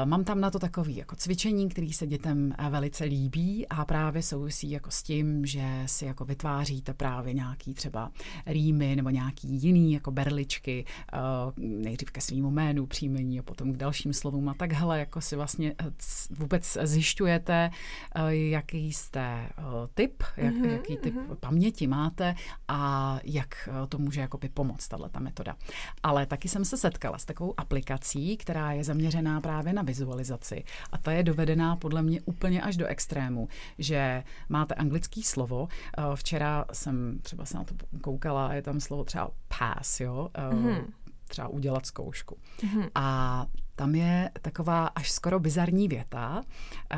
Mám 0.05 0.25
tam 0.25 0.41
na 0.41 0.51
to 0.51 0.59
takový 0.59 0.97
jako 0.97 1.17
cvičení, 1.17 1.69
který 1.69 1.93
se 1.93 2.07
dětem 2.07 2.55
velice 2.71 3.05
líbí 3.05 3.69
a 3.69 3.85
právě 3.85 4.22
souvisí 4.23 4.71
jako 4.71 4.91
s 4.91 5.03
tím, 5.03 5.47
že 5.47 5.83
si 5.87 6.05
jako 6.05 6.25
vytváříte 6.25 6.95
právě 6.95 7.35
nějaký 7.35 7.75
třeba 7.75 8.11
rýmy 8.47 8.97
nebo 8.97 9.11
nějaký 9.11 9.49
jiný 9.49 9.93
jako 9.93 10.11
berličky, 10.11 10.85
uh, 11.13 11.53
nejdřív 11.57 12.11
ke 12.11 12.21
svýmu 12.21 12.51
jménu, 12.51 12.87
příjmení 12.87 13.39
a 13.39 13.43
potom 13.43 13.73
k 13.73 13.77
dalším 13.77 14.13
slovům 14.13 14.49
a 14.49 14.55
takhle 14.55 14.99
jako 14.99 15.21
si 15.21 15.37
vlastně 15.37 15.75
eh, 15.79 15.91
vůbec 16.31 16.79
zjišťujete, 16.83 17.71
uh, 18.17 18.29
jaký 18.29 18.93
jste 18.93 19.49
typ, 19.95 20.23
jak, 20.37 20.55
mm-hmm, 20.55 20.71
jaký 20.71 20.97
typ 20.97 21.15
mm-hmm. 21.15 21.37
paměti 21.41 21.87
máte 21.87 22.35
a 22.69 23.19
jak 23.25 23.69
to 23.89 23.99
může 23.99 24.21
jako 24.21 24.39
by 24.39 24.49
pomoct, 24.49 24.89
tahle 24.89 25.09
ta 25.09 25.21
metoda. 25.21 25.57
Ale 26.03 26.27
taky 26.27 26.49
jsem 26.49 26.65
se 26.65 26.77
setkala 26.77 27.19
s 27.19 27.25
takovou 27.25 27.55
aplikací, 27.57 28.37
která 28.37 28.73
je 28.73 28.85
zaměřená 28.85 29.41
právě 29.41 29.73
na 29.73 29.83
vizualizaci 29.83 30.65
a 30.93 30.99
ta 30.99 31.13
je 31.13 31.23
dovedená 31.23 31.77
podle 31.77 32.03
mě 32.03 32.21
úplně 32.25 32.63
až 32.63 32.77
do 32.77 32.87
extrému, 32.87 33.49
že 33.79 34.12
máte 34.49 34.75
anglický 34.75 35.23
slovo. 35.23 35.69
Eh, 35.99 36.03
včera 36.15 36.65
jsem 36.73 37.19
třeba 37.23 37.45
se 37.45 37.57
na 37.57 37.65
to 37.65 37.75
koukala 38.01 38.47
a 38.47 38.53
je 38.53 38.63
tam 38.63 38.81
slovo 38.81 39.05
třeba 39.05 39.31
pass, 39.59 40.01
jo? 40.01 40.31
Mm-hmm. 40.35 40.85
Třeba 41.29 41.49
udělat 41.49 41.87
zkoušku. 41.87 42.39
Mm-hmm. 42.59 42.91
A 42.95 43.47
tam 43.77 43.95
je 43.95 44.31
taková 44.43 44.87
až 44.87 45.13
skoro 45.13 45.41
bizarní 45.41 45.89
věta. 45.89 46.43
Eh, 46.91 46.97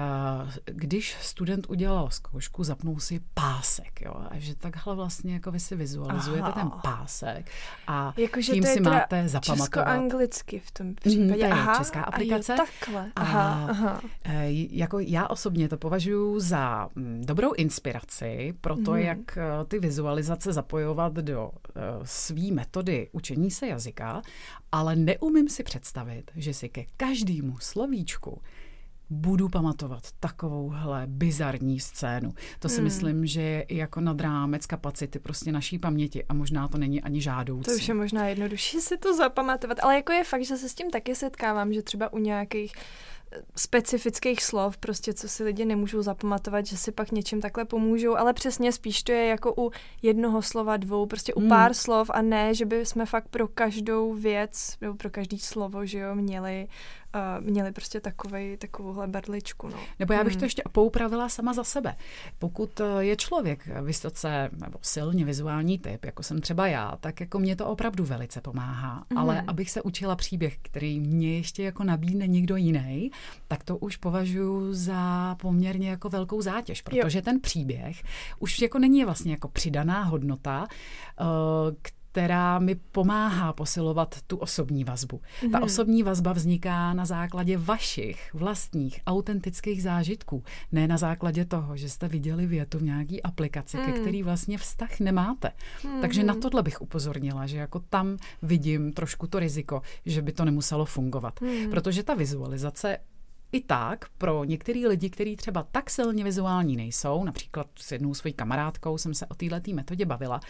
když 0.65 1.17
student 1.21 1.67
udělal 1.71 2.11
zkoušku, 2.11 2.65
zapnul 2.65 3.01
si 3.01 3.21
pásek, 3.35 4.01
jo, 4.01 4.15
a 4.31 4.39
že 4.39 4.55
takhle 4.55 4.95
vlastně 4.95 5.35
jako 5.35 5.51
vy 5.51 5.61
si 5.61 5.77
vizualizujete 5.77 6.43
Aha. 6.43 6.53
ten 6.53 6.71
pásek 6.83 7.51
a 7.87 8.15
jako, 8.17 8.41
tím 8.41 8.63
to 8.63 8.69
si 8.69 8.81
máte 8.81 9.29
zapamatovat. 9.29 9.89
anglicky 9.89 10.59
v 10.59 10.71
tom 10.71 10.95
případě. 10.95 11.25
Mm, 11.25 11.33
to 11.33 11.39
je 11.39 11.53
aha, 11.53 11.79
česká 11.79 12.03
aplikace. 12.03 12.53
A 12.53 12.57
jo, 12.57 12.65
takhle. 12.67 13.11
Aha, 13.17 13.65
a, 13.65 13.71
aha. 13.71 14.01
Eh, 14.25 14.47
jako 14.51 14.99
já 14.99 15.27
osobně 15.27 15.69
to 15.69 15.77
považuji 15.77 16.41
za 16.41 16.89
mm, 16.95 17.23
dobrou 17.27 17.53
inspiraci 17.53 18.55
pro 18.61 18.77
to, 18.77 18.91
mm. 18.91 18.97
jak 18.97 19.39
eh, 19.39 19.65
ty 19.69 19.79
vizualizace 19.79 20.53
zapojovat 20.53 21.13
do 21.13 21.51
své 22.05 22.53
metody 22.53 23.09
učení 23.13 23.51
se 23.51 23.67
jazyka, 23.67 24.23
ale 24.73 24.97
neumím 24.97 25.49
si 25.49 25.63
představit, 25.63 26.31
že 26.37 26.55
si 26.55 26.64
ke 26.69 26.85
každému 26.97 27.59
slovíčku 27.59 28.43
budu 29.11 29.49
pamatovat 29.49 30.03
takovouhle 30.21 31.03
bizarní 31.07 31.81
scénu. 31.81 32.35
To 32.59 32.69
si 32.69 32.75
hmm. 32.75 32.85
myslím, 32.85 33.27
že 33.27 33.41
je 33.41 33.67
jako 33.69 34.01
nad 34.01 34.21
rámec 34.21 34.67
kapacity 34.67 35.19
prostě 35.19 35.53
naší 35.53 35.79
paměti 35.79 36.25
a 36.25 36.35
možná 36.35 36.69
to 36.69 36.79
není 36.79 37.03
ani 37.03 37.21
žádoucí. 37.21 37.65
To 37.65 37.77
už 37.77 37.89
je 37.89 37.95
možná 37.95 38.29
jednodušší 38.29 38.81
si 38.81 38.97
to 38.97 39.17
zapamatovat, 39.17 39.79
ale 39.83 39.95
jako 39.97 40.13
je 40.13 40.25
fakt, 40.25 40.45
že 40.45 40.57
se 40.57 40.69
s 40.69 40.75
tím 40.75 40.91
taky 40.91 41.15
setkávám, 41.15 41.73
že 41.73 41.83
třeba 41.83 42.13
u 42.13 42.19
nějakých 42.19 42.73
specifických 43.57 44.45
slov, 44.45 44.77
prostě 44.77 45.15
co 45.15 45.29
si 45.29 45.45
lidi 45.45 45.65
nemůžou 45.65 46.03
zapamatovat, 46.03 46.67
že 46.67 46.77
si 46.77 46.93
pak 46.93 47.13
něčím 47.13 47.41
takhle 47.41 47.65
pomůžou, 47.65 48.17
ale 48.17 48.33
přesně 48.33 48.73
spíš 48.73 49.03
to 49.03 49.13
je 49.13 49.27
jako 49.27 49.55
u 49.59 49.71
jednoho 50.03 50.43
slova, 50.43 50.77
dvou, 50.77 51.07
prostě 51.07 51.35
u 51.35 51.41
hmm. 51.41 51.49
pár 51.49 51.75
slov 51.75 52.11
a 52.15 52.23
ne, 52.23 52.55
že 52.55 52.65
by 52.65 52.87
jsme 52.87 53.07
fakt 53.07 53.29
pro 53.29 53.49
každou 53.49 54.13
věc 54.13 54.77
nebo 54.81 54.95
pro 54.95 55.11
každý 55.11 55.39
slovo, 55.39 55.87
že 55.87 55.99
jo, 55.99 56.15
měli 56.15 56.69
uh, 57.15 57.45
měli 57.45 57.73
prostě 57.73 58.01
takovej, 58.01 58.57
takovouhle 58.57 59.07
berličku. 59.07 59.69
No. 59.69 59.79
Nebo 59.99 60.13
já 60.13 60.25
bych 60.25 60.33
hmm. 60.33 60.39
to 60.39 60.45
ještě 60.45 60.63
poupravila 60.73 61.29
sama 61.29 61.53
za 61.53 61.65
sebe. 61.65 61.97
Pokud 62.39 62.81
eh, 62.81 62.85
je 63.05 63.17
člověk 63.17 63.67
vysoce 63.83 64.51
nebo 64.53 64.79
silně 64.83 65.25
vizuální 65.25 65.79
typ, 65.79 66.05
jako 66.05 66.23
jsem 66.23 66.41
třeba 66.41 66.67
já, 66.67 66.97
tak 67.01 67.21
jako 67.21 67.39
mě 67.39 67.57
to 67.57 67.67
opravdu 67.67 68.05
velice 68.05 68.41
pomáhá. 68.41 69.05
Hmm. 69.11 69.19
Ale 69.19 69.43
abych 69.47 69.71
se 69.71 69.83
učila 69.83 70.17
příběh, 70.17 70.59
který 70.63 71.01
mě 71.01 71.37
ještě 71.37 71.63
jako 71.63 71.85
nabídne 71.85 72.27
někdo 72.27 72.57
jiný, 72.57 73.11
tak 73.49 73.65
to 73.65 73.77
už 73.77 73.97
považuji 73.97 74.75
za 74.75 75.35
poměrně 75.35 75.91
jako 75.91 76.09
velkou 76.09 76.43
zátěž, 76.43 76.83
protože 76.83 77.19
jo. 77.19 77.23
ten 77.23 77.41
příběh 77.41 78.03
už 78.39 78.63
jako 78.63 78.79
není 78.79 79.05
vlastně 79.05 79.33
jako 79.33 79.49
přidaná 79.49 80.03
hodnota, 80.03 80.67
uh, 81.21 81.75
která 82.15 82.59
mi 82.59 82.75
pomáhá 82.75 83.53
posilovat 83.53 84.23
tu 84.27 84.37
osobní 84.37 84.85
vazbu. 84.85 85.17
Mm-hmm. 85.17 85.51
Ta 85.51 85.59
mhm. 85.59 85.65
osobní 85.65 86.03
vazba 86.03 86.33
vzniká 86.33 86.95
na 86.95 87.07
základě 87.07 87.59
vašich 87.59 88.35
vlastních 88.35 89.01
autentických 89.07 89.83
zážitků, 89.83 90.43
ne 90.73 90.89
na 90.89 90.97
základě 90.97 91.45
toho, 91.45 91.77
že 91.77 91.89
jste 91.89 92.09
viděli 92.09 92.47
větu 92.47 92.79
v 92.79 92.83
nějaký 92.83 93.23
aplikaci, 93.23 93.77
mm. 93.77 93.85
ke 93.85 93.93
který 93.93 94.23
vlastně 94.23 94.59
vztah 94.59 95.01
nemáte. 95.01 95.49
Mm-hmm. 95.49 96.01
Takže 96.01 96.23
na 96.23 96.35
tohle 96.35 96.63
bych 96.63 96.81
upozornila, 96.81 97.47
že 97.47 97.59
jako 97.59 97.79
tam 97.79 98.17
vidím 98.43 98.93
trošku 98.93 99.27
to 99.27 99.39
riziko, 99.39 99.83
že 100.07 100.23
by 100.23 100.33
to 100.33 100.45
nemuselo 100.45 100.85
fungovat. 100.85 101.41
Mm. 101.41 101.71
Protože 101.71 102.03
ta 102.03 102.15
vizualizace 102.15 102.99
i 103.53 103.61
tak 103.61 104.09
pro 104.19 104.45
některý 104.45 104.87
lidi, 104.87 105.11
kteří 105.11 105.37
třeba 105.37 105.67
tak 105.73 105.91
silně 105.91 106.25
vizuální 106.25 106.77
nejsou, 106.77 107.25
například 107.25 107.67
s 107.77 107.93
jednou 107.93 108.15
svojí 108.15 108.35
kamarádkou 108.35 108.99
jsem 108.99 109.15
se 109.15 109.27
o 109.27 109.35
této 109.35 109.73
metodě 109.73 110.07
bavila, 110.07 110.41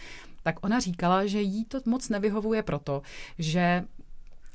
tak 0.43 0.65
ona 0.65 0.79
říkala, 0.79 1.25
že 1.25 1.41
jí 1.41 1.65
to 1.65 1.79
moc 1.85 2.09
nevyhovuje 2.09 2.63
proto, 2.63 3.01
že 3.39 3.85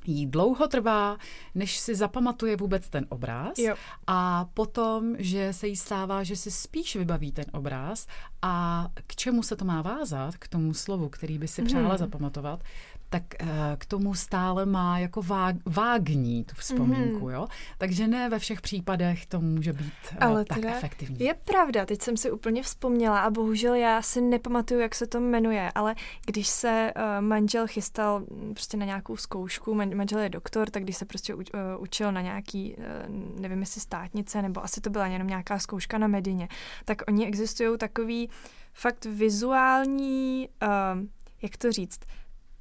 jí 0.06 0.26
dlouho 0.26 0.68
trvá, 0.68 1.16
než 1.54 1.78
si 1.78 1.94
zapamatuje 1.94 2.56
vůbec 2.56 2.88
ten 2.88 3.06
obraz 3.08 3.58
jo. 3.58 3.74
a 4.06 4.46
potom, 4.54 5.14
že 5.18 5.52
se 5.52 5.68
jí 5.68 5.76
stává, 5.76 6.22
že 6.22 6.36
si 6.36 6.50
spíš 6.50 6.96
vybaví 6.96 7.32
ten 7.32 7.44
obraz 7.52 8.06
a 8.42 8.86
k 9.06 9.16
čemu 9.16 9.42
se 9.42 9.56
to 9.56 9.64
má 9.64 9.82
vázat, 9.82 10.36
k 10.36 10.48
tomu 10.48 10.74
slovu, 10.74 11.08
který 11.08 11.38
by 11.38 11.48
si 11.48 11.62
přála 11.62 11.88
hmm. 11.88 11.98
zapamatovat, 11.98 12.62
tak 13.10 13.22
uh, 13.42 13.48
k 13.78 13.86
tomu 13.86 14.14
stále 14.14 14.66
má 14.66 14.98
jako 14.98 15.22
vág, 15.22 15.56
vágní 15.66 16.44
tu 16.44 16.54
vzpomínku, 16.54 17.26
mm-hmm. 17.26 17.32
jo? 17.32 17.46
Takže 17.78 18.08
ne 18.08 18.28
ve 18.28 18.38
všech 18.38 18.60
případech 18.60 19.26
to 19.26 19.40
může 19.40 19.72
být 19.72 19.92
uh, 20.12 20.18
Ale 20.20 20.44
tak 20.44 20.64
efektivní. 20.64 21.20
Je 21.20 21.34
pravda, 21.34 21.86
teď 21.86 22.02
jsem 22.02 22.16
si 22.16 22.30
úplně 22.30 22.62
vzpomněla 22.62 23.20
a 23.20 23.30
bohužel 23.30 23.74
já 23.74 24.02
si 24.02 24.20
nepamatuju, 24.20 24.80
jak 24.80 24.94
se 24.94 25.06
to 25.06 25.20
jmenuje, 25.20 25.70
ale 25.74 25.94
když 26.26 26.48
se 26.48 26.92
uh, 26.96 27.02
manžel 27.24 27.66
chystal 27.66 28.20
mm, 28.20 28.54
prostě 28.54 28.76
na 28.76 28.86
nějakou 28.86 29.16
zkoušku, 29.16 29.74
man, 29.74 29.94
manžel 29.94 30.18
je 30.18 30.28
doktor, 30.28 30.70
tak 30.70 30.82
když 30.82 30.96
se 30.96 31.04
prostě 31.04 31.34
uč, 31.34 31.50
uh, 31.54 31.82
učil 31.82 32.12
na 32.12 32.20
nějaký, 32.20 32.74
uh, 32.76 33.40
nevím 33.40 33.60
jestli 33.60 33.80
státnice, 33.80 34.42
nebo 34.42 34.64
asi 34.64 34.80
to 34.80 34.90
byla 34.90 35.06
jenom 35.06 35.28
nějaká 35.28 35.58
zkouška 35.58 35.98
na 35.98 36.06
Medině, 36.06 36.48
tak 36.84 37.02
oni 37.08 37.26
existují 37.26 37.78
takový 37.78 38.30
fakt 38.72 39.04
vizuální, 39.04 40.48
uh, 40.62 41.06
jak 41.42 41.56
to 41.56 41.72
říct, 41.72 42.00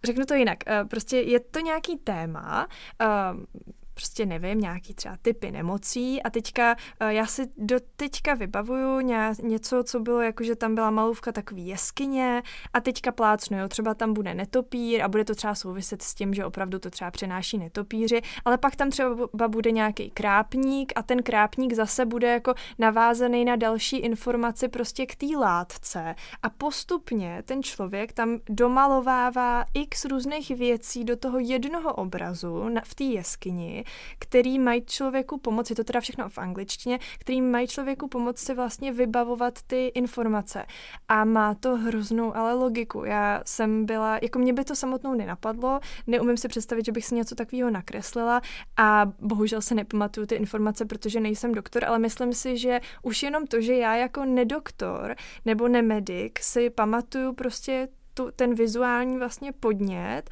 Řeknu 0.04 0.26
to 0.26 0.34
jinak. 0.34 0.58
Eh, 0.68 0.86
prostě 0.86 1.18
je 1.18 1.39
to 1.39 1.60
nějaký 1.60 1.97
téma, 1.97 2.68
eh, 3.02 3.06
prostě 4.00 4.26
nevím, 4.26 4.60
nějaký 4.60 4.93
třeba 4.93 5.18
typy 5.22 5.52
nemocí. 5.52 6.24
A 6.24 6.30
teďka 6.30 6.76
eh, 7.00 7.14
já 7.14 7.26
si 7.26 7.47
do 7.58 7.80
teďka 7.95 8.34
vybavuju 8.34 9.00
něco, 9.41 9.84
co 9.84 10.00
bylo 10.00 10.22
jako, 10.22 10.43
že 10.43 10.56
tam 10.56 10.76
byla 10.76 10.91
malůvka 10.91 11.32
takový 11.32 11.68
jeskyně 11.68 12.43
a 12.74 12.80
teďka 12.80 13.12
plácnu, 13.12 13.60
jo, 13.60 13.68
třeba 13.68 13.93
tam 13.93 14.14
bude 14.14 14.34
netopír 14.34 15.02
a 15.02 15.08
bude 15.08 15.26
to 15.26 15.36
třeba 15.36 15.56
souviset 15.56 16.02
s 16.02 16.14
tím, 16.14 16.34
že 16.34 16.45
opravdu 16.45 16.80
to 16.80 16.89
třeba 16.89 17.12
přenáší 17.12 17.58
netopíři, 17.58 18.22
ale 18.45 18.58
pak 18.58 18.76
tam 18.76 18.89
třeba 18.89 19.47
bude 19.47 19.72
nějaký 19.72 20.10
krápník 20.10 20.93
a 20.95 21.04
ten 21.04 21.24
krápník 21.24 21.74
zase 21.74 22.06
bude 22.06 22.28
jako 22.28 22.54
navázaný 22.80 23.45
na 23.45 23.56
další 23.56 23.97
informaci 23.97 24.68
prostě 24.68 25.06
k 25.06 25.16
té 25.16 25.38
látce. 25.39 26.16
A 26.43 26.50
postupně 26.50 27.43
ten 27.45 27.64
člověk 27.64 28.14
tam 28.14 28.38
domalovává 28.50 29.66
x 29.74 30.06
různých 30.06 30.50
věcí 30.50 31.04
do 31.04 31.16
toho 31.18 31.39
jednoho 31.39 31.93
obrazu 31.93 32.70
v 32.84 32.95
té 32.95 33.04
jeskyni 33.04 33.84
který 34.20 34.60
mají 34.60 34.86
člověku 34.86 35.38
pomoci, 35.38 35.76
to 35.76 35.84
teda 35.84 36.02
všechno 36.02 36.30
v 36.30 36.38
angličtině, 36.38 37.00
který 37.20 37.42
mají 37.42 37.68
člověku 37.68 38.08
pomoci 38.08 38.54
vlastně 38.54 38.92
vybavovat 38.92 39.62
ty 39.68 39.88
informace. 39.88 40.66
A 41.08 41.26
má 41.26 41.54
to 41.54 41.76
hroznou 41.76 42.36
ale 42.36 42.54
logiku. 42.54 43.04
Já 43.04 43.42
jsem 43.46 43.86
byla, 43.86 44.20
jako 44.22 44.40
mě 44.40 44.54
by 44.54 44.64
to 44.64 44.76
samotnou 44.76 45.14
nenapadlo, 45.14 45.80
neumím 46.08 46.38
si 46.38 46.48
představit, 46.48 46.86
že 46.86 46.92
bych 46.92 47.06
si 47.06 47.16
něco 47.16 47.36
takového 47.36 47.70
nakreslila 47.70 48.42
a 48.78 49.12
bohužel 49.20 49.62
se 49.62 49.76
nepamatuju 49.76 50.28
ty 50.28 50.36
informace, 50.36 50.86
protože 50.86 51.20
nejsem 51.20 51.52
doktor, 51.52 51.86
ale 51.86 52.00
myslím 52.00 52.34
si, 52.34 52.58
že 52.58 52.80
už 53.04 53.24
jenom 53.24 53.48
to, 53.48 53.62
že 53.62 53.76
já 53.76 53.96
jako 53.96 54.26
nedoktor 54.26 55.16
nebo 55.46 55.68
nemedik 55.68 56.40
si 56.40 56.70
pamatuju 56.70 57.34
prostě 57.34 57.88
tu, 58.14 58.32
ten 58.36 58.56
vizuální 58.56 59.18
vlastně 59.18 59.52
podnět, 59.52 60.30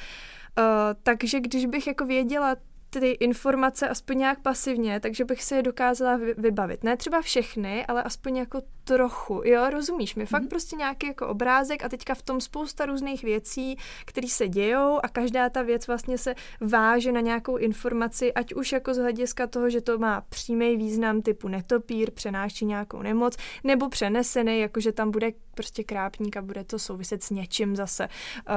Uh, 0.60 0.64
takže 1.04 1.40
když 1.40 1.66
bych 1.66 1.88
jako 1.88 2.06
věděla 2.06 2.56
ty 3.00 3.12
informace 3.12 3.90
aspoň 3.90 4.18
nějak 4.18 4.40
pasivně, 4.42 5.00
takže 5.00 5.26
bych 5.26 5.44
si 5.44 5.56
je 5.56 5.62
dokázala 5.62 6.20
vybavit. 6.38 6.84
Ne 6.84 6.98
třeba 6.98 7.22
všechny, 7.22 7.86
ale 7.86 8.04
aspoň 8.04 8.38
jako 8.38 8.62
trochu. 8.84 9.42
Jo, 9.46 9.70
rozumíš 9.70 10.16
mi? 10.16 10.26
Fakt 10.26 10.44
mm-hmm. 10.44 10.48
prostě 10.48 10.76
nějaký 10.76 11.08
jako 11.08 11.28
obrázek 11.28 11.84
a 11.84 11.90
teďka 11.90 12.16
v 12.16 12.22
tom 12.22 12.42
spousta 12.42 12.86
různých 12.86 13.24
věcí, 13.24 13.78
které 14.06 14.28
se 14.28 14.48
dějou 14.48 15.00
a 15.04 15.08
každá 15.08 15.50
ta 15.50 15.62
věc 15.62 15.88
vlastně 15.88 16.18
se 16.18 16.36
váže 16.62 17.12
na 17.12 17.22
nějakou 17.22 17.58
informaci, 17.58 18.34
ať 18.34 18.54
už 18.54 18.72
jako 18.72 18.94
z 18.94 18.98
hlediska 18.98 19.48
toho, 19.48 19.70
že 19.70 19.82
to 19.82 19.98
má 19.98 20.22
přímý 20.22 20.78
význam 20.78 21.22
typu 21.22 21.48
netopír, 21.48 22.12
přenáší 22.12 22.66
nějakou 22.66 23.02
nemoc, 23.02 23.38
nebo 23.64 23.90
přenesený, 23.90 24.60
jako 24.60 24.80
že 24.80 24.92
tam 24.92 25.12
bude 25.12 25.32
prostě 25.58 25.84
krápník 25.84 26.38
a 26.38 26.42
bude 26.42 26.64
to 26.64 26.80
souviset 26.80 27.24
s 27.24 27.30
něčím 27.30 27.76
zase. 27.76 28.08
Uh, 28.08 28.56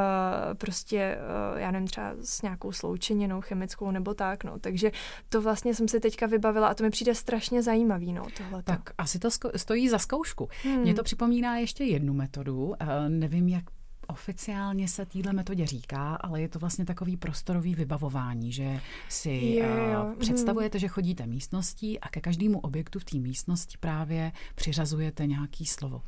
prostě, 0.55 1.19
uh, 1.53 1.59
já 1.61 1.71
nevím, 1.71 1.89
třeba 1.89 2.15
s 2.21 2.43
nějakou 2.43 2.73
sloučeninou 2.73 3.41
chemickou 3.41 3.91
nebo 3.91 4.15
tak, 4.15 4.45
no. 4.45 4.59
Takže 4.59 4.91
to 5.29 5.43
vlastně 5.43 5.75
jsem 5.75 5.89
si 5.89 6.01
teďka 6.01 6.27
vybavila 6.27 6.69
a 6.69 6.75
to 6.75 6.85
mi 6.85 6.91
přijde 6.91 7.15
strašně 7.15 7.63
zajímavý, 7.63 8.13
no, 8.13 8.27
tohle. 8.37 8.63
Tak 8.63 8.91
asi 8.99 9.19
to 9.19 9.29
stojí 9.57 9.89
za 9.89 9.99
zkoušku. 9.99 10.49
Hmm. 10.63 10.81
Mně 10.81 10.95
to 10.95 11.03
připomíná 11.03 11.57
ještě 11.57 11.85
jednu 11.85 12.15
metodu, 12.15 12.67
uh, 12.67 12.77
nevím, 13.09 13.49
jak 13.49 13.65
oficiálně 14.11 14.89
se 14.89 15.07
téhle 15.07 15.33
metodě 15.33 15.67
říká, 15.67 16.15
ale 16.15 16.41
je 16.41 16.49
to 16.49 16.59
vlastně 16.59 16.85
takový 16.85 17.17
prostorový 17.17 17.75
vybavování, 17.75 18.53
že 18.53 18.81
si 19.09 19.31
je, 19.31 19.99
uh, 19.99 20.15
představujete, 20.15 20.79
že 20.79 20.89
chodíte 20.89 21.27
místností 21.27 22.01
a 22.01 22.09
ke 22.09 22.21
každému 22.21 22.59
objektu 22.59 22.99
v 22.99 23.05
té 23.05 23.19
místnosti 23.19 23.77
právě 23.81 24.33
přiřazujete 24.55 25.27
nějaký 25.27 25.67
slovo. 25.67 26.03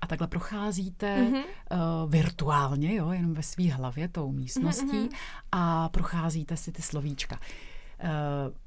A 0.00 0.06
takhle 0.06 0.26
procházíte 0.26 1.16
mm-hmm. 1.16 1.44
uh, 2.04 2.10
virtuálně, 2.10 2.94
jo, 2.94 3.10
jenom 3.10 3.34
ve 3.34 3.42
své 3.42 3.72
hlavě 3.72 4.08
tou 4.08 4.32
místností 4.32 4.86
mm-hmm. 4.86 5.16
a 5.52 5.88
procházíte 5.88 6.56
si 6.56 6.72
ty 6.72 6.82
slovíčka. 6.82 7.38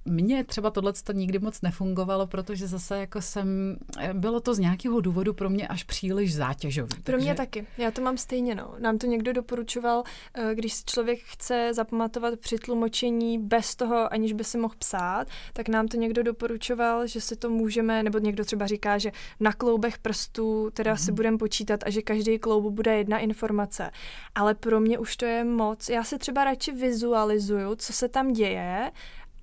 Mně 0.05 0.43
třeba 0.43 0.69
tohle 0.69 0.93
nikdy 1.13 1.39
moc 1.39 1.61
nefungovalo, 1.61 2.27
protože 2.27 2.67
zase 2.67 2.99
jako 2.99 3.21
jsem, 3.21 3.77
bylo 4.13 4.39
to 4.39 4.53
z 4.53 4.59
nějakého 4.59 5.01
důvodu 5.01 5.33
pro 5.33 5.49
mě 5.49 5.67
až 5.67 5.83
příliš 5.83 6.35
zátěžový. 6.35 6.89
Pro 6.89 7.13
takže... 7.13 7.25
mě 7.25 7.35
taky. 7.35 7.67
Já 7.77 7.91
to 7.91 8.01
mám 8.01 8.17
stejně, 8.17 8.55
no. 8.55 8.75
Nám 8.79 8.97
to 8.97 9.07
někdo 9.07 9.33
doporučoval, 9.33 10.03
eh, 10.33 10.55
když 10.55 10.73
si 10.73 10.83
člověk 10.85 11.19
chce 11.23 11.73
zapamatovat 11.73 12.39
při 12.39 12.57
tlumočení 12.57 13.39
bez 13.39 13.75
toho, 13.75 14.13
aniž 14.13 14.33
by 14.33 14.43
si 14.43 14.57
mohl 14.57 14.73
psát, 14.77 15.27
tak 15.53 15.69
nám 15.69 15.87
to 15.87 15.97
někdo 15.97 16.23
doporučoval, 16.23 17.07
že 17.07 17.21
si 17.21 17.35
to 17.35 17.49
můžeme, 17.49 18.03
nebo 18.03 18.17
někdo 18.17 18.45
třeba 18.45 18.67
říká, 18.67 18.97
že 18.97 19.11
na 19.39 19.53
kloubech 19.53 19.97
prstů 19.97 20.69
teda 20.73 20.91
mm. 20.91 20.97
si 20.97 21.11
mhm. 21.11 21.15
budeme 21.15 21.37
počítat 21.37 21.83
a 21.85 21.89
že 21.89 22.01
každý 22.01 22.39
kloub 22.39 22.73
bude 22.73 22.97
jedna 22.97 23.17
informace. 23.17 23.91
Ale 24.35 24.55
pro 24.55 24.79
mě 24.79 24.99
už 24.99 25.17
to 25.17 25.25
je 25.25 25.43
moc. 25.43 25.89
Já 25.89 26.03
si 26.03 26.17
třeba 26.17 26.43
radši 26.43 26.71
vizualizuju, 26.71 27.75
co 27.75 27.93
se 27.93 28.09
tam 28.09 28.33
děje 28.33 28.91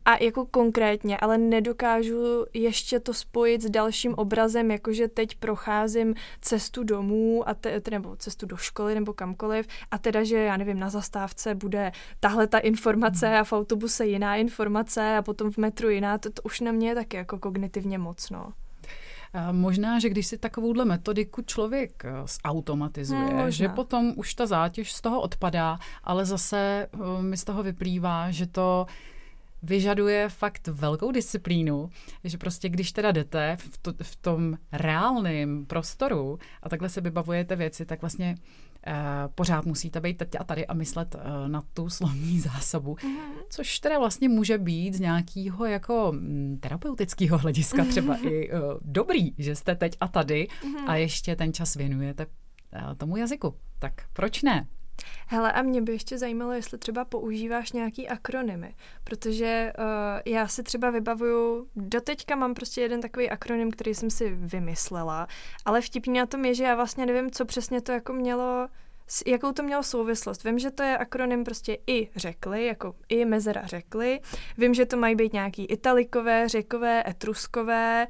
a 0.08 0.22
jako 0.24 0.46
konkrétně, 0.46 1.18
ale 1.18 1.38
nedokážu 1.38 2.46
ještě 2.54 3.00
to 3.00 3.14
spojit 3.14 3.62
s 3.62 3.70
dalším 3.70 4.14
obrazem, 4.14 4.70
jakože 4.70 5.08
teď 5.08 5.34
procházím 5.34 6.14
cestu 6.40 6.84
domů, 6.84 7.48
a 7.48 7.54
te, 7.54 7.82
nebo 7.90 8.16
cestu 8.16 8.46
do 8.46 8.56
školy 8.56 8.94
nebo 8.94 9.12
kamkoliv 9.12 9.66
a 9.90 9.98
teda, 9.98 10.24
že 10.24 10.36
já 10.36 10.56
nevím, 10.56 10.80
na 10.80 10.90
zastávce 10.90 11.54
bude 11.54 11.92
tahle 12.20 12.46
ta 12.46 12.58
informace 12.58 13.38
a 13.38 13.44
v 13.44 13.52
autobuse 13.52 14.06
jiná 14.06 14.36
informace 14.36 15.16
a 15.16 15.22
potom 15.22 15.50
v 15.50 15.56
metru 15.56 15.88
jiná, 15.90 16.18
to, 16.18 16.30
to 16.30 16.42
už 16.42 16.60
na 16.60 16.72
mě 16.72 16.88
je 16.88 16.94
taky 16.94 17.16
jako 17.16 17.38
kognitivně 17.38 17.98
mocno. 17.98 18.52
Možná, 19.52 19.98
že 19.98 20.08
když 20.08 20.26
si 20.26 20.38
takovouhle 20.38 20.84
metodiku 20.84 21.42
člověk 21.42 22.04
eh, 22.04 22.12
zautomatizuje, 22.44 23.20
hmm, 23.20 23.50
že 23.50 23.68
potom 23.68 24.12
už 24.16 24.34
ta 24.34 24.46
zátěž 24.46 24.92
z 24.92 25.00
toho 25.00 25.20
odpadá, 25.20 25.78
ale 26.04 26.24
zase 26.24 26.88
eh, 26.92 27.22
mi 27.22 27.36
z 27.36 27.44
toho 27.44 27.62
vyplývá, 27.62 28.30
že 28.30 28.46
to 28.46 28.86
vyžaduje 29.62 30.28
fakt 30.28 30.68
velkou 30.68 31.10
disciplínu, 31.10 31.90
že 32.24 32.38
prostě 32.38 32.68
když 32.68 32.92
teda 32.92 33.12
jdete 33.12 33.56
v, 33.60 33.78
to, 33.78 33.92
v 34.02 34.16
tom 34.16 34.58
reálném 34.72 35.66
prostoru 35.66 36.38
a 36.62 36.68
takhle 36.68 36.88
se 36.88 37.00
vybavujete 37.00 37.56
věci, 37.56 37.86
tak 37.86 38.00
vlastně 38.00 38.34
uh, 38.86 38.92
pořád 39.34 39.66
musíte 39.66 40.00
být 40.00 40.18
teď 40.18 40.28
a 40.38 40.44
tady 40.44 40.66
a 40.66 40.74
myslet 40.74 41.14
uh, 41.14 41.48
na 41.48 41.62
tu 41.74 41.90
slovní 41.90 42.40
zásobu, 42.54 42.94
mm-hmm. 42.94 43.42
což 43.50 43.78
teda 43.78 43.98
vlastně 43.98 44.28
může 44.28 44.58
být 44.58 44.94
z 44.94 45.00
nějakého 45.00 45.66
jako 45.66 46.12
mm, 46.12 46.58
terapeutického 46.60 47.38
hlediska 47.38 47.84
třeba 47.84 48.16
i 48.16 48.50
uh, 48.50 48.58
dobrý, 48.82 49.34
že 49.38 49.56
jste 49.56 49.74
teď 49.74 49.96
a 50.00 50.08
tady 50.08 50.48
mm-hmm. 50.62 50.84
a 50.86 50.96
ještě 50.96 51.36
ten 51.36 51.52
čas 51.52 51.74
věnujete 51.74 52.26
uh, 52.26 52.94
tomu 52.94 53.16
jazyku. 53.16 53.54
Tak 53.78 53.92
proč 54.12 54.42
ne? 54.42 54.66
Hele, 55.26 55.52
a 55.52 55.62
mě 55.62 55.82
by 55.82 55.92
ještě 55.92 56.18
zajímalo, 56.18 56.52
jestli 56.52 56.78
třeba 56.78 57.04
používáš 57.04 57.72
nějaký 57.72 58.08
akronymy, 58.08 58.74
protože 59.04 59.72
uh, 59.78 59.84
já 60.26 60.48
si 60.48 60.62
třeba 60.62 60.90
vybavuju, 60.90 61.68
doteďka 61.76 62.36
mám 62.36 62.54
prostě 62.54 62.80
jeden 62.80 63.00
takový 63.00 63.30
akronym, 63.30 63.70
který 63.70 63.94
jsem 63.94 64.10
si 64.10 64.30
vymyslela, 64.30 65.26
ale 65.64 65.80
vtipný 65.80 66.18
na 66.18 66.26
tom 66.26 66.44
je, 66.44 66.54
že 66.54 66.64
já 66.64 66.74
vlastně 66.74 67.06
nevím, 67.06 67.30
co 67.30 67.44
přesně 67.44 67.80
to 67.80 67.92
jako 67.92 68.12
mělo 68.12 68.68
jakou 69.26 69.52
to 69.52 69.62
mělo 69.62 69.82
souvislost. 69.82 70.44
Vím, 70.44 70.58
že 70.58 70.70
to 70.70 70.82
je 70.82 70.98
akronym 70.98 71.44
prostě 71.44 71.78
i 71.86 72.08
řekli, 72.16 72.66
jako 72.66 72.94
i 73.08 73.24
mezera 73.24 73.66
řekli. 73.66 74.20
Vím, 74.58 74.74
že 74.74 74.86
to 74.86 74.96
mají 74.96 75.14
být 75.14 75.32
nějaký 75.32 75.64
italikové, 75.64 76.48
řekové, 76.48 77.04
etruskové, 77.08 78.06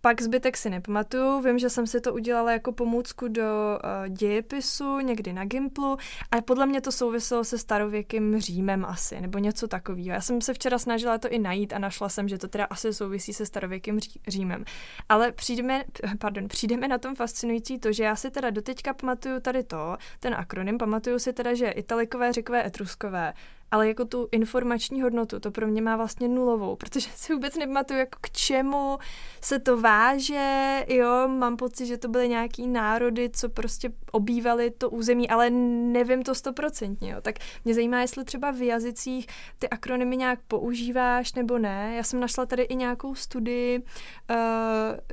pak 0.00 0.22
zbytek 0.22 0.56
si 0.56 0.70
nepamatuju, 0.70 1.40
vím, 1.40 1.58
že 1.58 1.70
jsem 1.70 1.86
si 1.86 2.00
to 2.00 2.14
udělala 2.14 2.52
jako 2.52 2.72
pomůcku 2.72 3.28
do 3.28 3.42
uh, 3.42 4.08
dějepisu, 4.08 4.98
někdy 4.98 5.32
na 5.32 5.44
Gimplu, 5.44 5.96
a 6.30 6.40
podle 6.40 6.66
mě 6.66 6.80
to 6.80 6.92
souviselo 6.92 7.44
se 7.44 7.58
starověkým 7.58 8.40
Římem 8.40 8.84
asi, 8.84 9.20
nebo 9.20 9.38
něco 9.38 9.68
takového. 9.68 10.08
Já 10.08 10.20
jsem 10.20 10.40
se 10.40 10.54
včera 10.54 10.78
snažila 10.78 11.18
to 11.18 11.28
i 11.28 11.38
najít 11.38 11.72
a 11.72 11.78
našla 11.78 12.08
jsem, 12.08 12.28
že 12.28 12.38
to 12.38 12.48
teda 12.48 12.64
asi 12.64 12.94
souvisí 12.94 13.32
se 13.32 13.46
starověkým 13.46 13.98
Římem. 14.28 14.64
Ale 15.08 15.32
přijdeme, 15.32 15.84
pardon, 16.18 16.48
přijdeme 16.48 16.88
na 16.88 16.98
tom 16.98 17.14
fascinující 17.14 17.78
to, 17.78 17.92
že 17.92 18.04
já 18.04 18.16
si 18.16 18.30
teda 18.30 18.50
doteďka 18.50 18.94
pamatuju 18.94 19.40
tady 19.40 19.62
to, 19.62 19.96
ten 20.20 20.34
akronym, 20.34 20.78
pamatuju 20.78 21.18
si 21.18 21.32
teda, 21.32 21.54
že 21.54 21.70
italikové, 21.70 22.32
řekové, 22.32 22.66
etruskové, 22.66 23.32
ale 23.70 23.88
jako 23.88 24.04
tu 24.04 24.28
informační 24.32 25.02
hodnotu, 25.02 25.40
to 25.40 25.50
pro 25.50 25.66
mě 25.66 25.82
má 25.82 25.96
vlastně 25.96 26.28
nulovou, 26.28 26.76
protože 26.76 27.10
si 27.14 27.34
vůbec 27.34 27.56
nepamatuju, 27.56 27.98
jako 27.98 28.18
k 28.20 28.30
čemu 28.30 28.98
se 29.40 29.58
to 29.58 29.80
váže, 29.80 30.84
jo, 30.88 31.28
mám 31.28 31.56
pocit, 31.56 31.86
že 31.86 31.98
to 31.98 32.08
byly 32.08 32.28
nějaký 32.28 32.66
národy, 32.66 33.30
co 33.30 33.48
prostě 33.48 33.92
obývali 34.12 34.70
to 34.70 34.90
území, 34.90 35.28
ale 35.30 35.50
nevím 35.50 36.22
to 36.22 36.34
stoprocentně, 36.34 37.10
jo, 37.10 37.20
tak 37.22 37.34
mě 37.64 37.74
zajímá, 37.74 38.00
jestli 38.00 38.24
třeba 38.24 38.50
v 38.50 38.62
jazycích 38.62 39.26
ty 39.58 39.68
akronymy 39.68 40.16
nějak 40.16 40.40
používáš 40.48 41.32
nebo 41.32 41.58
ne, 41.58 41.92
já 41.96 42.02
jsem 42.02 42.20
našla 42.20 42.46
tady 42.46 42.62
i 42.62 42.76
nějakou 42.76 43.14
studii, 43.14 43.78
uh, 43.78 44.36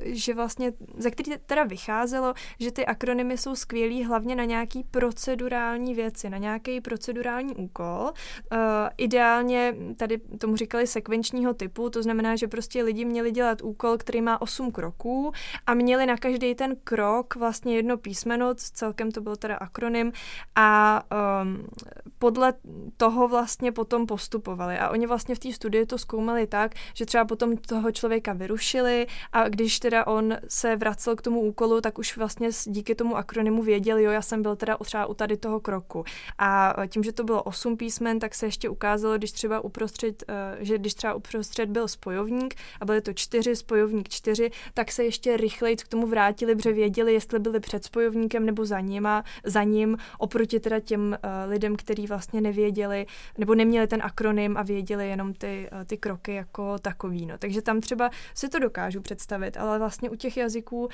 že 0.04 0.34
vlastně, 0.34 0.72
ze 0.96 1.10
který 1.10 1.32
teda 1.46 1.64
vycházelo, 1.64 2.34
že 2.60 2.72
ty 2.72 2.86
akronymy 2.86 3.38
jsou 3.38 3.56
skvělý 3.56 4.04
hlavně 4.04 4.36
na 4.36 4.44
nějaký 4.44 4.84
procedurální 4.84 5.94
věci, 5.94 6.30
na 6.30 6.38
nějaký 6.38 6.80
procedurální 6.80 7.54
úkol, 7.54 8.12
Uh, 8.52 8.58
ideálně 8.96 9.74
tady 9.96 10.18
tomu 10.18 10.56
říkali 10.56 10.86
sekvenčního 10.86 11.54
typu, 11.54 11.90
to 11.90 12.02
znamená, 12.02 12.36
že 12.36 12.48
prostě 12.48 12.82
lidi 12.82 13.04
měli 13.04 13.30
dělat 13.30 13.62
úkol, 13.62 13.96
který 13.98 14.20
má 14.20 14.40
8 14.42 14.72
kroků 14.72 15.32
a 15.66 15.74
měli 15.74 16.06
na 16.06 16.16
každý 16.16 16.54
ten 16.54 16.76
krok 16.84 17.36
vlastně 17.36 17.76
jedno 17.76 17.96
písmeno, 17.96 18.54
celkem 18.54 19.10
to 19.10 19.20
byl 19.20 19.36
teda 19.36 19.56
akronym 19.56 20.12
a 20.54 21.02
um, 21.42 21.66
podle 22.18 22.54
toho 22.96 23.28
vlastně 23.28 23.72
potom 23.72 24.06
postupovali. 24.06 24.78
A 24.78 24.88
oni 24.88 25.06
vlastně 25.06 25.34
v 25.34 25.38
té 25.38 25.52
studii 25.52 25.86
to 25.86 25.98
zkoumali 25.98 26.46
tak, 26.46 26.74
že 26.94 27.06
třeba 27.06 27.24
potom 27.24 27.56
toho 27.56 27.92
člověka 27.92 28.32
vyrušili 28.32 29.06
a 29.32 29.48
když 29.48 29.78
teda 29.78 30.06
on 30.06 30.36
se 30.48 30.76
vracel 30.76 31.16
k 31.16 31.22
tomu 31.22 31.40
úkolu, 31.40 31.80
tak 31.80 31.98
už 31.98 32.16
vlastně 32.16 32.48
díky 32.66 32.94
tomu 32.94 33.16
akronymu 33.16 33.62
věděli, 33.62 34.02
jo, 34.02 34.10
já 34.10 34.22
jsem 34.22 34.42
byl 34.42 34.56
teda 34.56 34.76
třeba 34.82 35.06
u 35.06 35.14
tady 35.14 35.36
toho 35.36 35.60
kroku. 35.60 36.04
A 36.38 36.74
tím, 36.88 37.02
že 37.02 37.12
to 37.12 37.24
bylo 37.24 37.42
8 37.42 37.76
písmen, 37.76 38.18
tak 38.18 38.34
se 38.34 38.46
ještě 38.46 38.68
ukázalo, 38.68 39.18
když 39.18 39.32
třeba 39.32 39.60
uprostřed, 39.60 40.24
eh, 40.28 40.56
že 40.60 40.78
když 40.78 40.94
třeba 40.94 41.14
uprostřed 41.14 41.68
byl 41.70 41.88
spojovník 41.88 42.54
a 42.80 42.84
byly 42.84 43.00
to 43.00 43.12
čtyři, 43.12 43.56
spojovník 43.56 44.08
čtyři, 44.08 44.50
tak 44.74 44.92
se 44.92 45.04
ještě 45.04 45.36
rychleji 45.36 45.76
k 45.76 45.88
tomu 45.88 46.06
vrátili, 46.06 46.56
protože 46.56 46.72
věděli, 46.72 47.12
jestli 47.12 47.38
byli 47.38 47.60
před 47.60 47.84
spojovníkem 47.84 48.46
nebo 48.46 48.64
za, 48.64 48.80
nima, 48.80 49.24
za 49.44 49.62
ním, 49.62 49.96
oproti 50.18 50.60
teda 50.60 50.80
těm 50.80 51.02
uh, 51.24 51.50
lidem, 51.50 51.76
kteří 51.76 52.06
vlastně 52.08 52.40
nevěděli, 52.40 53.06
nebo 53.38 53.54
neměli 53.54 53.86
ten 53.86 54.00
akronym 54.02 54.56
a 54.56 54.62
věděli 54.62 55.08
jenom 55.08 55.34
ty, 55.34 55.68
uh, 55.72 55.84
ty 55.84 55.96
kroky 55.96 56.34
jako 56.34 56.78
takový. 56.78 57.26
No. 57.26 57.38
Takže 57.38 57.62
tam 57.62 57.80
třeba 57.80 58.10
si 58.34 58.48
to 58.48 58.58
dokážu 58.58 59.00
představit, 59.00 59.56
ale 59.56 59.78
vlastně 59.78 60.10
u 60.10 60.14
těch 60.14 60.36
jazyků 60.36 60.88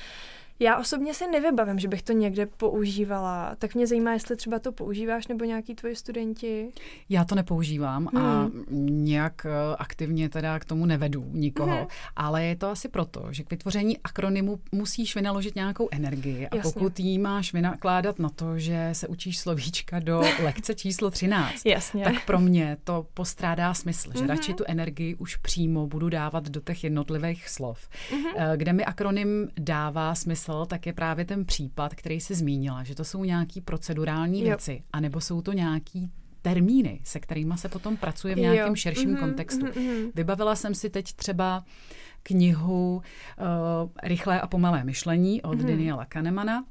já 0.61 0.77
osobně 0.77 1.15
se 1.15 1.27
nevybavím, 1.27 1.79
že 1.79 1.89
bych 1.89 2.03
to 2.03 2.13
někde 2.13 2.47
používala. 2.47 3.57
Tak 3.59 3.75
mě 3.75 3.87
zajímá, 3.87 4.13
jestli 4.13 4.37
třeba 4.37 4.59
to 4.59 4.73
používáš 4.73 5.27
nebo 5.27 5.45
nějaký 5.45 5.75
tvoji 5.75 5.97
studenti. 5.97 6.69
Já 7.09 7.25
to 7.25 7.35
nepoužívám 7.35 8.09
hmm. 8.13 8.23
a 8.23 8.51
nějak 8.71 9.47
eh, 9.47 9.77
aktivně 9.79 10.29
teda 10.29 10.59
k 10.59 10.65
tomu 10.65 10.87
nevedu 10.87 11.25
nikoho, 11.33 11.77
hmm. 11.77 11.87
ale 12.17 12.45
je 12.45 12.57
to 12.57 12.69
asi 12.69 12.89
proto, 12.89 13.27
že 13.31 13.43
k 13.43 13.51
vytvoření 13.51 13.99
akronymu 13.99 14.61
musíš 14.73 15.15
vynaložit 15.15 15.55
nějakou 15.55 15.89
energii 15.91 16.49
a 16.49 16.57
Jasně. 16.57 16.73
pokud 16.73 17.01
jí 17.01 17.19
máš 17.19 17.53
vynakládat 17.53 18.19
na 18.19 18.29
to, 18.29 18.59
že 18.59 18.91
se 18.93 19.09
učíš 19.09 19.39
slovíčka 19.39 19.99
do 19.99 20.23
lekce 20.43 20.75
číslo 20.75 21.11
13, 21.11 21.67
Jasně. 21.67 22.05
tak 22.05 22.27
pro 22.27 22.41
mě 22.41 22.77
to 22.85 23.07
postrádá 23.15 23.75
smysl, 23.75 24.11
že 24.13 24.19
hmm. 24.19 24.29
radši 24.29 24.55
tu 24.55 24.65
energii 24.67 25.15
už 25.15 25.37
přímo 25.37 25.87
budu 25.87 26.09
dávat 26.09 26.49
do 26.49 26.61
těch 26.61 26.85
jednotlivých 26.85 27.49
slov, 27.49 27.89
hmm. 28.11 28.57
kde 28.57 28.73
mi 28.73 28.85
akronym 28.85 29.49
dává 29.59 30.15
smysl 30.15 30.44
smysl, 30.45 30.67
tak 30.67 30.87
je 30.87 30.93
právě 30.93 31.25
ten 31.25 31.45
případ, 31.45 31.95
který 31.95 32.21
jsi 32.21 32.35
zmínila, 32.35 32.85
že 32.85 32.95
to 32.95 33.05
jsou 33.05 33.25
nějaký 33.25 33.61
procedurální 33.61 34.41
jo. 34.41 34.47
věci, 34.47 34.83
anebo 34.93 35.21
jsou 35.21 35.43
to 35.43 35.53
nějaký 35.53 36.11
termíny, 36.43 37.01
se 37.05 37.21
kterými 37.21 37.55
se 37.57 37.69
potom 37.69 37.97
pracuje 37.97 38.35
v 38.35 38.39
nějakém 38.39 38.69
jo. 38.69 38.77
širším 38.77 39.15
mm-hmm, 39.15 39.21
kontextu. 39.21 39.67
Mm-hmm. 39.67 40.11
Vybavila 40.15 40.57
jsem 40.57 40.75
si 40.75 40.91
teď 40.91 41.13
třeba 41.13 41.65
knihu 42.23 42.97
uh, 42.97 43.91
Rychlé 44.03 44.41
a 44.41 44.47
pomalé 44.47 44.85
myšlení 44.85 45.43
od 45.43 45.59
mm-hmm. 45.59 45.67
Daniela 45.67 46.05
Kahnemana. 46.05 46.65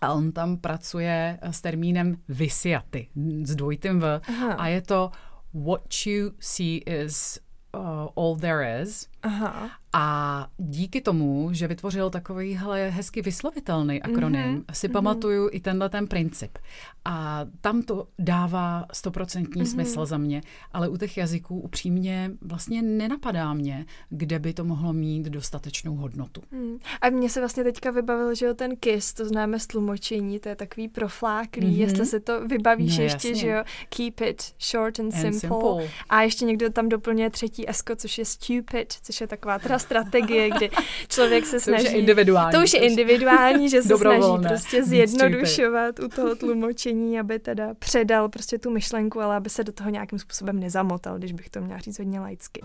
A 0.00 0.12
on 0.12 0.32
tam 0.32 0.56
pracuje 0.56 1.38
s 1.42 1.60
termínem 1.60 2.16
visiaty, 2.28 3.08
s 3.42 3.56
dvojitým 3.56 4.00
V. 4.00 4.20
Aha. 4.28 4.52
A 4.52 4.68
je 4.68 4.82
to 4.82 5.10
what 5.54 6.06
you 6.06 6.30
see 6.40 6.76
is 6.86 7.40
uh, 7.74 8.08
all 8.16 8.36
there 8.36 8.82
is. 8.82 9.08
Aha. 9.22 9.70
A 9.92 10.46
díky 10.58 11.00
tomu, 11.00 11.48
že 11.52 11.68
vytvořil 11.68 12.10
takovýhle 12.10 12.88
hezky 12.88 13.22
vyslovitelný 13.22 14.02
akronym, 14.02 14.58
mm-hmm. 14.58 14.72
si 14.72 14.88
mm-hmm. 14.88 14.92
pamatuju 14.92 15.48
i 15.52 15.60
tenhle 15.60 15.88
ten 15.88 16.06
princip. 16.06 16.58
A 17.04 17.46
tam 17.60 17.82
to 17.82 18.08
dává 18.18 18.86
stoprocentní 18.92 19.62
mm-hmm. 19.62 19.72
smysl 19.72 20.06
za 20.06 20.18
mě, 20.18 20.42
ale 20.72 20.88
u 20.88 20.96
těch 20.96 21.16
jazyků 21.16 21.60
upřímně 21.60 22.30
vlastně 22.40 22.82
nenapadá 22.82 23.54
mě, 23.54 23.86
kde 24.08 24.38
by 24.38 24.52
to 24.54 24.64
mohlo 24.64 24.92
mít 24.92 25.26
dostatečnou 25.26 25.94
hodnotu. 25.94 26.42
Mm. 26.50 26.78
A 27.00 27.10
mně 27.10 27.30
se 27.30 27.40
vlastně 27.40 27.64
teďka 27.64 27.90
vybavil, 27.90 28.34
že 28.34 28.46
jo, 28.46 28.54
ten 28.54 28.76
KISS, 28.76 29.12
to 29.12 29.24
známe 29.24 29.58
z 29.58 29.66
tlumočení, 29.66 30.38
to 30.38 30.48
je 30.48 30.56
takový 30.56 30.88
profláklý, 30.88 31.62
mm-hmm. 31.62 31.78
jestli 31.78 32.06
se 32.06 32.20
to 32.20 32.48
vybavíš 32.48 32.98
no, 32.98 33.04
ještě, 33.04 33.28
jasně. 33.28 33.40
že 33.40 33.48
jo, 33.48 33.64
keep 33.88 34.20
it 34.20 34.42
short 34.60 35.00
and, 35.00 35.14
and 35.14 35.20
simple. 35.20 35.40
simple. 35.40 35.88
A 36.08 36.22
ještě 36.22 36.44
někdo 36.44 36.70
tam 36.70 36.88
doplňuje 36.88 37.30
třetí 37.30 37.70
esko, 37.70 37.96
což 37.96 38.18
je 38.18 38.24
stupid, 38.24 38.92
což 39.08 39.20
je 39.20 39.26
taková 39.26 39.58
teda 39.58 39.78
strategie, 39.78 40.50
kdy 40.50 40.70
člověk 41.08 41.46
se 41.46 41.60
snaží... 41.60 41.84
To 41.84 41.88
už 41.88 41.94
je 41.94 42.00
individuální. 42.00 42.52
To 42.58 42.64
už 42.64 42.72
je 42.72 42.80
individuální, 42.80 43.70
že 43.70 43.82
se 43.82 43.96
snaží 43.96 44.48
prostě 44.48 44.84
zjednodušovat 44.84 45.98
u 46.00 46.08
toho 46.08 46.36
tlumočení, 46.36 47.20
aby 47.20 47.38
teda 47.38 47.74
předal 47.78 48.28
prostě 48.28 48.58
tu 48.58 48.70
myšlenku, 48.70 49.20
ale 49.20 49.36
aby 49.36 49.50
se 49.50 49.64
do 49.64 49.72
toho 49.72 49.90
nějakým 49.90 50.18
způsobem 50.18 50.60
nezamotal, 50.60 51.18
když 51.18 51.32
bych 51.32 51.50
to 51.50 51.60
měla 51.60 51.80
říct 51.80 51.98
hodně 51.98 52.20
laicky. 52.20 52.60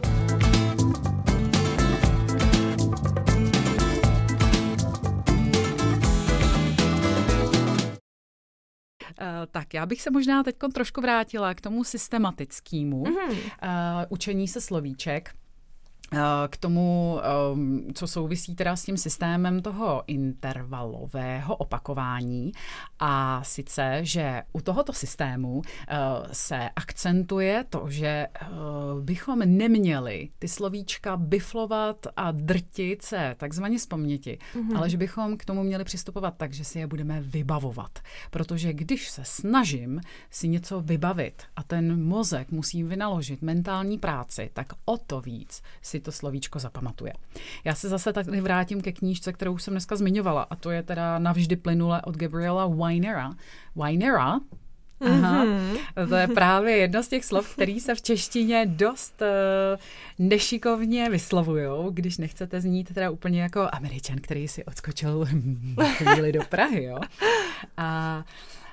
Uh, 9.22 9.28
tak 9.52 9.74
já 9.74 9.86
bych 9.86 10.02
se 10.02 10.12
možná 10.12 10.44
teď 10.44 10.56
trošku 10.74 11.02
vrátila 11.02 11.54
k 11.54 11.62
tomu 11.62 11.84
systematickému 11.84 13.04
mm-hmm. 13.04 13.32
uh, 13.32 13.38
učení 14.10 14.48
se 14.48 14.62
slovíček. 14.62 15.30
Eh, 16.14 16.48
k 16.48 16.58
tomu, 16.58 17.20
ehm, 17.24 17.88
co 17.94 18.08
souvisí 18.08 18.56
teda 18.56 18.76
s 18.76 18.84
tím 18.84 18.98
systémem 18.98 19.62
toho 19.62 20.04
intervalového 20.08 21.56
opakování. 21.56 22.52
A 23.00 23.44
sice, 23.44 24.00
že 24.02 24.44
u 24.54 24.62
tohoto 24.62 24.94
systému 24.94 25.62
eh, 25.88 25.98
se 26.32 26.70
akcentuje 26.76 27.66
to, 27.70 27.86
že 27.90 28.08
eh, 28.08 28.48
bychom 29.02 29.40
neměli 29.40 30.30
ty 30.40 30.48
slovíčka 30.48 31.18
biflovat 31.18 32.08
a 32.16 32.32
drtit 32.32 33.02
se 33.02 33.36
takzvaně 33.38 33.80
z 33.80 33.86
paměti, 33.86 34.38
mm-hmm. 34.56 34.78
ale 34.78 34.90
že 34.90 34.98
bychom 34.98 35.38
k 35.38 35.46
tomu 35.46 35.64
měli 35.64 35.84
přistupovat 35.84 36.34
tak, 36.38 36.54
že 36.54 36.64
si 36.64 36.80
je 36.80 36.88
budeme 36.88 37.22
vybavovat. 37.22 38.00
Protože 38.32 38.74
když 38.74 39.10
se 39.10 39.22
snažím 39.26 40.02
si 40.30 40.48
něco 40.48 40.82
vybavit 40.82 41.44
a 41.56 41.64
ten 41.64 42.04
mozek 42.04 42.52
musí 42.52 42.84
vynaložit 42.84 43.42
mentální 43.42 43.98
práci, 43.98 44.50
tak 44.54 44.74
o 44.86 44.98
to 44.98 45.22
víc 45.22 45.62
si 45.82 46.03
to 46.04 46.12
slovíčko 46.12 46.60
zapamatuje. 46.60 47.14
Já 47.64 47.76
se 47.76 47.90
zase 47.90 48.14
tady 48.14 48.42
vrátím 48.42 48.82
ke 48.82 48.92
knížce, 48.92 49.34
kterou 49.34 49.58
jsem 49.58 49.74
dneska 49.74 49.96
zmiňovala, 49.96 50.42
a 50.50 50.56
to 50.56 50.72
je 50.72 50.84
teda 50.84 51.20
Navždy 51.20 51.56
plynule 51.56 52.02
od 52.02 52.18
Gabriela 52.18 52.68
Weinera. 52.68 53.32
Weinera, 53.76 54.40
Aha, 55.06 55.46
mm-hmm. 55.46 56.10
to 56.10 56.16
je 56.16 56.28
právě 56.28 56.78
jedno 56.78 57.04
z 57.04 57.08
těch 57.08 57.26
slov, 57.26 57.54
který 57.54 57.80
se 57.80 57.96
v 57.96 58.02
češtině 58.02 58.66
dost 58.66 59.22
uh, 59.22 60.28
nešikovně 60.28 61.10
vyslovují, 61.10 61.68
když 61.92 62.18
nechcete 62.18 62.62
znít 62.62 62.94
teda 62.94 63.10
úplně 63.10 63.42
jako 63.42 63.68
američan, 63.72 64.18
který 64.22 64.48
si 64.48 64.66
odskočil 64.66 65.26
chvíli 65.98 66.32
do 66.32 66.42
Prahy, 66.50 66.84
jo. 66.84 67.00
A 67.78 68.24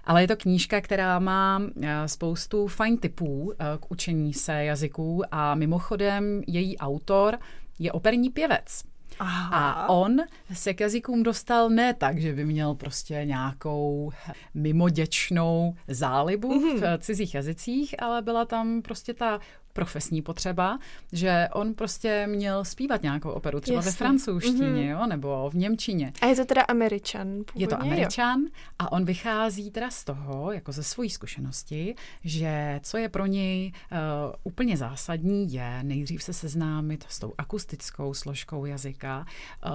ale 0.05 0.23
je 0.23 0.29
to 0.29 0.37
knížka, 0.37 0.81
která 0.81 1.19
má 1.19 1.63
eh, 1.83 2.09
spoustu 2.09 2.67
fajn 2.67 2.99
typů 2.99 3.53
eh, 3.53 3.65
k 3.81 3.91
učení 3.91 4.35
se 4.35 4.65
jazyků 4.65 5.23
a 5.31 5.55
mimochodem 5.55 6.43
její 6.47 6.79
autor 6.79 7.39
je 7.79 7.93
operní 7.93 8.31
pěvec. 8.31 8.83
Aha. 9.19 9.49
A 9.53 9.89
on 9.89 10.17
se 10.53 10.75
k 10.75 10.81
jazykům 10.81 11.23
dostal 11.23 11.71
ne 11.71 11.95
tak, 11.95 12.19
že 12.19 12.33
by 12.33 12.45
měl 12.45 12.75
prostě 12.75 13.25
nějakou 13.25 14.13
mimoděčnou 14.55 15.75
zálibu 15.89 16.49
mm-hmm. 16.49 16.79
v 16.79 16.83
mhm. 16.83 16.99
cizích 16.99 17.35
jazycích, 17.35 18.03
ale 18.03 18.23
byla 18.23 18.45
tam 18.45 18.83
prostě 18.83 19.15
ta 19.15 19.41
profesní 19.73 20.23
potřeba, 20.23 20.79
že 21.13 21.49
on 21.53 21.75
prostě 21.75 22.27
měl 22.27 22.65
zpívat 22.65 23.03
nějakou 23.03 23.31
operu, 23.31 23.61
třeba 23.61 23.77
Jasně. 23.77 23.91
ve 23.91 23.97
francouzštině, 23.97 24.67
mm-hmm. 24.67 24.91
jo, 24.91 25.07
nebo 25.07 25.51
v 25.51 25.55
němčině. 25.55 26.13
A 26.23 26.27
je 26.27 26.37
to 26.37 26.45
teda 26.45 26.63
američan 26.63 27.27
původně, 27.27 27.65
Je 27.65 27.69
to 27.69 27.83
američan 27.83 28.41
jo. 28.41 28.49
a 28.79 28.93
on 28.93 29.05
vychází 29.05 29.71
teda 29.71 29.91
z 29.91 30.05
toho, 30.05 30.53
jako 30.53 30.73
ze 30.73 30.83
svojí 30.83 31.11
zkušenosti, 31.11 31.95
že 32.25 32.81
co 32.83 32.97
je 32.97 33.09
pro 33.09 33.27
něj 33.27 33.73
uh, 33.93 33.99
úplně 34.45 34.77
zásadní, 34.77 35.53
je 35.53 35.83
nejdřív 35.83 36.23
se 36.23 36.33
seznámit 36.33 37.05
s 37.09 37.19
tou 37.19 37.35
akustickou 37.39 38.15
složkou 38.15 38.65
jazyka, 38.65 39.27
uh, 39.67 39.73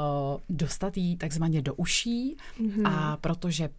dostat 0.49 0.97
jí 0.97 1.17
takzvaně 1.17 1.61
do 1.61 1.73
uší 1.73 2.37
mm-hmm. 2.59 2.87
a 2.87 3.17
protože 3.17 3.69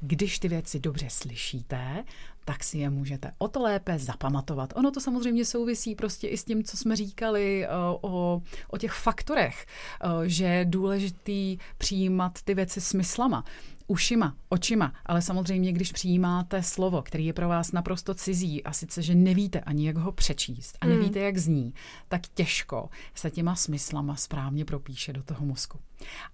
když 0.00 0.38
ty 0.38 0.48
věci 0.48 0.80
dobře 0.80 1.06
slyšíte, 1.10 2.04
tak 2.44 2.64
si 2.64 2.78
je 2.78 2.90
můžete 2.90 3.32
o 3.38 3.48
to 3.48 3.62
lépe 3.62 3.98
zapamatovat. 3.98 4.72
Ono 4.76 4.90
to 4.90 5.00
samozřejmě 5.00 5.44
souvisí 5.44 5.94
prostě 5.94 6.28
i 6.28 6.38
s 6.38 6.44
tím, 6.44 6.64
co 6.64 6.76
jsme 6.76 6.96
říkali 6.96 7.66
uh, 7.66 8.10
o, 8.12 8.42
o 8.68 8.78
těch 8.78 8.92
faktorech, 8.92 9.66
uh, 10.04 10.22
že 10.22 10.44
je 10.44 10.64
důležitý 10.64 11.58
přijímat 11.78 12.38
ty 12.44 12.54
věci 12.54 12.80
smyslama 12.80 13.44
ušima, 13.90 14.36
očima, 14.48 14.92
ale 15.06 15.22
samozřejmě, 15.22 15.72
když 15.72 15.92
přijímáte 15.92 16.62
slovo, 16.62 17.02
který 17.02 17.26
je 17.26 17.32
pro 17.32 17.48
vás 17.48 17.72
naprosto 17.72 18.14
cizí 18.14 18.64
a 18.64 18.72
sice, 18.72 19.02
že 19.02 19.14
nevíte 19.14 19.60
ani, 19.60 19.86
jak 19.86 19.96
ho 19.96 20.12
přečíst 20.12 20.78
a 20.80 20.86
nevíte, 20.86 21.18
hmm. 21.18 21.26
jak 21.26 21.38
zní, 21.38 21.74
tak 22.08 22.20
těžko 22.34 22.88
se 23.14 23.30
těma 23.30 23.54
smyslama 23.54 24.16
správně 24.16 24.64
propíše 24.64 25.12
do 25.12 25.22
toho 25.22 25.46
mozku. 25.46 25.78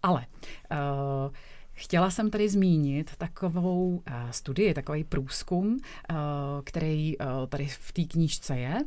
Ale 0.03 0.27
uh, 0.71 1.33
Chtěla 1.79 2.11
jsem 2.11 2.31
tady 2.31 2.49
zmínit 2.49 3.11
takovou 3.19 3.89
uh, 3.89 4.03
studii, 4.31 4.75
takový 4.75 5.05
průzkum, 5.05 5.67
uh, 5.67 6.17
který 6.65 7.19
uh, 7.19 7.27
tady 7.49 7.67
v 7.67 7.93
té 7.93 8.05
knížce 8.05 8.59
je. 8.59 8.85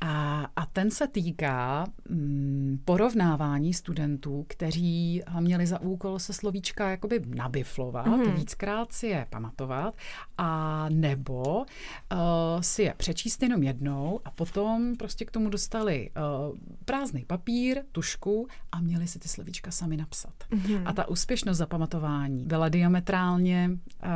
A, 0.00 0.46
a 0.56 0.66
ten 0.66 0.90
se 0.90 1.08
týká 1.08 1.86
mm, 2.08 2.78
porovnávání 2.84 3.74
studentů, 3.74 4.44
kteří 4.48 5.22
měli 5.40 5.66
za 5.66 5.80
úkol 5.80 6.18
se 6.18 6.32
slovíčka 6.32 6.90
jakoby 6.90 7.22
nabiflovat, 7.26 8.06
mm. 8.06 8.34
víckrát 8.34 8.92
si 8.92 9.06
je 9.06 9.26
pamatovat, 9.30 9.94
a 10.38 10.86
nebo 10.88 11.42
uh, 11.58 11.66
si 12.60 12.82
je 12.82 12.94
přečíst 12.96 13.42
jenom 13.42 13.62
jednou 13.62 14.20
a 14.24 14.30
potom 14.30 14.96
prostě 14.96 15.24
k 15.24 15.30
tomu 15.30 15.50
dostali 15.50 16.10
uh, 16.50 16.56
prázdný 16.84 17.24
papír, 17.24 17.82
tušku 17.92 18.48
a 18.72 18.80
měli 18.80 19.08
si 19.08 19.18
ty 19.18 19.28
slovíčka 19.28 19.70
sami 19.70 19.96
napsat. 19.96 20.34
Mm. 20.50 20.82
A 20.84 20.92
ta 20.92 21.08
úspěšnost 21.08 21.58
zapamatování 21.58 22.44
byla 22.46 22.68
diametrálně, 22.68 23.70
uh, 24.04 24.10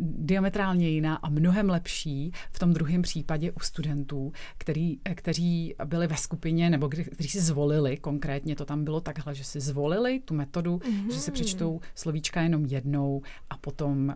diametrálně 0.00 0.88
jiná 0.88 1.16
a 1.16 1.28
mnohem 1.28 1.70
lepší 1.70 2.32
v 2.52 2.58
tom 2.58 2.72
druhém 2.72 3.02
případě 3.02 3.52
u 3.52 3.60
studentů, 3.60 4.32
který, 4.58 4.98
který 5.14 5.23
kteří 5.24 5.74
byli 5.84 6.06
ve 6.06 6.16
skupině 6.16 6.70
nebo 6.70 6.88
kdy, 6.88 7.04
kteří 7.04 7.28
si 7.28 7.40
zvolili, 7.40 7.96
konkrétně 7.96 8.56
to 8.56 8.64
tam 8.64 8.84
bylo 8.84 9.00
takhle, 9.00 9.34
že 9.34 9.44
si 9.44 9.60
zvolili 9.60 10.20
tu 10.20 10.34
metodu, 10.34 10.76
mm-hmm. 10.76 11.12
že 11.12 11.20
si 11.20 11.30
přečtou 11.30 11.80
slovíčka 11.94 12.40
jenom 12.42 12.66
jednou 12.66 13.22
a 13.50 13.56
potom 13.56 14.08
uh, 14.08 14.14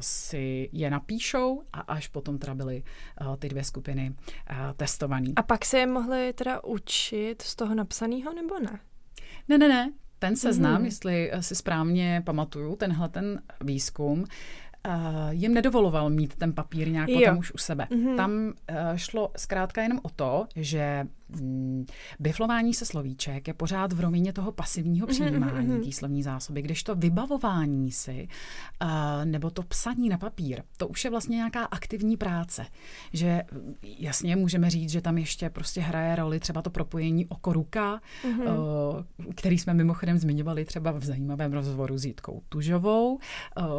si 0.00 0.68
je 0.72 0.90
napíšou 0.90 1.62
a 1.72 1.80
až 1.80 2.08
potom 2.08 2.38
teda 2.38 2.54
byly 2.54 2.82
uh, 3.20 3.36
ty 3.36 3.48
dvě 3.48 3.64
skupiny 3.64 4.14
uh, 4.50 4.56
testované. 4.76 5.32
A 5.36 5.42
pak 5.42 5.64
se 5.64 5.78
je 5.78 5.86
mohli 5.86 6.32
teda 6.32 6.64
učit 6.64 7.42
z 7.42 7.56
toho 7.56 7.74
napsaného 7.74 8.34
nebo 8.34 8.58
ne? 8.58 8.80
Ne, 9.48 9.58
ne, 9.58 9.68
ne. 9.68 9.92
Ten 10.18 10.36
seznam, 10.36 10.82
mm-hmm. 10.82 10.84
jestli 10.84 11.32
si 11.40 11.54
správně 11.54 12.22
pamatuju, 12.26 12.76
tenhle 12.76 13.08
ten 13.08 13.42
výzkum, 13.60 14.24
uh, 14.88 14.92
jim 15.30 15.54
nedovoloval 15.54 16.10
mít 16.10 16.36
ten 16.36 16.52
papír 16.52 16.88
nějak 16.90 17.08
jo. 17.08 17.20
potom 17.20 17.38
už 17.38 17.54
u 17.54 17.58
sebe. 17.58 17.86
Mm-hmm. 17.90 18.16
Tam 18.16 18.32
uh, 18.32 18.76
šlo 18.96 19.30
zkrátka 19.36 19.82
jenom 19.82 20.00
o 20.02 20.08
to, 20.08 20.46
že 20.56 21.06
biflování 22.20 22.74
se 22.74 22.84
slovíček 22.84 23.48
je 23.48 23.54
pořád 23.54 23.92
v 23.92 24.00
rovině 24.00 24.32
toho 24.32 24.52
pasivního 24.52 25.06
mhm, 25.06 25.14
přijímání 25.14 25.68
mm-hmm. 25.68 25.84
té 25.84 25.92
slovní 25.92 26.22
zásoby, 26.22 26.62
když 26.62 26.82
to 26.82 26.94
vybavování 26.94 27.92
si 27.92 28.28
uh, 28.82 28.88
nebo 29.24 29.50
to 29.50 29.62
psaní 29.62 30.08
na 30.08 30.18
papír, 30.18 30.62
to 30.76 30.88
už 30.88 31.04
je 31.04 31.10
vlastně 31.10 31.36
nějaká 31.36 31.64
aktivní 31.64 32.16
práce. 32.16 32.66
Že 33.12 33.42
jasně 33.82 34.36
můžeme 34.36 34.70
říct, 34.70 34.90
že 34.90 35.00
tam 35.00 35.18
ještě 35.18 35.50
prostě 35.50 35.80
hraje 35.80 36.16
roli 36.16 36.40
třeba 36.40 36.62
to 36.62 36.70
propojení 36.70 37.26
oko-ruka, 37.26 38.00
mm-hmm. 38.24 38.58
uh, 39.28 39.32
který 39.34 39.58
jsme 39.58 39.74
mimochodem 39.74 40.18
zmiňovali 40.18 40.64
třeba 40.64 40.92
v 40.92 41.04
zajímavém 41.04 41.52
rozhovoru 41.52 41.98
s 41.98 42.04
Jitkou 42.04 42.42
Tužovou, 42.48 43.14
uh, 43.14 43.20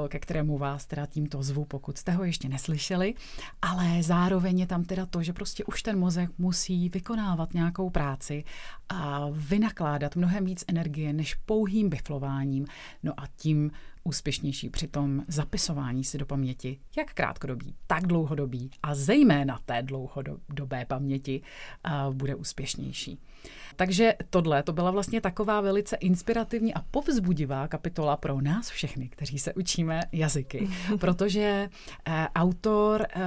ke 0.08 0.20
kterému 0.20 0.58
vás 0.58 0.86
teda 0.86 1.06
tímto 1.06 1.44
zvu, 1.44 1.66
pokud 1.66 1.98
jste 1.98 2.12
ho 2.12 2.24
ještě 2.24 2.50
neslyšeli, 2.50 3.14
ale 3.62 4.04
zároveň 4.04 4.60
je 4.60 4.68
tam 4.68 4.84
teda 4.84 5.06
to, 5.06 5.24
že 5.24 5.34
prostě 5.34 5.64
už 5.64 5.84
ten 5.84 6.00
mozek 6.00 6.30
musí 6.38 6.90
vykonávat 6.90 7.35
vykonávat 7.36 7.54
nějakou 7.54 7.90
práci 7.90 8.44
a 8.90 9.28
vynakládat 9.32 10.16
mnohem 10.16 10.46
víc 10.46 10.64
energie 10.68 11.14
než 11.14 11.34
pouhým 11.34 11.90
biflováním, 11.90 12.66
no 13.04 13.14
a 13.18 13.28
tím 13.36 13.72
úspěšnější 14.04 14.70
při 14.70 14.88
tom 14.88 15.24
zapisování 15.28 16.04
si 16.04 16.18
do 16.18 16.26
paměti, 16.26 16.80
jak 16.98 17.14
krátkodobí, 17.14 17.76
tak 17.88 18.08
dlouhodobí 18.08 18.72
a 18.84 18.96
zejména 18.96 19.60
té 19.66 19.82
dlouhodobé 19.82 20.86
paměti 20.86 21.42
uh, 22.08 22.14
bude 22.14 22.36
úspěšnější. 22.36 23.20
Takže 23.76 24.14
tohle 24.30 24.64
to 24.64 24.74
byla 24.74 24.92
vlastně 24.92 25.22
taková 25.22 25.62
velice 25.62 25.96
inspirativní 25.96 26.74
a 26.74 26.82
povzbudivá 26.82 27.68
kapitola 27.68 28.18
pro 28.18 28.42
nás 28.42 28.70
všechny, 28.70 29.10
kteří 29.10 29.40
se 29.40 29.54
učíme 29.54 30.02
jazyky, 30.12 30.68
protože 31.00 31.70
uh, 32.08 32.14
autor 32.36 33.08
uh, 33.16 33.22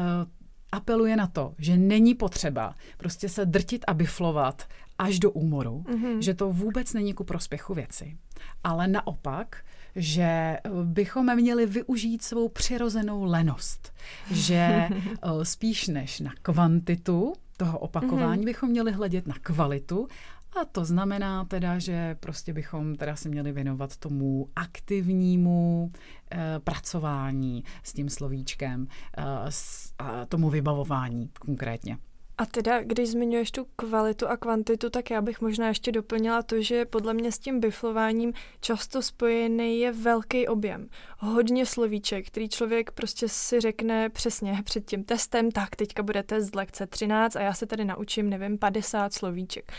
apeluje 0.72 1.16
na 1.16 1.26
to, 1.26 1.54
že 1.58 1.76
není 1.76 2.14
potřeba 2.14 2.74
prostě 2.96 3.28
se 3.28 3.46
drtit 3.46 3.84
a 3.86 3.94
biflovat 3.94 4.64
až 4.98 5.18
do 5.18 5.30
úmoru, 5.30 5.84
mm-hmm. 5.88 6.18
že 6.18 6.34
to 6.34 6.52
vůbec 6.52 6.92
není 6.92 7.14
ku 7.14 7.24
prospěchu 7.24 7.74
věci. 7.74 8.16
Ale 8.64 8.88
naopak, 8.88 9.56
že 9.96 10.22
eh, 10.22 10.60
bychom 10.84 11.36
měli 11.36 11.66
využít 11.66 12.22
svou 12.22 12.48
přirozenou 12.48 13.24
lenost. 13.24 13.92
Že 14.30 14.56
eh, 15.22 15.44
spíš 15.44 15.88
než 15.88 16.20
na 16.20 16.32
kvantitu 16.42 17.32
toho 17.56 17.78
opakování 17.78 18.42
mm-hmm. 18.42 18.46
bychom 18.46 18.70
měli 18.70 18.92
hledět 18.92 19.26
na 19.26 19.34
kvalitu 19.42 20.08
a 20.56 20.64
to 20.64 20.84
znamená 20.84 21.44
teda, 21.44 21.78
že 21.78 22.14
prostě 22.14 22.52
bychom 22.52 22.94
teda 22.94 23.16
se 23.16 23.28
měli 23.28 23.52
věnovat 23.52 23.96
tomu 23.96 24.48
aktivnímu 24.56 25.92
e, 26.32 26.60
pracování 26.60 27.64
s 27.82 27.92
tím 27.92 28.08
slovíčkem, 28.08 28.86
e, 29.16 29.22
s, 29.48 29.92
a 29.98 30.26
tomu 30.26 30.50
vybavování 30.50 31.30
konkrétně. 31.40 31.98
A 32.38 32.46
teda, 32.46 32.82
když 32.82 33.08
zmiňuješ 33.08 33.50
tu 33.50 33.66
kvalitu 33.76 34.28
a 34.28 34.36
kvantitu, 34.36 34.90
tak 34.90 35.10
já 35.10 35.22
bych 35.22 35.40
možná 35.40 35.68
ještě 35.68 35.92
doplnila 35.92 36.42
to, 36.42 36.62
že 36.62 36.84
podle 36.84 37.14
mě 37.14 37.32
s 37.32 37.38
tím 37.38 37.60
biflováním 37.60 38.32
často 38.60 39.02
spojený 39.02 39.80
je 39.80 39.92
velký 39.92 40.48
objem. 40.48 40.88
Hodně 41.18 41.66
slovíček, 41.66 42.26
který 42.26 42.48
člověk 42.48 42.90
prostě 42.90 43.28
si 43.28 43.60
řekne 43.60 44.08
přesně 44.08 44.62
před 44.64 44.84
tím 44.84 45.04
testem, 45.04 45.50
tak 45.50 45.76
teďka 45.76 46.02
bude 46.02 46.22
test 46.22 46.54
lekce 46.54 46.86
13 46.86 47.36
a 47.36 47.40
já 47.40 47.54
se 47.54 47.66
tady 47.66 47.84
naučím, 47.84 48.30
nevím, 48.30 48.58
50 48.58 49.12
slovíček. 49.12 49.72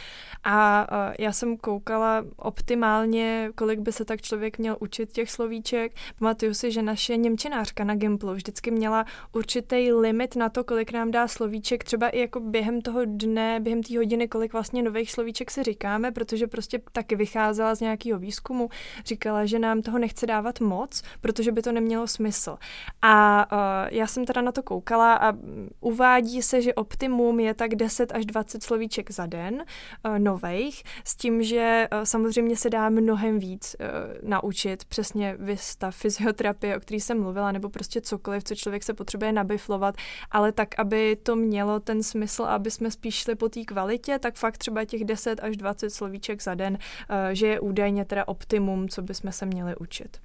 A 0.43 0.87
já 1.19 1.31
jsem 1.31 1.57
koukala 1.57 2.25
optimálně, 2.35 3.49
kolik 3.55 3.79
by 3.79 3.91
se 3.91 4.05
tak 4.05 4.21
člověk 4.21 4.57
měl 4.57 4.77
učit 4.79 5.11
těch 5.11 5.31
slovíček. 5.31 5.91
Pamatuju 6.19 6.53
si, 6.53 6.71
že 6.71 6.81
naše 6.81 7.17
němčinářka 7.17 7.83
na 7.83 7.95
Gimplu 7.95 8.33
vždycky 8.33 8.71
měla 8.71 9.05
určitý 9.33 9.91
limit 9.91 10.35
na 10.35 10.49
to, 10.49 10.63
kolik 10.63 10.91
nám 10.91 11.11
dá 11.11 11.27
slovíček, 11.27 11.83
třeba 11.83 12.09
i 12.09 12.19
jako 12.19 12.48
během 12.49 12.81
toho 12.81 13.01
dne, 13.05 13.59
během 13.59 13.83
té 13.83 13.97
hodiny, 13.97 14.27
kolik 14.27 14.53
vlastně 14.53 14.83
nových 14.83 15.11
slovíček 15.11 15.51
si 15.51 15.63
říkáme, 15.63 16.11
protože 16.11 16.47
prostě 16.47 16.81
taky 16.91 17.15
vycházela 17.15 17.75
z 17.75 17.79
nějakého 17.79 18.19
výzkumu, 18.19 18.69
říkala, 19.05 19.45
že 19.45 19.59
nám 19.59 19.81
toho 19.81 19.99
nechce 19.99 20.25
dávat 20.25 20.59
moc, 20.59 21.01
protože 21.21 21.51
by 21.51 21.61
to 21.61 21.71
nemělo 21.71 22.07
smysl. 22.07 22.57
A 23.01 23.45
uh, 23.51 23.59
já 23.91 24.07
jsem 24.07 24.25
teda 24.25 24.41
na 24.41 24.51
to 24.51 24.63
koukala 24.63 25.15
a 25.15 25.33
uvádí 25.79 26.41
se, 26.41 26.61
že 26.61 26.73
optimum 26.73 27.39
je 27.39 27.53
tak 27.53 27.75
10 27.75 28.11
až 28.11 28.25
20 28.25 28.63
slovíček 28.63 29.11
za 29.11 29.25
den 29.25 29.55
uh, 29.55 30.19
nových, 30.19 30.83
s 31.03 31.15
tím, 31.15 31.43
že 31.43 31.87
uh, 31.93 31.99
samozřejmě 32.03 32.55
se 32.55 32.69
dá 32.69 32.89
mnohem 32.89 33.39
víc 33.39 33.75
uh, 33.79 34.29
naučit, 34.29 34.85
přesně 34.85 35.35
vystav 35.39 35.95
fyzioterapie, 35.95 36.77
o 36.77 36.79
který 36.79 36.99
jsem 36.99 37.21
mluvila, 37.21 37.51
nebo 37.51 37.69
prostě 37.69 38.01
cokoliv, 38.01 38.43
co 38.43 38.55
člověk 38.55 38.83
se 38.83 38.93
potřebuje 38.93 39.31
nabiflovat, 39.31 39.95
ale 40.31 40.51
tak, 40.51 40.79
aby 40.79 41.15
to 41.23 41.35
mělo 41.35 41.79
ten 41.79 42.03
smysl 42.03 42.38
smysl, 42.39 42.51
aby 42.51 42.71
jsme 42.71 42.91
spíš 42.91 43.15
šli 43.15 43.35
po 43.35 43.49
té 43.49 43.63
kvalitě, 43.65 44.19
tak 44.19 44.35
fakt 44.35 44.57
třeba 44.57 44.85
těch 44.85 45.05
10 45.05 45.39
až 45.43 45.57
20 45.57 45.89
slovíček 45.89 46.43
za 46.43 46.55
den, 46.55 46.77
eh, 47.09 47.35
že 47.35 47.47
je 47.47 47.59
údajně 47.59 48.05
teda 48.05 48.27
optimum, 48.27 48.89
co 48.89 49.01
bychom 49.01 49.31
se 49.31 49.45
měli 49.45 49.75
učit. 49.75 50.17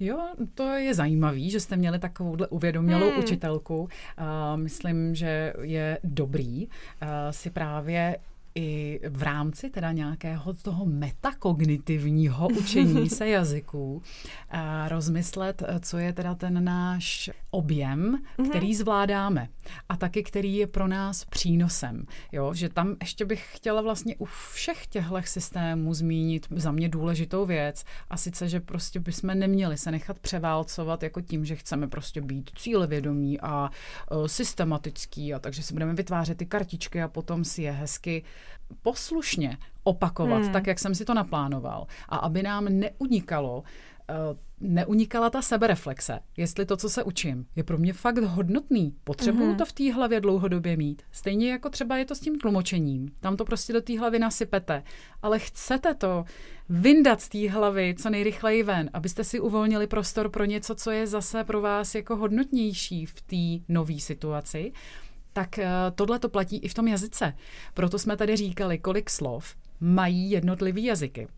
Jo, 0.00 0.28
to 0.54 0.62
je 0.62 0.94
zajímavý, 0.94 1.50
že 1.50 1.60
jste 1.60 1.76
měli 1.76 1.98
takovouhle 1.98 2.48
uvědomělou 2.48 3.10
hmm. 3.10 3.18
učitelku. 3.18 3.80
Uh, 3.80 3.88
myslím, 4.56 5.14
že 5.14 5.52
je 5.62 5.98
dobrý 6.04 6.66
uh, 6.66 7.08
si 7.30 7.50
právě 7.50 8.16
i 8.56 9.00
v 9.08 9.22
rámci 9.22 9.70
teda 9.70 9.92
nějakého 9.92 10.54
toho 10.54 10.86
metakognitivního 10.86 12.48
učení 12.58 13.08
se 13.08 13.28
jazyků 13.28 14.02
a 14.50 14.88
rozmyslet, 14.88 15.62
co 15.80 15.98
je 15.98 16.12
teda 16.12 16.34
ten 16.34 16.64
náš 16.64 17.30
objem, 17.50 18.22
mm-hmm. 18.38 18.48
který 18.48 18.74
zvládáme 18.74 19.48
a 19.88 19.96
taky 19.96 20.22
který 20.22 20.56
je 20.56 20.66
pro 20.66 20.88
nás 20.88 21.24
přínosem. 21.24 22.06
Jo, 22.32 22.54
že 22.54 22.68
tam 22.68 22.96
ještě 23.00 23.24
bych 23.24 23.56
chtěla 23.56 23.82
vlastně 23.82 24.16
u 24.16 24.24
všech 24.24 24.86
těchto 24.86 25.16
systémů 25.24 25.94
zmínit 25.94 26.46
za 26.50 26.72
mě 26.72 26.88
důležitou 26.88 27.46
věc 27.46 27.84
a 28.10 28.16
sice, 28.16 28.48
že 28.48 28.60
prostě 28.60 29.00
bychom 29.00 29.38
neměli 29.38 29.78
se 29.78 29.90
nechat 29.90 30.18
převálcovat 30.18 31.02
jako 31.02 31.20
tím, 31.20 31.44
že 31.44 31.56
chceme 31.56 31.88
prostě 31.88 32.20
být 32.20 32.50
cílevědomí 32.56 33.40
a 33.40 33.70
uh, 34.10 34.26
systematický 34.26 35.34
a 35.34 35.38
takže 35.38 35.62
si 35.62 35.72
budeme 35.72 35.94
vytvářet 35.94 36.38
ty 36.38 36.46
kartičky 36.46 37.02
a 37.02 37.08
potom 37.08 37.44
si 37.44 37.62
je 37.62 37.72
hezky 37.72 38.22
poslušně 38.82 39.58
opakovat, 39.84 40.42
hmm. 40.42 40.52
tak 40.52 40.66
jak 40.66 40.78
jsem 40.78 40.94
si 40.94 41.04
to 41.04 41.14
naplánoval. 41.14 41.86
A 42.08 42.16
aby 42.16 42.42
nám 42.42 42.64
neunikalo, 42.64 43.58
uh, 43.58 44.36
neunikala 44.60 45.30
ta 45.30 45.42
sebereflexe, 45.42 46.20
jestli 46.36 46.66
to, 46.66 46.76
co 46.76 46.90
se 46.90 47.02
učím, 47.02 47.46
je 47.56 47.64
pro 47.64 47.78
mě 47.78 47.92
fakt 47.92 48.18
hodnotný. 48.18 48.96
Potřebuju 49.04 49.52
mm-hmm. 49.52 49.56
to 49.56 49.64
v 49.64 49.72
té 49.72 49.92
hlavě 49.92 50.20
dlouhodobě 50.20 50.76
mít. 50.76 51.02
Stejně 51.12 51.50
jako 51.50 51.70
třeba 51.70 51.96
je 51.96 52.04
to 52.04 52.14
s 52.14 52.20
tím 52.20 52.38
tlumočením. 52.38 53.08
Tam 53.20 53.36
to 53.36 53.44
prostě 53.44 53.72
do 53.72 53.80
té 53.80 53.98
hlavy 53.98 54.18
nasypete. 54.18 54.82
Ale 55.22 55.38
chcete 55.38 55.94
to 55.94 56.24
vyndat 56.68 57.20
z 57.20 57.28
té 57.28 57.50
hlavy 57.50 57.94
co 57.98 58.10
nejrychleji 58.10 58.62
ven, 58.62 58.90
abyste 58.92 59.24
si 59.24 59.40
uvolnili 59.40 59.86
prostor 59.86 60.28
pro 60.28 60.44
něco, 60.44 60.74
co 60.74 60.90
je 60.90 61.06
zase 61.06 61.44
pro 61.44 61.60
vás 61.60 61.94
jako 61.94 62.16
hodnotnější 62.16 63.06
v 63.06 63.20
té 63.22 63.72
nové 63.72 63.98
situaci 63.98 64.72
tak 65.32 65.58
eh, 65.58 65.68
tohle 65.94 66.18
to 66.18 66.28
platí 66.28 66.58
i 66.58 66.68
v 66.68 66.74
tom 66.74 66.88
jazyce. 66.88 67.34
Proto 67.74 67.98
jsme 67.98 68.16
tady 68.16 68.36
říkali, 68.36 68.78
kolik 68.78 69.10
slov 69.10 69.54
mají 69.80 70.30
jednotlivý 70.30 70.84
jazyky 70.84 71.28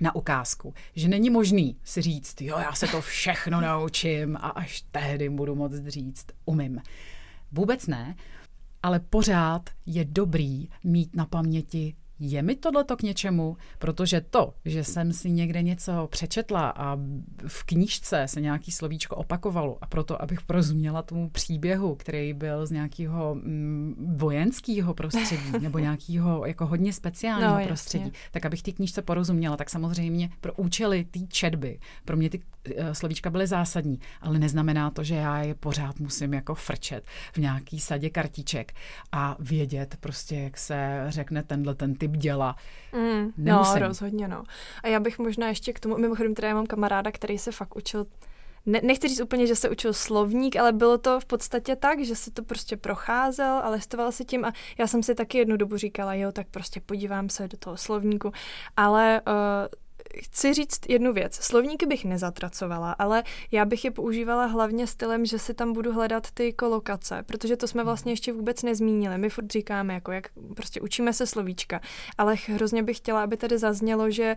na 0.00 0.14
ukázku, 0.14 0.74
že 0.96 1.08
není 1.08 1.30
možný 1.30 1.76
si 1.84 2.02
říct, 2.02 2.40
jo, 2.40 2.58
já 2.58 2.72
se 2.72 2.86
to 2.86 3.00
všechno 3.00 3.60
naučím 3.60 4.36
a 4.36 4.48
až 4.48 4.84
tehdy 4.92 5.28
budu 5.28 5.54
moct 5.54 5.86
říct, 5.86 6.26
umím. 6.44 6.82
Vůbec 7.52 7.86
ne, 7.86 8.16
ale 8.82 9.00
pořád 9.00 9.70
je 9.86 10.04
dobrý 10.04 10.68
mít 10.84 11.16
na 11.16 11.26
paměti 11.26 11.94
je 12.30 12.42
mi 12.42 12.56
tohleto 12.56 12.96
k 12.96 13.02
něčemu? 13.02 13.56
Protože 13.78 14.20
to, 14.20 14.54
že 14.64 14.84
jsem 14.84 15.12
si 15.12 15.30
někde 15.30 15.62
něco 15.62 16.08
přečetla 16.10 16.68
a 16.76 16.96
v 17.46 17.64
knížce 17.64 18.24
se 18.28 18.40
nějaký 18.40 18.72
slovíčko 18.72 19.16
opakovalo 19.16 19.78
a 19.80 19.86
proto, 19.86 20.22
abych 20.22 20.42
porozuměla 20.42 21.02
tomu 21.02 21.30
příběhu, 21.30 21.94
který 21.94 22.32
byl 22.32 22.66
z 22.66 22.70
nějakého 22.70 23.34
mm, 23.34 24.14
vojenského 24.16 24.94
prostředí 24.94 25.52
nebo 25.60 25.78
nějakého 25.78 26.46
jako 26.46 26.66
hodně 26.66 26.92
speciálního 26.92 27.58
no, 27.58 27.66
prostředí, 27.66 28.04
jasně. 28.04 28.18
tak 28.30 28.46
abych 28.46 28.62
ty 28.62 28.72
knížce 28.72 29.02
porozuměla, 29.02 29.56
tak 29.56 29.70
samozřejmě 29.70 30.30
pro 30.40 30.52
účely 30.52 31.04
té 31.04 31.18
četby, 31.28 31.78
pro 32.04 32.16
mě 32.16 32.30
ty 32.30 32.38
uh, 32.38 32.92
slovíčka 32.92 33.30
byly 33.30 33.46
zásadní, 33.46 34.00
ale 34.20 34.38
neznamená 34.38 34.90
to, 34.90 35.04
že 35.04 35.14
já 35.14 35.42
je 35.42 35.54
pořád 35.54 36.00
musím 36.00 36.34
jako 36.34 36.54
frčet 36.54 37.04
v 37.32 37.38
nějaký 37.38 37.80
sadě 37.80 38.10
kartiček 38.10 38.72
a 39.12 39.36
vědět 39.38 39.96
prostě, 40.00 40.36
jak 40.36 40.58
se 40.58 41.04
řekne 41.08 41.42
tenhle 41.42 41.74
ten 41.74 41.94
typ 41.94 42.13
děla. 42.16 42.56
Mm, 42.92 43.32
no, 43.36 43.64
rozhodně 43.78 44.28
no. 44.28 44.44
A 44.82 44.88
já 44.88 45.00
bych 45.00 45.18
možná 45.18 45.48
ještě 45.48 45.72
k 45.72 45.80
tomu, 45.80 45.98
mimochodem 45.98 46.34
teda 46.34 46.48
já 46.48 46.54
mám 46.54 46.66
kamaráda, 46.66 47.12
který 47.12 47.38
se 47.38 47.52
fakt 47.52 47.76
učil 47.76 48.06
ne, 48.66 48.80
nechci 48.82 49.08
říct 49.08 49.20
úplně, 49.20 49.46
že 49.46 49.56
se 49.56 49.70
učil 49.70 49.92
slovník, 49.92 50.56
ale 50.56 50.72
bylo 50.72 50.98
to 50.98 51.20
v 51.20 51.24
podstatě 51.24 51.76
tak, 51.76 52.04
že 52.04 52.16
se 52.16 52.30
to 52.30 52.42
prostě 52.42 52.76
procházel 52.76 53.60
a 53.64 53.68
listoval 53.68 54.12
si 54.12 54.24
tím 54.24 54.44
a 54.44 54.52
já 54.78 54.86
jsem 54.86 55.02
si 55.02 55.14
taky 55.14 55.38
jednu 55.38 55.56
dobu 55.56 55.76
říkala, 55.76 56.14
jo, 56.14 56.32
tak 56.32 56.46
prostě 56.50 56.80
podívám 56.80 57.28
se 57.28 57.48
do 57.48 57.56
toho 57.56 57.76
slovníku, 57.76 58.32
ale 58.76 59.20
uh, 59.26 59.34
chci 60.20 60.54
říct 60.54 60.80
jednu 60.88 61.12
věc. 61.12 61.34
Slovníky 61.34 61.86
bych 61.86 62.04
nezatracovala, 62.04 62.92
ale 62.92 63.22
já 63.50 63.64
bych 63.64 63.84
je 63.84 63.90
používala 63.90 64.46
hlavně 64.46 64.86
stylem, 64.86 65.26
že 65.26 65.38
si 65.38 65.54
tam 65.54 65.72
budu 65.72 65.92
hledat 65.92 66.30
ty 66.30 66.52
kolokace, 66.52 67.22
protože 67.26 67.56
to 67.56 67.68
jsme 67.68 67.80
hmm. 67.80 67.86
vlastně 67.86 68.12
ještě 68.12 68.32
vůbec 68.32 68.62
nezmínili. 68.62 69.18
My 69.18 69.30
furt 69.30 69.52
říkáme, 69.52 69.94
jako 69.94 70.12
jak 70.12 70.28
prostě 70.56 70.80
učíme 70.80 71.12
se 71.12 71.26
slovíčka, 71.26 71.80
ale 72.18 72.34
hrozně 72.46 72.82
bych 72.82 72.96
chtěla, 72.96 73.22
aby 73.22 73.36
tady 73.36 73.58
zaznělo, 73.58 74.10
že 74.10 74.36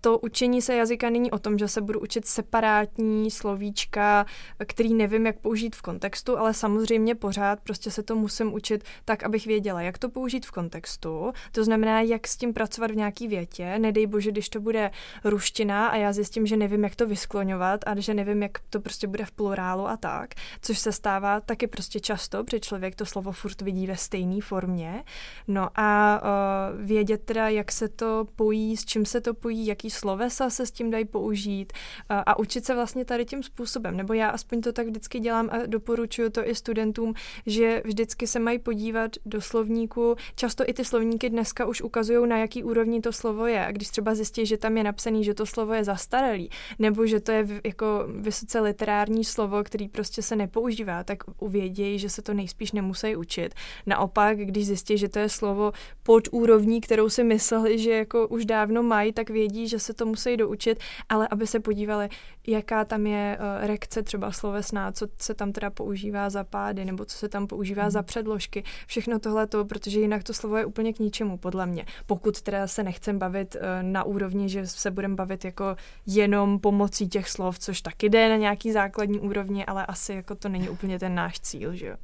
to 0.00 0.18
učení 0.18 0.62
se 0.62 0.74
jazyka 0.74 1.10
není 1.10 1.30
o 1.30 1.38
tom, 1.38 1.58
že 1.58 1.68
se 1.68 1.80
budu 1.80 2.00
učit 2.00 2.26
separátní 2.26 3.30
slovíčka, 3.30 4.26
který 4.66 4.94
nevím, 4.94 5.26
jak 5.26 5.38
použít 5.38 5.76
v 5.76 5.82
kontextu, 5.82 6.38
ale 6.38 6.54
samozřejmě 6.54 7.14
pořád 7.14 7.60
prostě 7.60 7.90
se 7.90 8.02
to 8.02 8.16
musím 8.16 8.54
učit 8.54 8.84
tak, 9.04 9.22
abych 9.22 9.46
věděla, 9.46 9.82
jak 9.82 9.98
to 9.98 10.08
použít 10.08 10.46
v 10.46 10.50
kontextu. 10.50 11.32
To 11.52 11.64
znamená, 11.64 12.00
jak 12.00 12.28
s 12.28 12.36
tím 12.36 12.52
pracovat 12.52 12.90
v 12.90 12.96
nějaký 12.96 13.28
větě. 13.28 13.78
Nedej 13.78 14.06
bože, 14.06 14.30
když 14.30 14.48
to 14.48 14.60
bude 14.60 14.90
ruština 15.24 15.86
a 15.86 15.96
já 15.96 16.12
zjistím, 16.12 16.46
že 16.46 16.56
nevím, 16.56 16.84
jak 16.84 16.96
to 16.96 17.06
vyskloňovat 17.06 17.80
a 17.86 18.00
že 18.00 18.14
nevím, 18.14 18.42
jak 18.42 18.58
to 18.70 18.80
prostě 18.80 19.06
bude 19.06 19.24
v 19.24 19.30
plurálu 19.30 19.88
a 19.88 19.96
tak, 19.96 20.34
což 20.62 20.78
se 20.78 20.92
stává 20.92 21.40
taky 21.40 21.66
prostě 21.66 22.00
často, 22.00 22.44
protože 22.44 22.60
člověk 22.60 22.94
to 22.94 23.06
slovo 23.06 23.32
furt 23.32 23.62
vidí 23.62 23.86
ve 23.86 23.96
stejné 23.96 24.40
formě. 24.40 25.04
No 25.48 25.68
a 25.74 26.20
uh, 26.22 26.86
vědět 26.86 27.22
teda, 27.24 27.48
jak 27.48 27.72
se 27.72 27.88
to 27.88 28.26
pojí, 28.36 28.76
s 28.76 28.84
čím 28.84 29.06
se 29.06 29.20
to 29.20 29.34
pojí, 29.34 29.66
jaký 29.66 29.87
slovesa 29.90 30.50
se 30.50 30.66
s 30.66 30.70
tím 30.70 30.90
dají 30.90 31.04
použít 31.04 31.72
uh, 32.10 32.16
a 32.26 32.38
učit 32.38 32.64
se 32.64 32.74
vlastně 32.74 33.04
tady 33.04 33.24
tím 33.24 33.42
způsobem. 33.42 33.96
Nebo 33.96 34.12
já 34.12 34.28
aspoň 34.28 34.60
to 34.60 34.72
tak 34.72 34.86
vždycky 34.86 35.20
dělám 35.20 35.48
a 35.52 35.66
doporučuju 35.66 36.30
to 36.30 36.48
i 36.48 36.54
studentům, 36.54 37.14
že 37.46 37.82
vždycky 37.84 38.26
se 38.26 38.38
mají 38.38 38.58
podívat 38.58 39.10
do 39.26 39.40
slovníku. 39.40 40.16
Často 40.36 40.64
i 40.66 40.72
ty 40.72 40.84
slovníky 40.84 41.30
dneska 41.30 41.66
už 41.66 41.82
ukazují, 41.82 42.28
na 42.28 42.38
jaký 42.38 42.64
úrovni 42.64 43.00
to 43.00 43.12
slovo 43.12 43.46
je. 43.46 43.66
A 43.66 43.72
když 43.72 43.88
třeba 43.88 44.14
zjistí, 44.14 44.46
že 44.46 44.56
tam 44.56 44.76
je 44.76 44.84
napsaný, 44.84 45.24
že 45.24 45.34
to 45.34 45.46
slovo 45.46 45.72
je 45.72 45.84
zastaralý, 45.84 46.50
nebo 46.78 47.06
že 47.06 47.20
to 47.20 47.32
je 47.32 47.46
jako 47.64 48.04
vysoce 48.08 48.60
literární 48.60 49.24
slovo, 49.24 49.64
který 49.64 49.88
prostě 49.88 50.22
se 50.22 50.36
nepoužívá, 50.36 51.04
tak 51.04 51.18
uvědějí, 51.38 51.98
že 51.98 52.10
se 52.10 52.22
to 52.22 52.34
nejspíš 52.34 52.72
nemusí 52.72 53.16
učit. 53.16 53.54
Naopak, 53.86 54.38
když 54.38 54.66
zjistí, 54.66 54.98
že 54.98 55.08
to 55.08 55.18
je 55.18 55.28
slovo 55.28 55.72
pod 56.02 56.28
úrovní, 56.32 56.80
kterou 56.80 57.08
si 57.08 57.24
mysleli, 57.24 57.78
že 57.78 57.90
jako 57.90 58.28
už 58.28 58.44
dávno 58.44 58.82
mají, 58.82 59.12
tak 59.12 59.30
vědí, 59.30 59.68
že 59.68 59.77
se 59.78 59.94
to 59.94 60.06
musí 60.06 60.36
doučit, 60.36 60.78
ale 61.08 61.28
aby 61.30 61.46
se 61.46 61.60
podívali, 61.60 62.08
jaká 62.46 62.84
tam 62.84 63.06
je 63.06 63.38
uh, 63.40 63.66
rekce 63.66 64.02
třeba 64.02 64.32
slovesná, 64.32 64.92
co 64.92 65.06
se 65.18 65.34
tam 65.34 65.52
teda 65.52 65.70
používá 65.70 66.30
za 66.30 66.44
pády, 66.44 66.84
nebo 66.84 67.04
co 67.04 67.16
se 67.16 67.28
tam 67.28 67.46
používá 67.46 67.82
hmm. 67.82 67.90
za 67.90 68.02
předložky, 68.02 68.64
všechno 68.86 69.18
tohle 69.18 69.46
to, 69.46 69.64
protože 69.64 70.00
jinak 70.00 70.22
to 70.22 70.34
slovo 70.34 70.56
je 70.56 70.64
úplně 70.64 70.92
k 70.92 70.98
ničemu, 70.98 71.38
podle 71.38 71.66
mě. 71.66 71.86
Pokud 72.06 72.42
teda 72.42 72.66
se 72.66 72.82
nechcem 72.82 73.18
bavit 73.18 73.54
uh, 73.54 73.60
na 73.82 74.04
úrovni, 74.04 74.48
že 74.48 74.66
se 74.66 74.90
budeme 74.90 75.14
bavit 75.14 75.44
jako 75.44 75.76
jenom 76.06 76.58
pomocí 76.58 77.08
těch 77.08 77.28
slov, 77.28 77.58
což 77.58 77.80
taky 77.80 78.08
jde 78.08 78.28
na 78.28 78.36
nějaký 78.36 78.72
základní 78.72 79.20
úrovni, 79.20 79.66
ale 79.66 79.86
asi 79.86 80.12
jako 80.12 80.34
to 80.34 80.48
není 80.48 80.68
úplně 80.68 80.98
ten 80.98 81.14
náš 81.14 81.40
cíl, 81.40 81.74
že 81.74 81.86
jo. 81.86 81.96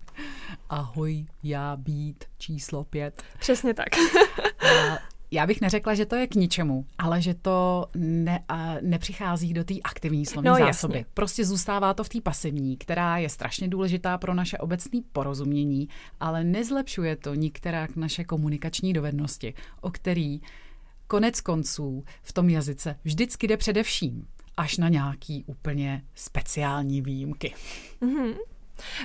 Ahoj, 0.68 1.26
já 1.42 1.76
být 1.76 2.24
číslo 2.38 2.84
pět. 2.84 3.22
Přesně 3.38 3.74
tak. 3.74 3.88
A 4.64 4.98
já 5.34 5.46
bych 5.46 5.60
neřekla, 5.60 5.94
že 5.94 6.06
to 6.06 6.16
je 6.16 6.26
k 6.26 6.34
ničemu, 6.34 6.86
ale 6.98 7.22
že 7.22 7.34
to 7.34 7.86
ne, 7.96 8.44
a 8.48 8.74
nepřichází 8.82 9.52
do 9.52 9.64
té 9.64 9.74
aktivní 9.84 10.26
slovní 10.26 10.48
no, 10.48 10.56
zásoby. 10.56 10.98
Jasně. 10.98 11.06
Prostě 11.14 11.44
zůstává 11.44 11.94
to 11.94 12.04
v 12.04 12.08
té 12.08 12.20
pasivní, 12.20 12.76
která 12.76 13.18
je 13.18 13.28
strašně 13.28 13.68
důležitá 13.68 14.18
pro 14.18 14.34
naše 14.34 14.58
obecné 14.58 15.00
porozumění, 15.12 15.88
ale 16.20 16.44
nezlepšuje 16.44 17.16
to 17.16 17.34
nikterak 17.34 17.96
naše 17.96 18.24
komunikační 18.24 18.92
dovednosti, 18.92 19.54
o 19.80 19.90
který 19.90 20.40
konec 21.06 21.40
konců 21.40 22.04
v 22.22 22.32
tom 22.32 22.48
jazyce 22.48 22.96
vždycky 23.04 23.48
jde 23.48 23.56
především 23.56 24.26
až 24.56 24.78
na 24.78 24.88
nějaký 24.88 25.44
úplně 25.46 26.02
speciální 26.14 27.02
výjimky. 27.02 27.54
Mm-hmm. 28.02 28.34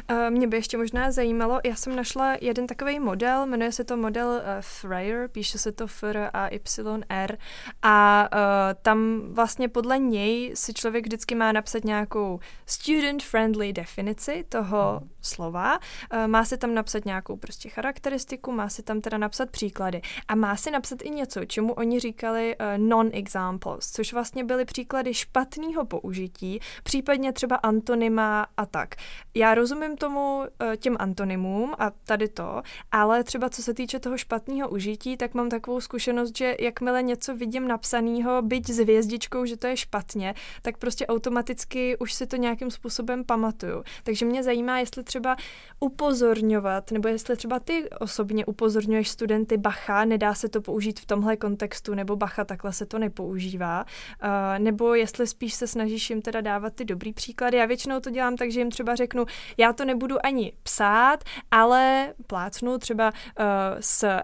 Eh, 0.07 0.29
mě 0.29 0.47
by 0.47 0.57
ještě 0.57 0.77
možná 0.77 1.11
zajímalo, 1.11 1.59
já 1.65 1.75
jsem 1.75 1.95
našla 1.95 2.37
jeden 2.41 2.67
takový 2.67 2.99
model, 2.99 3.45
jmenuje 3.45 3.71
se 3.71 3.83
to 3.83 3.97
model 3.97 4.27
uh, 4.27 4.41
Freyer, 4.61 5.27
píše 5.27 5.57
se 5.57 5.71
to 5.71 5.83
F 5.83 6.03
A 6.33 6.47
Y 6.47 7.03
R 7.09 7.37
a 7.81 8.29
uh, 8.33 8.39
tam 8.81 9.21
vlastně 9.31 9.67
podle 9.69 9.99
něj 9.99 10.51
si 10.55 10.73
člověk 10.73 11.05
vždycky 11.05 11.35
má 11.35 11.51
napsat 11.51 11.83
nějakou 11.83 12.39
student-friendly 12.65 13.73
definici 13.73 14.45
toho 14.49 14.97
hmm. 14.99 15.09
Slova, 15.21 15.77
uh, 15.77 16.27
má 16.27 16.45
si 16.45 16.57
tam 16.57 16.73
napsat 16.73 17.05
nějakou 17.05 17.37
prostě 17.37 17.69
charakteristiku, 17.69 18.51
má 18.51 18.69
si 18.69 18.83
tam 18.83 19.01
teda 19.01 19.17
napsat 19.17 19.49
příklady 19.49 20.01
a 20.27 20.35
má 20.35 20.55
si 20.55 20.71
napsat 20.71 20.99
i 21.01 21.09
něco, 21.09 21.45
čemu 21.45 21.73
oni 21.73 21.99
říkali 21.99 22.55
uh, 22.55 22.65
non-examples, 22.87 23.91
což 23.91 24.13
vlastně 24.13 24.43
byly 24.43 24.65
příklady 24.65 25.13
špatného 25.13 25.85
použití, 25.85 26.59
případně 26.83 27.33
třeba 27.33 27.55
antonyma 27.55 28.47
a 28.57 28.65
tak. 28.65 28.95
Já 29.35 29.55
rozumím 29.55 29.97
tomu 29.97 30.43
eh, 30.59 30.77
těm 30.77 30.95
antonymům 30.99 31.75
a 31.79 31.91
tady 32.03 32.27
to, 32.27 32.61
ale 32.91 33.23
třeba 33.23 33.49
co 33.49 33.63
se 33.63 33.73
týče 33.73 33.99
toho 33.99 34.17
špatného 34.17 34.69
užití, 34.69 35.17
tak 35.17 35.33
mám 35.33 35.49
takovou 35.49 35.81
zkušenost, 35.81 36.37
že 36.37 36.55
jakmile 36.59 37.03
něco 37.03 37.35
vidím 37.35 37.67
napsaného, 37.67 38.41
byť 38.41 38.69
s 38.69 38.77
hvězdičkou, 38.77 39.45
že 39.45 39.57
to 39.57 39.67
je 39.67 39.77
špatně, 39.77 40.35
tak 40.61 40.77
prostě 40.77 41.07
automaticky 41.07 41.97
už 41.97 42.13
si 42.13 42.27
to 42.27 42.35
nějakým 42.35 42.71
způsobem 42.71 43.23
pamatuju. 43.23 43.83
Takže 44.03 44.25
mě 44.25 44.43
zajímá, 44.43 44.79
jestli 44.79 45.03
třeba 45.09 45.35
upozorňovat, 45.79 46.91
nebo 46.91 47.07
jestli 47.07 47.35
třeba 47.35 47.59
ty 47.59 47.89
osobně 47.89 48.45
upozorňuješ 48.45 49.09
studenty 49.09 49.57
bacha, 49.57 50.05
nedá 50.05 50.33
se 50.33 50.49
to 50.49 50.61
použít 50.61 50.99
v 50.99 51.05
tomhle 51.05 51.37
kontextu, 51.37 51.95
nebo 51.95 52.15
bacha, 52.15 52.45
takhle 52.45 52.73
se 52.73 52.85
to 52.85 52.99
nepoužívá, 52.99 53.85
uh, 53.85 54.29
nebo 54.57 54.95
jestli 54.95 55.27
spíš 55.27 55.53
se 55.53 55.67
snažíš 55.67 56.09
jim 56.09 56.21
teda 56.21 56.41
dávat 56.41 56.73
ty 56.73 56.85
dobrý 56.85 57.13
příklady. 57.13 57.57
Já 57.57 57.65
většinou 57.65 57.99
to 57.99 58.09
dělám 58.09 58.35
tak, 58.35 58.51
že 58.51 58.59
jim 58.59 58.71
třeba 58.71 58.95
řeknu, 58.95 59.25
já 59.57 59.73
to 59.73 59.85
nebudu 59.85 60.25
ani 60.25 60.53
psát, 60.63 61.23
ale 61.51 62.13
plácnu 62.27 62.77
třeba 62.77 63.11
uh, 63.11 63.45
s 63.79 64.19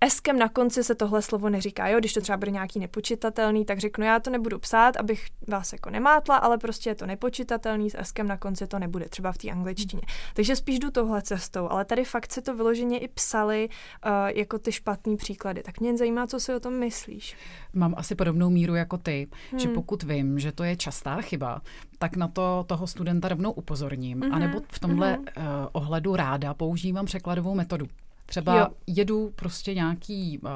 Eskem 0.00 0.38
na 0.38 0.48
konci 0.48 0.84
se 0.84 0.94
tohle 0.94 1.22
slovo 1.22 1.48
neříká, 1.48 1.88
jo, 1.88 1.98
když 1.98 2.12
to 2.12 2.20
třeba 2.20 2.36
bude 2.36 2.50
nějaký 2.50 2.78
nepočitatelný, 2.78 3.64
tak 3.64 3.78
řeknu, 3.78 4.04
já 4.04 4.20
to 4.20 4.30
nebudu 4.30 4.58
psát, 4.58 4.96
abych 4.96 5.26
vás 5.48 5.72
jako 5.72 5.90
nemátla, 5.90 6.36
ale 6.36 6.58
prostě 6.58 6.90
je 6.90 6.94
to 6.94 7.06
nepočitatelný, 7.06 7.90
s 7.90 7.98
Eskem 7.98 8.28
na 8.28 8.36
konci 8.36 8.66
to 8.66 8.78
nebude, 8.78 9.08
třeba 9.08 9.32
v 9.32 9.38
té 9.38 9.50
angličtině. 9.50 10.02
Takže 10.34 10.56
spíš 10.56 10.78
jdu 10.78 10.90
tohle 10.90 11.22
cestou, 11.22 11.68
ale 11.70 11.84
tady 11.84 12.04
fakt 12.04 12.32
se 12.32 12.42
to 12.42 12.56
vyloženě 12.56 12.98
i 12.98 13.08
psali 13.08 13.68
uh, 13.68 14.12
jako 14.26 14.58
ty 14.58 14.72
špatný 14.72 15.16
příklady. 15.16 15.62
Tak 15.62 15.80
mě 15.80 15.96
zajímá, 15.96 16.26
co 16.26 16.40
si 16.40 16.54
o 16.54 16.60
tom 16.60 16.74
myslíš. 16.74 17.36
Mám 17.72 17.94
asi 17.96 18.14
podobnou 18.14 18.50
míru 18.50 18.74
jako 18.74 18.98
ty, 18.98 19.28
hmm. 19.50 19.60
že 19.60 19.68
pokud 19.68 20.02
vím, 20.02 20.38
že 20.38 20.52
to 20.52 20.64
je 20.64 20.76
častá 20.76 21.20
chyba, 21.20 21.62
tak 21.98 22.16
na 22.16 22.28
to 22.28 22.64
toho 22.66 22.86
studenta 22.86 23.28
rovnou 23.28 23.52
upozorním. 23.52 24.20
Mm-hmm. 24.20 24.34
A 24.34 24.38
nebo 24.38 24.60
v 24.68 24.78
tomhle 24.78 25.16
mm-hmm. 25.16 25.62
uh, 25.62 25.68
ohledu 25.72 26.16
ráda 26.16 26.54
používám 26.54 27.06
překladovou 27.06 27.54
metodu. 27.54 27.86
Třeba 28.26 28.58
jo. 28.58 28.66
jedu 28.86 29.32
prostě 29.36 29.74
nějaký 29.74 30.38
uh, 30.38 30.50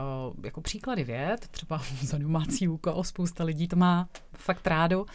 jako 0.45 0.61
příklady 0.61 1.05
věd, 1.05 1.49
třeba 1.51 1.83
za 2.03 2.19
domácí 2.19 2.69
úkol, 2.69 3.05
spousta 3.05 3.45
lidí 3.45 3.69
to 3.69 3.77
má 3.77 4.09
fakt 4.33 4.67
rádo, 4.67 5.01
uh, 5.01 5.09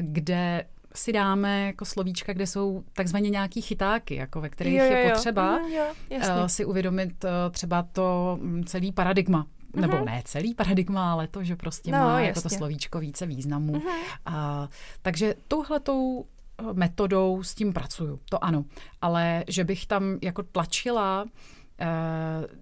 kde 0.00 0.64
si 0.94 1.12
dáme 1.12 1.66
jako 1.66 1.84
slovíčka, 1.84 2.32
kde 2.32 2.46
jsou 2.46 2.84
takzvaně 2.92 3.30
nějaký 3.30 3.62
chytáky, 3.62 4.14
jako 4.14 4.40
ve 4.40 4.48
kterých 4.48 4.74
jo, 4.74 4.84
jo, 4.84 4.92
je 4.92 5.10
potřeba 5.10 5.58
jo. 5.58 5.84
Mm, 6.10 6.16
jo, 6.22 6.40
uh, 6.40 6.46
si 6.46 6.64
uvědomit 6.64 7.24
uh, 7.24 7.30
třeba 7.50 7.82
to 7.82 8.38
mm, 8.40 8.64
celý 8.64 8.92
paradigma 8.92 9.46
Mm-hmm. 9.70 9.80
nebo 9.80 10.04
ne 10.04 10.22
celý 10.24 10.54
paradigma, 10.54 11.12
ale 11.12 11.28
to, 11.28 11.44
že 11.44 11.56
prostě 11.56 11.90
no, 11.90 11.98
má 11.98 12.20
jako 12.20 12.40
to 12.40 12.48
slovíčko 12.48 13.00
více 13.00 13.26
významů. 13.26 13.72
Mm-hmm. 13.72 14.18
A, 14.26 14.68
takže 15.02 15.34
touhletou 15.48 16.26
metodou 16.72 17.42
s 17.42 17.54
tím 17.54 17.72
pracuju, 17.72 18.20
to 18.30 18.44
ano. 18.44 18.64
Ale 19.00 19.44
že 19.48 19.64
bych 19.64 19.86
tam 19.86 20.18
jako 20.22 20.42
tlačila 20.42 21.26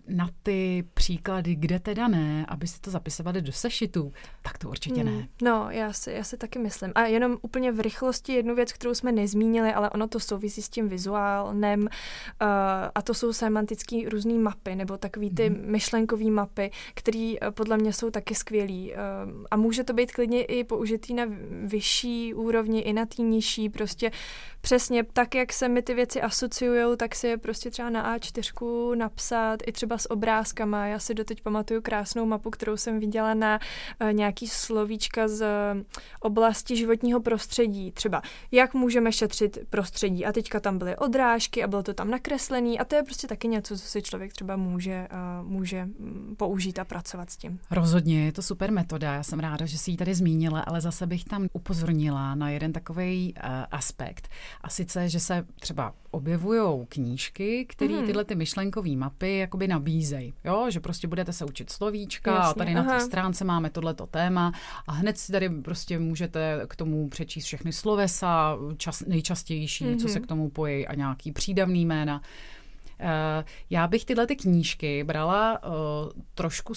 na 0.09 0.29
ty 0.43 0.85
příklady, 0.95 1.55
kde 1.55 1.81
teda 1.81 2.09
ne, 2.09 2.47
aby 2.49 2.67
si 2.67 2.81
to 2.81 2.91
zapisovali 2.91 3.43
do 3.43 3.53
sešitu, 3.53 4.13
tak 4.43 4.59
to 4.59 4.69
určitě 4.69 5.05
ne. 5.05 5.11
Hmm, 5.11 5.27
no, 5.43 5.67
já 5.71 5.93
si, 5.93 6.13
já 6.13 6.25
si 6.25 6.37
taky 6.37 6.59
myslím. 6.59 6.93
A 6.95 7.03
jenom 7.03 7.39
úplně 7.43 7.73
v 7.73 7.81
rychlosti 7.81 8.33
jednu 8.33 8.55
věc, 8.55 8.73
kterou 8.73 8.95
jsme 8.95 9.13
nezmínili, 9.13 9.73
ale 9.73 9.91
ono 9.91 10.09
to 10.09 10.21
souvisí 10.21 10.63
s 10.63 10.69
tím 10.69 10.89
vizuálnem 10.89 11.81
uh, 11.81 11.89
a 12.95 13.03
to 13.03 13.15
jsou 13.15 13.33
semantické 13.33 14.01
různé 14.09 14.35
mapy, 14.35 14.75
nebo 14.75 14.97
takový 14.97 15.31
ty 15.31 15.49
hmm. 15.49 15.63
myšlenkové 15.67 16.31
mapy, 16.31 16.71
které 16.95 17.35
uh, 17.43 17.51
podle 17.51 17.77
mě 17.77 17.93
jsou 17.93 18.11
taky 18.11 18.35
skvělý. 18.35 18.93
Uh, 18.93 18.99
a 19.51 19.57
může 19.57 19.85
to 19.85 19.93
být 19.93 20.13
klidně 20.13 20.45
i 20.45 20.65
použitý 20.65 21.15
na 21.15 21.25
vyšší 21.65 22.35
úrovni, 22.35 22.81
i 22.81 22.93
na 22.93 23.07
té 23.07 23.23
nižší, 23.23 23.69
prostě 23.69 24.11
přesně 24.61 25.05
tak, 25.13 25.35
jak 25.35 25.53
se 25.53 25.69
mi 25.69 25.83
ty 25.83 25.95
věci 25.95 26.23
asociují, 26.23 26.97
tak 26.97 27.15
si 27.15 27.27
je 27.27 27.37
prostě 27.37 27.71
třeba 27.71 27.91
na 27.91 28.17
A4 28.19 29.08
napsat, 29.09 29.57
i 29.67 29.73
třeba 29.73 29.99
s 29.99 30.11
obrázkama. 30.11 30.87
Já 30.87 30.99
si 30.99 31.15
doteď 31.15 31.43
pamatuju 31.43 31.83
krásnou 31.83 32.27
mapu, 32.27 32.51
kterou 32.51 32.77
jsem 32.77 33.01
viděla 33.01 33.35
na 33.35 33.59
uh, 34.03 34.13
nějaký 34.13 34.49
slovíčka 34.49 35.29
z 35.29 35.41
uh, 35.41 35.83
oblasti 36.21 36.77
životního 36.77 37.21
prostředí. 37.21 37.93
Třeba, 37.93 38.23
jak 38.53 38.75
můžeme 38.75 39.13
šetřit 39.13 39.59
prostředí. 39.71 40.27
A 40.27 40.33
teďka 40.33 40.61
tam 40.61 40.79
byly 40.79 40.97
odrážky 40.97 41.65
a 41.65 41.67
bylo 41.67 41.83
to 41.83 41.95
tam 41.95 42.11
nakreslený 42.11 42.79
a 42.79 42.85
to 42.85 42.97
je 42.97 43.03
prostě 43.03 43.27
taky 43.27 43.49
něco, 43.49 43.79
co 43.79 43.87
si 43.87 44.03
člověk 44.03 44.33
třeba 44.33 44.57
může, 44.57 45.09
uh, 45.13 45.49
může 45.49 45.85
mm, 45.85 46.35
použít 46.39 46.79
a 46.79 46.85
pracovat 46.85 47.31
s 47.31 47.37
tím. 47.37 47.59
Rozhodně, 47.71 48.25
je 48.25 48.33
to 48.33 48.43
super 48.43 48.73
metoda. 48.73 49.15
Já 49.15 49.23
jsem 49.23 49.41
ráda, 49.41 49.67
že 49.67 49.79
si 49.79 49.91
ji 49.91 49.97
tady 49.97 50.15
zmínila, 50.15 50.61
ale 50.61 50.81
zase 50.81 51.07
bych 51.07 51.25
tam 51.25 51.47
upozornila 51.53 52.35
na 52.35 52.51
jeden 52.51 52.73
takový 52.73 53.35
uh, 53.37 53.51
aspekt. 53.71 54.29
A 54.61 54.69
sice, 54.69 55.09
že 55.09 55.21
se 55.21 55.47
třeba 55.61 55.95
objevují 56.11 56.87
knížky, 56.89 57.67
které 57.69 57.95
mm. 57.95 58.07
tyhle 58.07 58.25
ty 58.25 58.35
myšlenkové 58.35 58.97
mapy 58.99 59.39
jakoby 59.39 59.69
nabízej, 59.69 60.33
jo, 60.45 60.67
že 60.71 60.81
prostě 60.81 61.09
budete 61.09 61.33
se 61.33 61.45
učit 61.45 61.71
slovíčka 61.71 62.35
Jasně, 62.35 62.51
a 62.51 62.55
tady 62.55 62.75
aha. 62.75 62.83
na 62.83 62.99
té 62.99 63.05
stránce 63.05 63.45
máme 63.45 63.71
tohleto 63.71 64.07
téma 64.07 64.53
a 64.87 64.93
hned 64.93 65.19
si 65.19 65.33
tady 65.33 65.49
prostě 65.49 65.99
můžete 65.99 66.61
k 66.69 66.77
tomu 66.77 67.09
přečíst 67.09 67.45
všechny 67.45 67.73
slovesa, 67.73 68.59
čas, 68.77 69.03
nejčastější, 69.07 69.85
mm-hmm. 69.85 70.01
co 70.01 70.09
se 70.09 70.19
mhm. 70.19 70.25
k 70.25 70.29
tomu 70.29 70.51
pojí 70.51 70.87
a 70.87 70.95
nějaký 70.95 71.33
přídavný 71.33 71.87
jména. 71.87 72.21
Uh, 73.01 73.45
já 73.71 73.87
bych 73.87 74.05
tyhle 74.05 74.27
ty 74.27 74.37
knížky 74.37 75.05
brala 75.05 75.63
uh, 75.63 75.73
trošku 76.35 76.75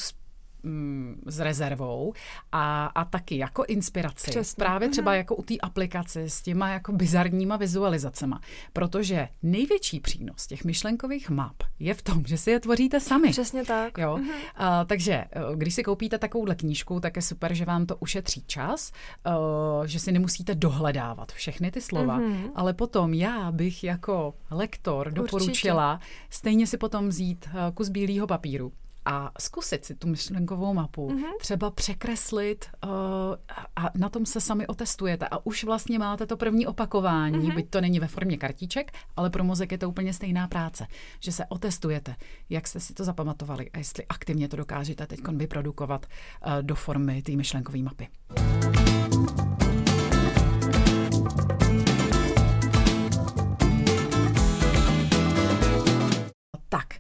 mm, 0.64 1.22
s 1.26 1.40
rezervou 1.40 2.14
a, 2.52 2.86
a 2.86 3.06
taky 3.06 3.38
jako 3.38 3.64
inspiraci. 3.68 4.32
Přesně. 4.32 4.62
Právě 4.64 4.88
mhm. 4.88 4.92
třeba 4.92 5.16
jako 5.16 5.36
u 5.36 5.44
té 5.44 5.58
aplikace 5.58 6.22
s 6.22 6.42
těma 6.42 6.70
jako 6.70 6.92
bizarníma 6.92 7.58
vizualizacema. 7.58 8.42
Protože 8.74 9.28
největší 9.44 10.00
přínos 10.00 10.48
těch 10.48 10.64
myšlenkových 10.66 11.30
map 11.30 11.64
je 11.80 11.94
v 11.94 12.02
tom, 12.02 12.24
že 12.28 12.38
si 12.38 12.52
je 12.52 12.60
tvoříte 12.60 13.00
sami. 13.00 13.30
Přesně 13.30 13.66
tak. 13.66 13.98
Jo? 13.98 14.16
Uh-huh. 14.16 14.34
A, 14.56 14.86
takže 14.86 15.14
eh, 15.14 15.42
když 15.56 15.76
si 15.76 15.84
koupíte 15.84 16.18
takovouhle 16.18 16.56
knížku, 16.56 17.00
tak 17.00 17.16
je 17.16 17.22
super, 17.22 17.54
že 17.54 17.66
vám 17.66 17.86
to 17.86 17.96
ušetří 17.96 18.44
čas, 18.48 18.92
uh, 19.26 19.86
že 19.86 20.00
si 20.00 20.12
nemusíte 20.12 20.56
dohledávat 20.56 21.32
všechny 21.32 21.72
ty 21.72 21.82
slova, 21.82 22.20
uh-huh. 22.20 22.52
ale 22.56 22.74
potom 22.74 23.14
já 23.14 23.52
bych 23.52 23.84
jako 23.84 24.34
lektor 24.52 25.12
doporučila 25.12 25.94
Určitě. 25.94 26.28
stejně 26.30 26.68
si 26.68 26.78
potom 26.78 27.10
vzít 27.10 27.50
uh, 27.54 27.76
kus 27.76 27.90
bílého 27.90 28.28
papíru 28.28 28.72
a 29.06 29.32
zkusit 29.40 29.86
si 29.86 29.96
tu 29.96 30.08
myšlenkovou 30.08 30.74
mapu, 30.74 31.10
mm-hmm. 31.10 31.38
třeba 31.40 31.72
překreslit 31.72 32.66
uh, 32.84 32.90
a 33.76 33.90
na 33.96 34.10
tom 34.10 34.26
se 34.26 34.42
sami 34.42 34.68
otestujete 34.68 35.28
a 35.28 35.46
už 35.46 35.64
vlastně 35.64 36.00
máte 36.00 36.26
to 36.26 36.38
první 36.38 36.68
opakování, 36.68 37.50
mm-hmm. 37.50 37.56
byť 37.56 37.70
to 37.70 37.82
není 37.82 38.00
ve 38.00 38.08
formě 38.08 38.38
kartiček, 38.38 38.92
ale 39.16 39.30
pro 39.30 39.44
mozek 39.44 39.72
je 39.72 39.78
to 39.78 39.90
úplně 39.90 40.14
stejná 40.14 40.48
práce, 40.48 40.88
že 41.20 41.32
se 41.32 41.46
otestujete, 41.46 42.16
jak 42.50 42.68
jste 42.68 42.80
si 42.80 42.94
to 42.94 43.04
zapamatovali 43.04 43.70
a 43.72 43.78
jestli 43.78 44.06
aktivně 44.06 44.48
to 44.48 44.58
dokážete 44.58 45.08
teď 45.08 45.20
vyprodukovat 45.28 46.06
uh, 46.06 46.54
do 46.62 46.76
formy 46.76 47.22
té 47.22 47.32
myšlenkové 47.32 47.80
mapy. 47.80 48.08
Tak, 56.70 56.94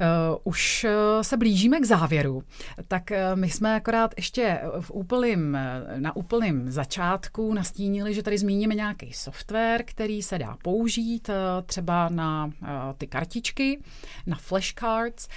Uh, 0.00 0.38
už 0.44 0.84
eh, 0.84 1.24
se 1.24 1.36
blížíme 1.36 1.80
k 1.80 1.84
závěru, 1.84 2.42
tak 2.88 3.10
uh, 3.10 3.40
my 3.40 3.50
jsme 3.50 3.74
akorát 3.74 4.14
ještě 4.16 4.60
v 4.80 4.90
úplným, 4.90 5.58
na 5.96 6.16
úplným 6.16 6.70
začátku 6.70 7.54
nastínili, 7.54 8.14
že 8.14 8.22
tady 8.22 8.38
zmíníme 8.38 8.74
nějaký 8.74 9.12
software, 9.12 9.82
který 9.82 10.22
se 10.22 10.38
dá 10.38 10.56
použít 10.62 11.30
třeba 11.66 12.08
na 12.08 12.50
ty 12.98 13.06
kartičky, 13.06 13.80
na 14.26 14.36
flashcards. 14.36 15.28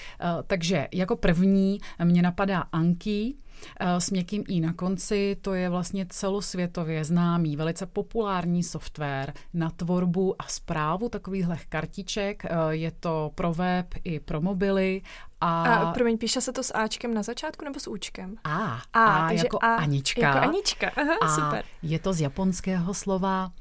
Takže 0.47 0.87
jako 0.91 1.15
první 1.15 1.79
mě 2.03 2.21
napadá 2.21 2.59
Anki, 2.71 3.35
Eh, 3.37 3.46
s 3.79 4.11
měkkým 4.11 4.43
i 4.47 4.61
na 4.61 4.73
konci. 4.73 5.37
To 5.41 5.53
je 5.53 5.69
vlastně 5.69 6.05
celosvětově 6.09 7.03
známý, 7.03 7.55
velice 7.55 7.85
populární 7.85 8.63
software 8.63 9.33
na 9.53 9.69
tvorbu 9.69 10.35
a 10.39 10.45
zprávu 10.47 11.09
takovýchhle 11.09 11.57
kartiček. 11.69 12.45
Eh, 12.45 12.49
je 12.69 12.91
to 12.91 13.31
pro 13.35 13.53
web 13.53 13.87
i 14.03 14.19
pro 14.19 14.41
mobily. 14.41 15.01
A, 15.41 15.75
a 15.75 15.93
promiň, 15.93 16.17
píše 16.17 16.41
se 16.41 16.53
to 16.53 16.63
s 16.63 16.73
Ačkem 16.73 17.13
na 17.13 17.23
začátku 17.23 17.65
nebo 17.65 17.79
s 17.79 17.87
Účkem? 17.87 18.35
A, 18.43 18.81
a, 18.93 19.03
a 19.03 19.31
jako 19.31 19.59
a, 19.61 19.75
Anička. 19.75 20.21
Jako 20.21 20.37
Anička, 20.37 20.91
Aha, 20.95 21.13
a 21.21 21.35
super. 21.35 21.63
je 21.81 21.99
to 21.99 22.13
z 22.13 22.21
japonského 22.21 22.93
slova 22.93 23.51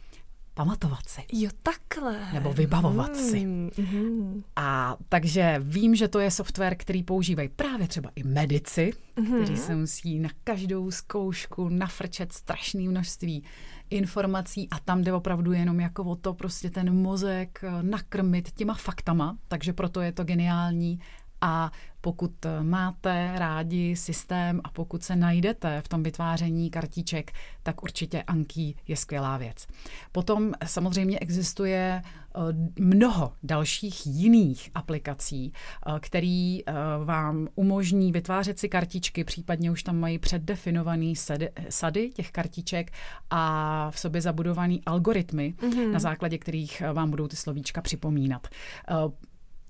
pamatovat 0.56 1.08
si. 1.08 1.20
Jo, 1.32 1.50
takhle. 1.62 2.32
Nebo 2.32 2.52
vybavovat 2.52 3.10
mm, 3.10 3.14
si. 3.14 3.46
Mm. 3.46 4.42
A 4.56 4.96
takže 5.08 5.56
vím, 5.60 5.94
že 5.94 6.08
to 6.08 6.18
je 6.18 6.30
software, 6.30 6.76
který 6.76 7.02
používají 7.02 7.48
právě 7.48 7.88
třeba 7.88 8.10
i 8.16 8.22
medici, 8.22 8.92
mm. 9.16 9.26
kteří 9.26 9.56
se 9.56 9.76
musí 9.76 10.18
na 10.18 10.28
každou 10.44 10.90
zkoušku 10.90 11.68
nafrčet 11.68 12.32
strašné 12.32 12.82
množství 12.82 13.44
informací 13.90 14.68
a 14.70 14.78
tam 14.78 15.02
jde 15.02 15.12
opravdu 15.12 15.52
jenom 15.52 15.80
jako 15.80 16.04
o 16.04 16.16
to 16.16 16.34
prostě 16.34 16.70
ten 16.70 16.94
mozek 16.94 17.64
nakrmit 17.82 18.50
těma 18.50 18.74
faktama, 18.74 19.38
takže 19.48 19.72
proto 19.72 20.00
je 20.00 20.12
to 20.12 20.24
geniální 20.24 21.00
a 21.46 21.70
pokud 22.00 22.46
eh, 22.46 22.62
máte 22.62 23.32
rádi 23.34 23.96
systém 23.96 24.60
a 24.64 24.70
pokud 24.70 25.02
se 25.02 25.16
najdete 25.16 25.80
v 25.80 25.88
tom 25.88 26.02
vytváření 26.02 26.70
kartiček, 26.70 27.32
tak 27.62 27.82
určitě 27.82 28.22
Anki 28.22 28.74
je 28.88 28.96
skvělá 28.96 29.36
věc. 29.36 29.66
Potom 30.12 30.52
samozřejmě 30.64 31.18
existuje 31.18 32.02
eh, 32.02 32.40
mnoho 32.80 33.32
dalších 33.42 34.06
jiných 34.06 34.70
aplikací, 34.74 35.52
eh, 35.52 35.92
který 36.00 36.60
vám 37.04 37.48
umožní 37.54 38.12
vytvářet 38.12 38.58
si 38.58 38.68
kartičky, 38.68 39.24
případně 39.24 39.70
už 39.70 39.82
tam 39.82 39.96
mají 39.96 40.18
předdefinovaný 40.18 41.16
sady, 41.16 41.50
sady 41.68 42.10
těch 42.10 42.30
kartiček 42.30 42.92
a 43.30 43.90
v 43.90 43.98
sobě 43.98 44.20
zabudovaný 44.20 44.82
algoritmy, 44.86 45.54
mm-hmm. 45.58 45.92
na 45.92 45.98
základě 45.98 46.38
kterých 46.38 46.82
vám 46.92 47.10
budou 47.10 47.28
ty 47.28 47.36
slovíčka 47.36 47.80
připomínat. 47.80 48.48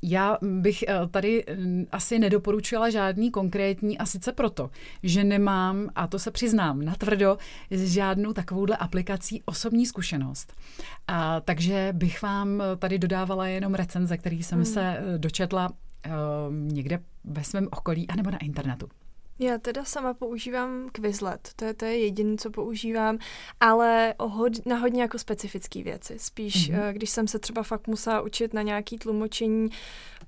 Já 0.03 0.39
bych 0.43 0.85
eh, 0.89 0.95
tady 1.11 1.45
mm, 1.57 1.87
asi 1.93 2.19
nedoporučila 2.19 2.91
žádný 2.91 3.31
konkrétní 3.31 3.99
a 3.99 4.07
sice 4.07 4.33
proto, 4.33 4.71
že 5.03 5.25
nemám, 5.25 5.89
a 5.95 6.07
to 6.07 6.19
se 6.19 6.31
přiznám 6.31 6.85
natvrdo, 6.85 7.39
žádnou 7.71 8.33
takovouhle 8.33 8.77
aplikací 8.77 9.43
osobní 9.45 9.87
zkušenost. 9.87 10.53
A, 11.09 11.41
takže 11.41 11.89
bych 11.93 12.23
vám 12.23 12.61
eh, 12.61 12.77
tady 12.77 12.99
dodávala 12.99 13.47
jenom 13.47 13.75
recenze, 13.75 14.19
který 14.19 14.43
jsem 14.43 14.59
hmm. 14.59 14.67
se 14.67 14.83
eh, 14.83 15.19
dočetla 15.19 15.69
uh, 15.69 16.55
někde 16.55 16.99
ve 17.25 17.45
svém 17.45 17.69
okolí 17.71 18.09
anebo 18.09 18.31
na 18.31 18.39
internetu. 18.39 18.89
Já 19.39 19.59
teda 19.59 19.85
sama 19.85 20.15
používám 20.15 20.89
Quizlet, 20.93 21.51
to 21.57 21.65
je, 21.65 21.75
to 21.75 21.85
je 21.85 21.99
jediné, 21.99 22.37
co 22.37 22.51
používám, 22.51 23.19
ale 23.61 24.15
hod, 24.21 24.67
na 24.67 24.77
hodně 24.77 25.03
jako 25.03 25.19
specifické 25.19 25.83
věci. 25.83 26.19
Spíš, 26.19 26.71
mm-hmm. 26.71 26.93
když 26.93 27.11
jsem 27.11 27.29
se 27.29 27.39
třeba 27.39 27.63
fakt 27.63 27.87
musela 27.87 28.21
učit 28.21 28.55
na 28.55 28.63
nějaký 28.63 28.99
tlumočení 28.99 29.71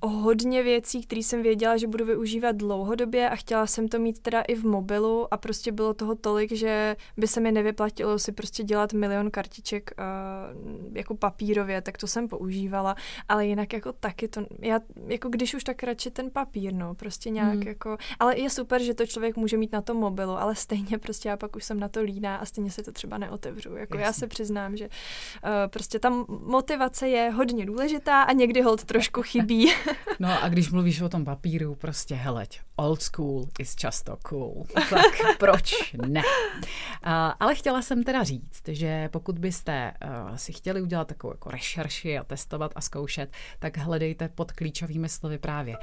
o 0.00 0.08
hodně 0.08 0.62
věcí, 0.62 1.02
které 1.02 1.22
jsem 1.22 1.42
věděla, 1.42 1.76
že 1.76 1.86
budu 1.86 2.04
využívat 2.04 2.56
dlouhodobě 2.56 3.30
a 3.30 3.36
chtěla 3.36 3.66
jsem 3.66 3.88
to 3.88 3.98
mít 3.98 4.18
teda 4.18 4.40
i 4.40 4.54
v 4.54 4.64
mobilu 4.64 5.34
a 5.34 5.36
prostě 5.36 5.72
bylo 5.72 5.94
toho 5.94 6.14
tolik, 6.14 6.52
že 6.52 6.96
by 7.16 7.26
se 7.26 7.40
mi 7.40 7.52
nevyplatilo 7.52 8.18
si 8.18 8.32
prostě 8.32 8.62
dělat 8.62 8.92
milion 8.92 9.30
kartiček 9.30 9.90
uh, 9.98 10.96
jako 10.96 11.14
papírově, 11.14 11.82
tak 11.82 11.98
to 11.98 12.06
jsem 12.06 12.28
používala, 12.28 12.96
ale 13.28 13.46
jinak 13.46 13.72
jako 13.72 13.92
taky 13.92 14.28
to, 14.28 14.46
já 14.58 14.80
jako 15.06 15.28
když 15.28 15.54
už 15.54 15.64
tak 15.64 15.82
radši 15.82 16.10
ten 16.10 16.30
papír, 16.30 16.74
no, 16.74 16.94
prostě 16.94 17.30
nějak 17.30 17.54
mm. 17.54 17.62
jako, 17.62 17.96
ale 18.18 18.38
je 18.38 18.50
super, 18.50 18.82
že 18.82 18.94
to 18.98 19.06
člověk 19.06 19.36
může 19.36 19.56
mít 19.56 19.72
na 19.72 19.82
tom 19.82 19.96
mobilu, 19.96 20.32
ale 20.32 20.54
stejně 20.54 20.98
prostě 20.98 21.28
já 21.28 21.36
pak 21.36 21.56
už 21.56 21.64
jsem 21.64 21.80
na 21.80 21.88
to 21.88 22.02
líná 22.02 22.36
a 22.36 22.44
stejně 22.44 22.70
si 22.70 22.82
to 22.82 22.92
třeba 22.92 23.18
neotevřu. 23.18 23.76
Jako 23.76 23.96
Jasně. 23.96 24.06
já 24.06 24.12
se 24.12 24.26
přiznám, 24.26 24.76
že 24.76 24.88
uh, 24.88 25.50
prostě 25.70 25.98
tam 25.98 26.24
motivace 26.28 27.08
je 27.08 27.30
hodně 27.30 27.66
důležitá 27.66 28.22
a 28.22 28.32
někdy 28.32 28.62
hold 28.62 28.84
trošku 28.84 29.22
chybí. 29.22 29.72
no 30.18 30.42
a 30.42 30.48
když 30.48 30.70
mluvíš 30.70 31.00
o 31.00 31.08
tom 31.08 31.24
papíru, 31.24 31.74
prostě 31.74 32.14
heleď, 32.14 32.60
old 32.76 33.02
school 33.02 33.48
is 33.58 33.74
často 33.74 34.16
cool. 34.22 34.64
Tak 34.74 35.38
proč 35.38 35.94
ne? 36.06 36.22
Uh, 36.22 37.12
ale 37.40 37.54
chtěla 37.54 37.82
jsem 37.82 38.04
teda 38.04 38.22
říct, 38.22 38.68
že 38.68 39.08
pokud 39.12 39.38
byste 39.38 39.92
uh, 40.04 40.36
si 40.36 40.52
chtěli 40.52 40.82
udělat 40.82 41.08
takovou 41.08 41.32
jako 41.32 41.50
rešerši 41.50 42.18
a 42.18 42.24
testovat 42.24 42.72
a 42.74 42.80
zkoušet, 42.80 43.30
tak 43.58 43.76
hledejte 43.76 44.28
pod 44.28 44.52
klíčovými 44.52 45.08
slovy 45.08 45.38
právě 45.38 45.76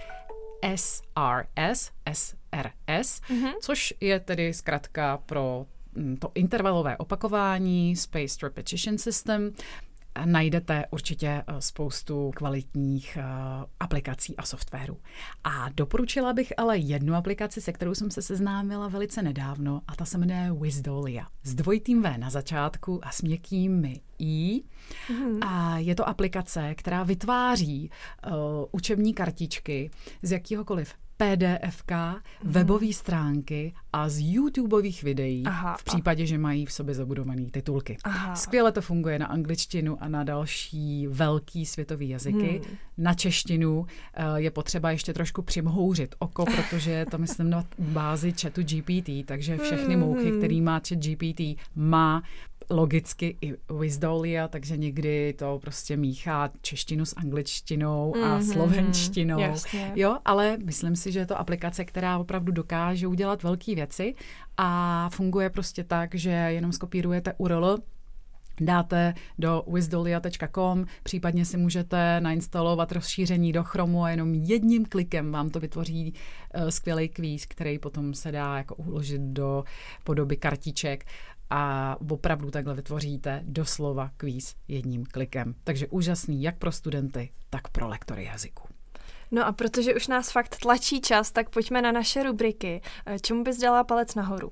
SRS, 0.76 1.92
SRS, 2.56 3.22
mm-hmm. 3.22 3.54
což 3.62 3.94
je 4.02 4.20
tedy 4.20 4.54
zkrátka 4.54 5.18
pro 5.18 5.66
mm, 5.96 6.18
to 6.18 6.32
intervalové 6.36 6.98
opakování, 6.98 7.96
Spaced 7.96 8.44
Repetition 8.44 8.98
System, 8.98 9.52
najdete 10.26 10.86
určitě 10.92 11.28
eh, 11.28 11.62
spoustu 11.62 12.32
kvalitních 12.36 13.18
uh, 13.18 13.64
aplikací 13.80 14.38
a 14.38 14.44
softwarů. 14.44 14.98
A 15.44 15.70
doporučila 15.70 16.34
bych 16.34 16.54
ale 16.58 16.78
jednu 16.78 17.16
aplikaci, 17.16 17.62
se 17.62 17.74
kterou 17.74 17.96
jsem 17.96 18.12
se 18.12 18.22
seznámila 18.22 18.88
velice 18.88 19.22
nedávno 19.22 19.82
a 19.88 19.96
ta 19.96 20.06
se 20.06 20.18
jmenuje 20.18 20.54
Wizdolia. 20.54 21.28
S 21.44 21.56
dvojitým 21.56 22.02
V 22.02 22.18
na 22.18 22.30
začátku 22.30 23.06
a 23.06 23.12
s 23.12 23.22
měkkými 23.22 24.02
I. 24.20 24.62
Mm-hmm. 25.08 25.40
A 25.42 25.78
je 25.78 25.96
to 25.96 26.08
aplikace, 26.08 26.76
která 26.76 27.04
vytváří 27.04 27.90
uh, 28.28 28.34
učební 28.72 29.14
kartičky 29.14 29.92
z 30.22 30.32
jakýhokoliv 30.32 30.94
PDFK, 31.18 31.92
mm. 31.92 32.52
webové 32.52 32.94
stránky 32.94 33.74
a 33.94 34.10
z 34.10 34.20
YouTubeových 34.20 35.04
videí 35.04 35.44
Aha, 35.46 35.78
v 35.78 35.84
případě, 35.84 36.24
a... 36.24 36.26
že 36.26 36.38
mají 36.38 36.66
v 36.66 36.72
sobě 36.72 36.96
zabudované 36.96 37.46
titulky. 37.52 37.98
Aha. 38.04 38.36
Skvěle 38.36 38.72
to 38.72 38.82
funguje 38.82 39.20
na 39.20 39.26
angličtinu 39.26 39.98
a 40.04 40.08
na 40.08 40.24
další 40.24 41.08
velký 41.08 41.66
světový 41.66 42.10
jazyky. 42.10 42.62
Hmm. 42.68 42.78
Na 42.98 43.14
češtinu 43.14 43.86
eh, 44.14 44.24
je 44.36 44.52
potřeba 44.52 44.92
ještě 44.92 45.14
trošku 45.14 45.42
přimhouřit 45.42 46.16
oko, 46.20 46.46
protože 46.56 46.92
je 46.92 47.06
to 47.06 47.18
myslím 47.18 47.50
na 47.50 47.66
bázi 47.80 48.34
chatu 48.42 48.62
GPT, 48.64 49.10
takže 49.26 49.58
všechny 49.58 49.94
hmm. 49.94 50.04
mouchy, 50.04 50.32
který 50.32 50.62
má 50.62 50.82
chat 50.90 51.00
GPT, 51.00 51.42
má 51.76 52.24
logicky 52.70 53.38
i 53.42 53.54
Wizdolia, 53.80 54.48
takže 54.48 54.78
někdy 54.78 55.34
to 55.34 55.60
prostě 55.62 55.98
míchá 55.98 56.52
češtinu 56.62 57.06
s 57.06 57.16
angličtinou 57.16 58.14
mm-hmm. 58.16 58.24
a 58.24 58.38
mhm, 58.38 58.44
slovenštinou. 58.44 59.40
Jasně. 59.40 59.92
Jo, 59.96 60.18
ale 60.26 60.58
myslím 60.64 60.96
si, 60.96 61.12
že 61.12 61.20
je 61.20 61.26
to 61.26 61.40
aplikace, 61.40 61.86
která 61.86 62.18
opravdu 62.18 62.52
dokáže 62.52 63.08
udělat 63.08 63.44
velké 63.44 63.76
věci 63.76 64.16
a 64.58 65.10
funguje 65.10 65.50
prostě 65.50 65.84
tak, 65.84 66.16
že 66.16 66.30
jenom 66.30 66.72
skopírujete 66.72 67.34
URL 67.38 67.78
dáte 68.62 69.14
do 69.40 69.64
wizdolia.com, 69.68 70.86
případně 71.04 71.46
si 71.46 71.58
můžete 71.58 72.22
nainstalovat 72.22 72.92
rozšíření 72.92 73.52
do 73.52 73.64
Chromu 73.64 74.04
a 74.04 74.10
jenom 74.10 74.34
jedním 74.34 74.86
klikem 74.86 75.32
vám 75.32 75.50
to 75.50 75.60
vytvoří 75.60 76.14
uh, 76.14 76.68
skvělý 76.68 77.10
kvíz, 77.10 77.46
který 77.46 77.80
potom 77.80 78.14
se 78.14 78.32
dá 78.32 78.58
jako 78.58 78.76
uložit 78.76 79.22
do 79.22 79.64
podoby 80.04 80.38
kartiček 80.38 81.06
a 81.50 81.96
opravdu 82.10 82.52
takhle 82.52 82.74
vytvoříte 82.74 83.42
doslova 83.46 84.12
kvíz 84.18 84.56
jedním 84.68 85.06
klikem. 85.06 85.56
Takže 85.64 85.88
úžasný 85.88 86.44
jak 86.44 86.58
pro 86.58 86.72
studenty, 86.72 87.30
tak 87.50 87.68
pro 87.68 87.88
lektory 87.88 88.24
jazyku. 88.24 88.68
No 89.32 89.46
a 89.46 89.52
protože 89.52 89.96
už 89.96 90.08
nás 90.08 90.32
fakt 90.32 90.58
tlačí 90.62 91.02
čas, 91.02 91.32
tak 91.32 91.50
pojďme 91.50 91.82
na 91.82 91.92
naše 91.92 92.24
rubriky. 92.24 92.82
Čemu 93.22 93.44
bys 93.44 93.58
dala 93.58 93.84
palec 93.84 94.16
nahoru? 94.16 94.52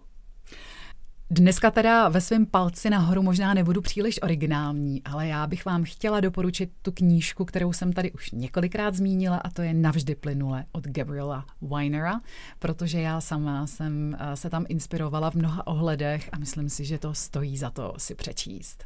Dneska 1.29 1.71
teda 1.71 2.09
ve 2.09 2.21
svém 2.21 2.45
palci 2.45 2.89
nahoru 2.89 3.23
možná 3.23 3.53
nebudu 3.53 3.81
příliš 3.81 4.21
originální, 4.21 5.01
ale 5.03 5.27
já 5.27 5.47
bych 5.47 5.65
vám 5.65 5.83
chtěla 5.83 6.19
doporučit 6.19 6.71
tu 6.81 6.91
knížku, 6.91 7.45
kterou 7.45 7.73
jsem 7.73 7.93
tady 7.93 8.11
už 8.11 8.31
několikrát 8.31 8.95
zmínila 8.95 9.37
a 9.37 9.49
to 9.49 9.61
je 9.61 9.73
Navždy 9.73 10.15
plynule 10.15 10.65
od 10.71 10.87
Gabriela 10.87 11.45
Weinera, 11.61 12.19
protože 12.59 13.01
já 13.01 13.21
sama 13.21 13.67
jsem 13.67 14.17
eh, 14.19 14.35
se 14.35 14.49
tam 14.49 14.65
inspirovala 14.69 15.31
v 15.31 15.35
mnoha 15.35 15.67
ohledech 15.67 16.29
a 16.31 16.37
myslím 16.37 16.69
si, 16.69 16.85
že 16.85 16.97
to 16.97 17.13
stojí 17.13 17.57
za 17.57 17.69
to 17.69 17.93
si 17.97 18.15
přečíst. 18.15 18.83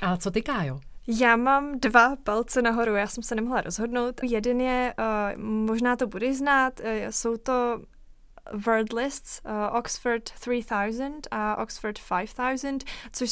A 0.00 0.16
co 0.16 0.30
ty, 0.30 0.42
Kájo? 0.42 0.80
Já 1.08 1.36
mám 1.36 1.80
dva 1.80 2.16
palce 2.16 2.62
nahoru, 2.62 2.94
já 2.94 3.06
jsem 3.06 3.22
se 3.22 3.34
nemohla 3.34 3.60
rozhodnout. 3.60 4.20
Jeden 4.22 4.60
je, 4.60 4.94
uh, 4.98 5.42
možná 5.42 5.96
to 5.96 6.06
budeš 6.06 6.36
znát, 6.36 6.80
uh, 6.80 6.86
jsou 7.10 7.36
to 7.36 7.82
word 8.52 8.92
lists 8.92 9.40
uh, 9.44 9.68
Oxford 9.72 10.32
3000 10.38 11.28
a 11.30 11.54
Oxford 11.58 11.98
5000, 11.98 12.84
což 13.12 13.30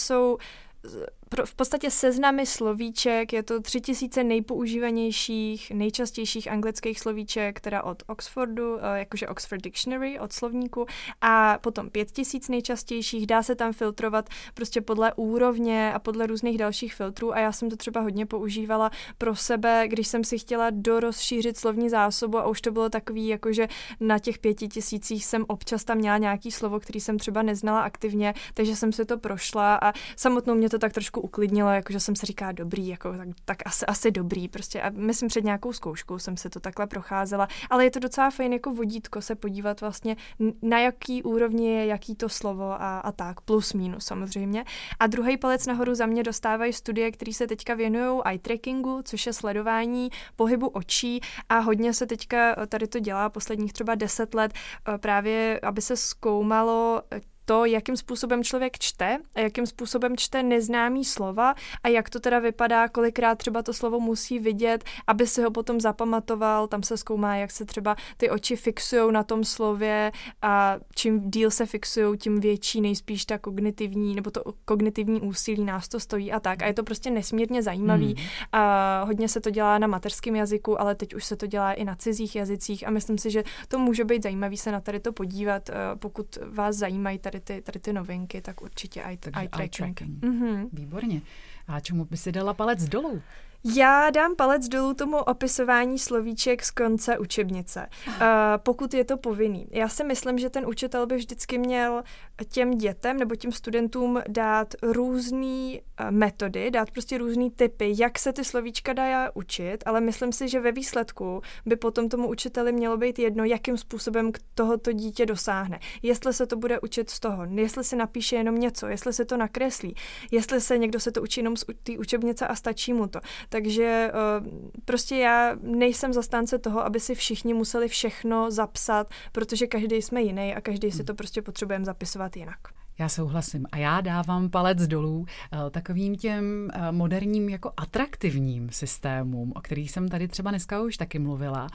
jsou 1.37 1.45
v 1.45 1.55
podstatě 1.55 1.91
seznamy 1.91 2.47
slovíček, 2.47 3.32
je 3.32 3.43
to 3.43 3.61
tři 3.61 3.80
tisíce 3.80 4.24
nejpoužívanějších, 4.24 5.70
nejčastějších 5.70 6.51
anglických 6.51 7.01
slovíček, 7.01 7.61
teda 7.61 7.82
od 7.82 8.03
Oxfordu, 8.07 8.78
eh, 8.78 8.99
jakože 8.99 9.28
Oxford 9.28 9.62
Dictionary, 9.62 10.18
od 10.18 10.32
slovníku, 10.32 10.87
a 11.20 11.59
potom 11.59 11.91
pět 11.91 12.11
tisíc 12.11 12.49
nejčastějších, 12.49 13.26
dá 13.26 13.43
se 13.43 13.55
tam 13.55 13.72
filtrovat 13.72 14.28
prostě 14.55 14.80
podle 14.80 15.12
úrovně 15.14 15.93
a 15.93 15.99
podle 15.99 16.26
různých 16.26 16.59
dalších 16.59 16.95
filtrů 16.95 17.35
a 17.35 17.39
já 17.39 17.53
jsem 17.53 17.70
to 17.70 17.76
třeba 17.76 18.01
hodně 18.01 18.26
používala 18.26 18.91
pro 19.18 19.37
sebe, 19.37 19.85
když 19.89 20.09
jsem 20.09 20.24
si 20.24 20.39
chtěla 20.39 20.70
dorozšířit 20.70 21.57
slovní 21.57 21.91
zásobu 21.91 22.39
a 22.39 22.49
už 22.49 22.61
to 22.61 22.70
bylo 22.70 22.89
takový, 22.89 23.28
jakože 23.28 23.68
na 24.01 24.18
těch 24.18 24.39
pěti 24.39 24.68
tisících 24.68 25.24
jsem 25.24 25.45
občas 25.49 25.85
tam 25.85 25.99
měla 25.99 26.18
nějaký 26.18 26.51
slovo, 26.51 26.80
který 26.80 27.01
jsem 27.01 27.18
třeba 27.18 27.43
neznala 27.43 27.80
aktivně, 27.80 28.35
takže 28.55 28.76
jsem 28.76 28.93
si 28.93 29.05
to 29.05 29.18
prošla 29.18 29.78
a 29.82 29.93
samotnou 30.16 30.55
mě 30.55 30.70
to 30.70 30.78
tak 30.78 30.93
trošku 30.93 31.24
uklidnilo, 31.25 31.70
jakože 31.70 32.01
jsem 32.01 32.16
si 32.16 32.27
říká 32.27 32.53
dobrý, 32.53 32.89
jako, 32.89 33.12
tak, 33.16 33.29
tak 33.45 33.59
asi, 33.64 33.87
asi 33.87 34.11
dobrý, 34.11 34.49
prostě. 34.49 34.83
A 34.83 34.91
myslím 34.91 35.29
před 35.29 35.45
nějakou 35.45 35.72
zkouškou 35.72 36.18
jsem 36.18 36.37
se 36.37 36.51
to 36.51 36.61
takhle 36.61 36.87
procházela, 36.87 37.49
ale 37.70 37.85
je 37.85 37.91
to 37.91 37.99
docela 37.99 38.31
fajn 38.31 38.53
jako 38.53 38.75
vodítko 38.75 39.22
se 39.22 39.35
podívat 39.35 39.81
vlastně 39.81 40.16
na 40.62 40.79
jaký 40.79 41.22
úrovni 41.22 41.66
je 41.66 41.87
jaký 41.87 42.14
to 42.14 42.29
slovo 42.29 42.72
a, 42.72 42.99
a 42.99 43.12
tak, 43.12 43.41
plus 43.41 43.72
minus 43.72 44.05
samozřejmě. 44.05 44.64
A 44.99 45.07
druhý 45.07 45.37
palec 45.37 45.66
nahoru 45.66 45.95
za 45.95 46.07
mě 46.07 46.22
dostávají 46.22 46.72
studie, 46.72 47.11
které 47.11 47.33
se 47.33 47.47
teďka 47.47 47.75
věnují 47.75 48.20
eye 48.25 48.39
trackingu, 48.39 49.03
což 49.05 49.27
je 49.27 49.33
sledování 49.33 50.11
pohybu 50.37 50.68
očí. 50.68 51.20
A 51.49 51.59
hodně 51.59 51.93
se 51.93 52.07
teďka 52.07 52.66
tady 52.66 52.87
to 52.87 52.99
dělá 52.99 53.29
posledních 53.29 53.72
třeba 53.72 53.95
deset 53.95 54.35
let 54.35 54.53
eh, 54.53 54.99
právě, 54.99 55.61
aby 55.62 55.81
se 55.83 55.97
zkoumalo 55.97 57.03
to, 57.45 57.64
jakým 57.64 57.97
způsobem 57.97 58.45
člověk 58.45 58.78
čte 58.78 59.18
a 59.34 59.40
jakým 59.40 59.66
způsobem 59.66 60.16
čte 60.16 60.42
neznámý 60.42 61.05
slova 61.05 61.55
a 61.82 61.88
jak 61.88 62.11
to 62.11 62.20
teda 62.20 62.38
vypadá, 62.38 62.88
kolikrát 62.88 63.38
třeba 63.38 63.62
to 63.62 63.72
slovo 63.72 64.01
musí 64.01 64.38
vidět, 64.38 64.84
aby 65.07 65.26
si 65.26 65.42
ho 65.42 65.51
potom 65.51 65.80
zapamatoval. 65.80 66.66
Tam 66.66 66.82
se 66.82 66.97
zkoumá, 66.97 67.36
jak 67.36 67.51
se 67.51 67.64
třeba 67.64 67.97
ty 68.16 68.30
oči 68.30 68.57
fixují 68.57 69.12
na 69.12 69.22
tom 69.22 69.45
slově 69.45 70.12
a 70.42 70.76
čím 70.95 71.30
díl 71.30 71.51
se 71.51 71.66
fixují, 71.66 72.18
tím 72.18 72.40
větší 72.40 72.80
nejspíš 72.80 73.24
ta 73.24 73.38
kognitivní, 73.38 74.14
nebo 74.14 74.30
to 74.30 74.42
kognitivní 74.64 75.20
úsilí 75.20 75.64
nás 75.64 75.88
to 75.88 76.01
stojí 76.01 76.32
a 76.32 76.40
tak. 76.40 76.62
A 76.62 76.66
je 76.66 76.74
to 76.74 76.82
prostě 76.82 77.11
nesmírně 77.11 77.62
zajímavý. 77.62 78.14
Hmm. 78.18 78.26
A 78.53 79.03
hodně 79.05 79.28
se 79.28 79.40
to 79.40 79.51
dělá 79.51 79.78
na 79.78 79.86
mateřském 79.86 80.36
jazyku, 80.36 80.80
ale 80.80 80.95
teď 80.95 81.14
už 81.14 81.24
se 81.24 81.36
to 81.36 81.47
dělá 81.47 81.72
i 81.72 81.84
na 81.84 81.95
cizích 81.97 82.36
jazycích 82.36 82.86
a 82.86 82.90
myslím 82.90 83.18
si, 83.18 83.30
že 83.30 83.45
to 83.68 83.78
může 83.78 84.05
být 84.05 84.22
zajímavý 84.22 84.57
se 84.57 84.72
na 84.72 84.80
tady 84.80 85.01
to 85.01 85.12
podívat, 85.12 85.70
eh, 85.70 85.74
pokud 85.97 86.38
vás 86.51 86.76
zajímají 86.76 87.18
tady 87.18 87.34
tady 87.41 87.61
ty, 87.61 87.62
tady 87.62 87.80
ty 87.80 87.93
novinky, 87.93 88.41
tak 88.41 88.62
určitě 88.62 89.03
eye, 89.03 89.09
eye 89.11 89.49
tracking. 89.49 89.61
Eye 89.61 89.68
tracking. 89.68 90.22
Mm-hmm. 90.22 90.68
Výborně. 90.72 91.22
A 91.68 91.80
čemu 91.80 92.05
by 92.05 92.16
si 92.16 92.32
dala 92.32 92.55
palec 92.55 92.89
dolů? 92.89 93.22
Já 93.67 94.11
dám 94.11 94.37
palec 94.37 94.69
dolů 94.69 94.95
tomu 94.95 95.17
opisování 95.17 95.99
slovíček 95.99 96.65
z 96.65 96.71
konce 96.71 97.19
učebnice, 97.19 97.89
uh, 98.07 98.15
pokud 98.57 98.95
je 98.95 99.05
to 99.05 99.17
povinný. 99.17 99.67
Já 99.71 99.89
si 99.89 100.05
myslím, 100.05 100.39
že 100.39 100.51
ten 100.51 100.67
učitel 100.67 101.07
by 101.07 101.17
vždycky 101.17 101.59
měl 101.59 102.03
těm 102.49 102.71
dětem 102.71 103.17
nebo 103.17 103.37
těm 103.37 103.53
studentům 103.53 104.23
dát 104.29 104.75
různé 104.83 105.73
uh, 105.77 106.11
metody, 106.11 106.71
dát 106.71 106.91
prostě 106.91 107.19
různé 107.19 107.51
typy, 107.51 107.95
jak 107.97 108.19
se 108.19 108.33
ty 108.33 108.45
slovíčka 108.45 108.93
dá 108.93 109.31
učit, 109.35 109.79
ale 109.87 110.01
myslím 110.01 110.33
si, 110.33 110.49
že 110.49 110.61
ve 110.61 110.73
výsledku 110.73 111.43
by 111.67 111.77
potom 111.77 112.09
tomu 112.09 112.29
učiteli 112.29 112.73
mělo 112.73 112.97
být 112.97 113.19
jedno, 113.19 113.45
jakým 113.45 113.77
způsobem 113.77 114.33
k 114.33 114.39
tohoto 114.55 114.93
dítě 114.93 115.27
dosáhne. 115.27 115.81
Jestli 116.03 116.33
se 116.33 116.47
to 116.47 116.57
bude 116.57 116.81
učit 116.81 117.11
z 117.11 117.21
toho, 117.21 117.47
jestli 117.55 117.85
si 117.85 117.97
napíše 117.97 118.37
jenom 118.37 118.59
něco, 118.59 118.87
jestli 118.87 119.12
se 119.12 119.25
to 119.25 119.37
nakreslí, 119.37 119.95
jestli 120.31 120.61
se 120.61 120.79
někdo 120.79 121.01
se 121.01 121.12
to 121.12 121.23
učí 121.23 121.41
jenom 121.41 121.57
z 121.57 121.65
té 121.83 121.99
učebnice 121.99 122.47
a 122.47 122.55
stačí 122.55 122.93
mu 122.93 123.07
to 123.07 123.21
takže 123.55 124.12
uh, 124.40 124.48
prostě 124.84 125.16
já 125.16 125.57
nejsem 125.62 126.12
zastánce 126.12 126.59
toho, 126.59 126.84
aby 126.84 127.00
si 127.00 127.14
všichni 127.14 127.55
museli 127.55 127.88
všechno 127.88 128.50
zapsat, 128.50 129.11
protože 129.32 129.66
každý 129.66 130.02
jsme 130.02 130.22
jiný 130.22 130.55
a 130.55 130.61
každý 130.61 130.90
si 130.90 130.96
hmm. 130.96 131.07
to 131.07 131.14
prostě 131.14 131.42
potřebujeme 131.42 131.84
zapisovat 131.84 132.36
jinak. 132.36 132.59
Já 132.98 133.09
souhlasím. 133.09 133.66
A 133.72 133.76
já 133.76 134.00
dávám 134.00 134.50
palec 134.50 134.86
dolů 134.86 135.18
uh, 135.18 135.26
takovým 135.70 136.16
těm 136.16 136.70
uh, 136.76 136.92
moderním 136.92 137.48
jako 137.48 137.72
atraktivním 137.76 138.70
systémům, 138.70 139.52
o 139.57 139.61
kterých 139.61 139.90
jsem 139.90 140.09
tady 140.09 140.28
třeba 140.28 140.50
dneska 140.50 140.82
už 140.82 140.96
taky 140.96 141.18
mluvila. 141.18 141.66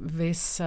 Vys 0.00 0.60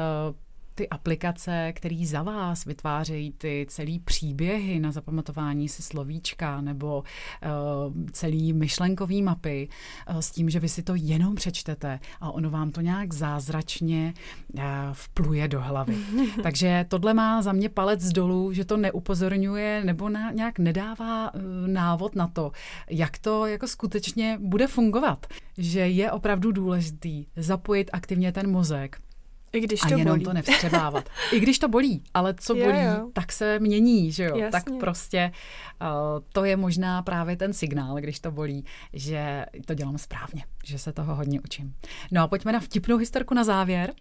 ty 0.75 0.89
aplikace, 0.89 1.73
které 1.75 2.05
za 2.05 2.23
vás 2.23 2.65
vytvářejí 2.65 3.31
ty 3.31 3.65
celý 3.69 3.99
příběhy 3.99 4.79
na 4.79 4.91
zapamatování 4.91 5.69
si 5.69 5.81
slovíčka 5.81 6.61
nebo 6.61 6.97
uh, 6.97 7.93
celý 8.11 8.53
myšlenkový 8.53 9.21
mapy 9.21 9.67
uh, 10.09 10.17
s 10.19 10.31
tím, 10.31 10.49
že 10.49 10.59
vy 10.59 10.69
si 10.69 10.83
to 10.83 10.93
jenom 10.95 11.35
přečtete 11.35 11.99
a 12.21 12.31
ono 12.31 12.49
vám 12.49 12.71
to 12.71 12.81
nějak 12.81 13.13
zázračně 13.13 14.13
uh, 14.53 14.61
vpluje 14.93 15.47
do 15.47 15.61
hlavy. 15.61 15.97
Takže 16.43 16.85
tohle 16.87 17.13
má 17.13 17.41
za 17.41 17.51
mě 17.51 17.69
palec 17.69 18.11
dolů, 18.11 18.53
že 18.53 18.65
to 18.65 18.77
neupozorňuje 18.77 19.83
nebo 19.85 20.09
na, 20.09 20.31
nějak 20.31 20.59
nedává 20.59 21.33
uh, 21.33 21.41
návod 21.67 22.15
na 22.15 22.27
to, 22.27 22.51
jak 22.89 23.17
to 23.17 23.45
jako 23.45 23.67
skutečně 23.67 24.37
bude 24.41 24.67
fungovat. 24.67 25.27
Že 25.57 25.79
je 25.79 26.11
opravdu 26.11 26.51
důležitý 26.51 27.25
zapojit 27.35 27.89
aktivně 27.93 28.31
ten 28.31 28.51
mozek 28.51 28.99
i 29.53 29.59
když 29.59 29.79
to 29.79 29.87
a 29.87 29.89
jenom 29.89 30.05
bolí. 30.05 30.23
to 30.23 30.33
nevstřebávat. 30.33 31.09
I 31.31 31.39
když 31.39 31.59
to 31.59 31.67
bolí, 31.67 32.03
ale 32.13 32.33
co 32.33 32.55
bolí, 32.55 32.83
jo, 32.83 32.91
jo. 32.97 33.09
tak 33.13 33.31
se 33.31 33.59
mění, 33.59 34.11
že 34.11 34.23
jo? 34.23 34.37
Jasně. 34.37 34.51
Tak 34.51 34.79
prostě 34.79 35.31
uh, 35.81 35.87
to 36.31 36.45
je 36.45 36.57
možná 36.57 37.01
právě 37.01 37.37
ten 37.37 37.53
signál, 37.53 37.95
když 37.95 38.19
to 38.19 38.31
bolí, 38.31 38.65
že 38.93 39.45
to 39.65 39.73
dělám 39.73 39.97
správně, 39.97 40.45
že 40.63 40.79
se 40.79 40.93
toho 40.93 41.15
hodně 41.15 41.41
učím. 41.41 41.75
No 42.11 42.21
a 42.21 42.27
pojďme 42.27 42.51
na 42.51 42.59
vtipnou 42.59 42.97
historku 42.97 43.33
na 43.33 43.43
závěr. 43.43 43.93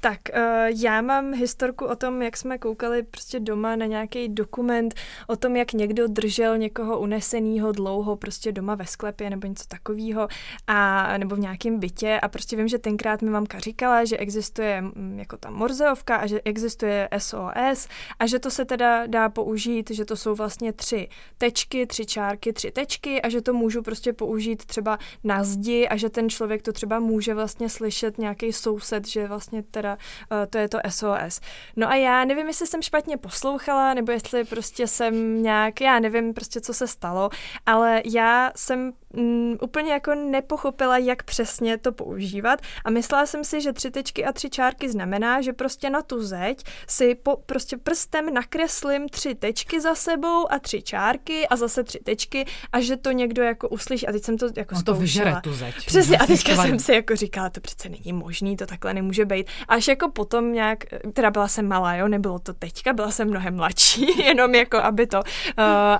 Tak, 0.00 0.20
uh, 0.36 0.40
já 0.82 1.02
mám 1.02 1.32
historku 1.32 1.84
o 1.84 1.96
tom, 1.96 2.22
jak 2.22 2.36
jsme 2.36 2.58
koukali 2.58 3.02
prostě 3.02 3.40
doma 3.40 3.76
na 3.76 3.86
nějaký 3.86 4.28
dokument 4.28 4.94
o 5.26 5.36
tom, 5.36 5.56
jak 5.56 5.72
někdo 5.72 6.06
držel 6.08 6.58
někoho 6.58 6.98
uneseného 6.98 7.72
dlouho 7.72 8.16
prostě 8.16 8.52
doma 8.52 8.74
ve 8.74 8.86
sklepě 8.86 9.30
nebo 9.30 9.46
něco 9.46 9.64
takového 9.68 10.28
a 10.66 11.18
nebo 11.18 11.36
v 11.36 11.40
nějakém 11.40 11.78
bytě. 11.78 12.20
A 12.22 12.28
prostě 12.28 12.56
vím, 12.56 12.68
že 12.68 12.78
tenkrát 12.78 13.22
mi 13.22 13.30
mamka 13.30 13.58
říkala, 13.58 14.04
že 14.04 14.16
existuje 14.16 14.80
mm, 14.80 15.18
jako 15.18 15.36
ta 15.36 15.50
morzeovka 15.50 16.16
a 16.16 16.26
že 16.26 16.40
existuje 16.44 17.08
SOS 17.18 17.88
a 18.18 18.26
že 18.26 18.38
to 18.38 18.50
se 18.50 18.64
teda 18.64 19.06
dá 19.06 19.28
použít, 19.28 19.90
že 19.90 20.04
to 20.04 20.16
jsou 20.16 20.34
vlastně 20.34 20.72
tři 20.72 21.08
tečky, 21.38 21.86
tři 21.86 22.06
čárky, 22.06 22.52
tři 22.52 22.70
tečky 22.70 23.22
a 23.22 23.28
že 23.28 23.40
to 23.40 23.52
můžu 23.52 23.82
prostě 23.82 24.12
použít 24.12 24.64
třeba 24.64 24.98
na 25.24 25.44
zdi 25.44 25.88
a 25.88 25.96
že 25.96 26.10
ten 26.10 26.28
člověk 26.28 26.62
to 26.62 26.72
třeba 26.72 27.00
může 27.00 27.34
vlastně 27.34 27.68
slyšet 27.68 28.18
nějaký 28.18 28.52
soused, 28.52 29.08
že 29.08 29.28
vlastně 29.28 29.55
vlastně 29.56 29.70
teda 29.70 29.98
uh, 30.32 30.46
to 30.50 30.58
je 30.58 30.68
to 30.68 30.78
SOS. 30.88 31.40
No 31.76 31.88
a 31.88 31.94
já 31.94 32.24
nevím, 32.24 32.46
jestli 32.46 32.66
jsem 32.66 32.82
špatně 32.82 33.16
poslouchala, 33.16 33.94
nebo 33.94 34.12
jestli 34.12 34.44
prostě 34.44 34.86
jsem 34.86 35.42
nějak, 35.42 35.80
já 35.80 35.98
nevím 35.98 36.34
prostě, 36.34 36.60
co 36.60 36.74
se 36.74 36.86
stalo, 36.86 37.30
ale 37.66 38.02
já 38.04 38.52
jsem 38.56 38.92
mm, 39.16 39.56
úplně 39.60 39.92
jako 39.92 40.14
nepochopila, 40.14 40.98
jak 40.98 41.22
přesně 41.22 41.78
to 41.78 41.92
používat 41.92 42.60
a 42.84 42.90
myslela 42.90 43.26
jsem 43.26 43.44
si, 43.44 43.60
že 43.60 43.72
tři 43.72 43.90
tečky 43.90 44.24
a 44.24 44.32
tři 44.32 44.50
čárky 44.50 44.90
znamená, 44.90 45.40
že 45.40 45.52
prostě 45.52 45.90
na 45.90 46.02
tu 46.02 46.22
zeď 46.22 46.64
si 46.88 47.14
po, 47.14 47.36
prostě 47.46 47.76
prstem 47.76 48.34
nakreslím 48.34 49.08
tři 49.08 49.34
tečky 49.34 49.80
za 49.80 49.94
sebou 49.94 50.52
a 50.52 50.58
tři 50.58 50.82
čárky 50.82 51.48
a 51.48 51.56
zase 51.56 51.84
tři 51.84 51.98
tečky 51.98 52.46
a 52.72 52.80
že 52.80 52.96
to 52.96 53.10
někdo 53.10 53.42
jako 53.42 53.68
uslyší. 53.68 54.06
A 54.06 54.12
teď 54.12 54.24
jsem 54.24 54.38
to 54.38 54.46
jako 54.56 54.74
no 54.74 54.82
to 54.82 54.94
vyžere 54.94 55.36
tu 55.42 55.54
zeď. 55.54 55.74
Přesně 55.86 56.18
a 56.18 56.26
teďka 56.26 56.56
jsem 56.56 56.78
si 56.78 56.92
jako 56.92 57.16
říkala, 57.16 57.50
to 57.50 57.60
přece 57.60 57.88
není 57.88 58.12
možný, 58.12 58.56
to 58.56 58.66
takhle 58.66 58.94
nemůže 58.94 59.24
být. 59.24 59.50
Až 59.68 59.88
jako 59.88 60.10
potom 60.10 60.52
nějak, 60.52 60.84
teda 61.12 61.30
byla 61.30 61.48
jsem 61.48 61.68
malá, 61.68 61.94
jo, 61.94 62.08
nebylo 62.08 62.38
to 62.38 62.54
teďka, 62.54 62.92
byla 62.92 63.10
jsem 63.10 63.28
mnohem 63.28 63.56
mladší, 63.56 64.18
jenom 64.24 64.54
jako 64.54 64.76
aby 64.76 65.06
to, 65.06 65.18
uh, 65.18 65.24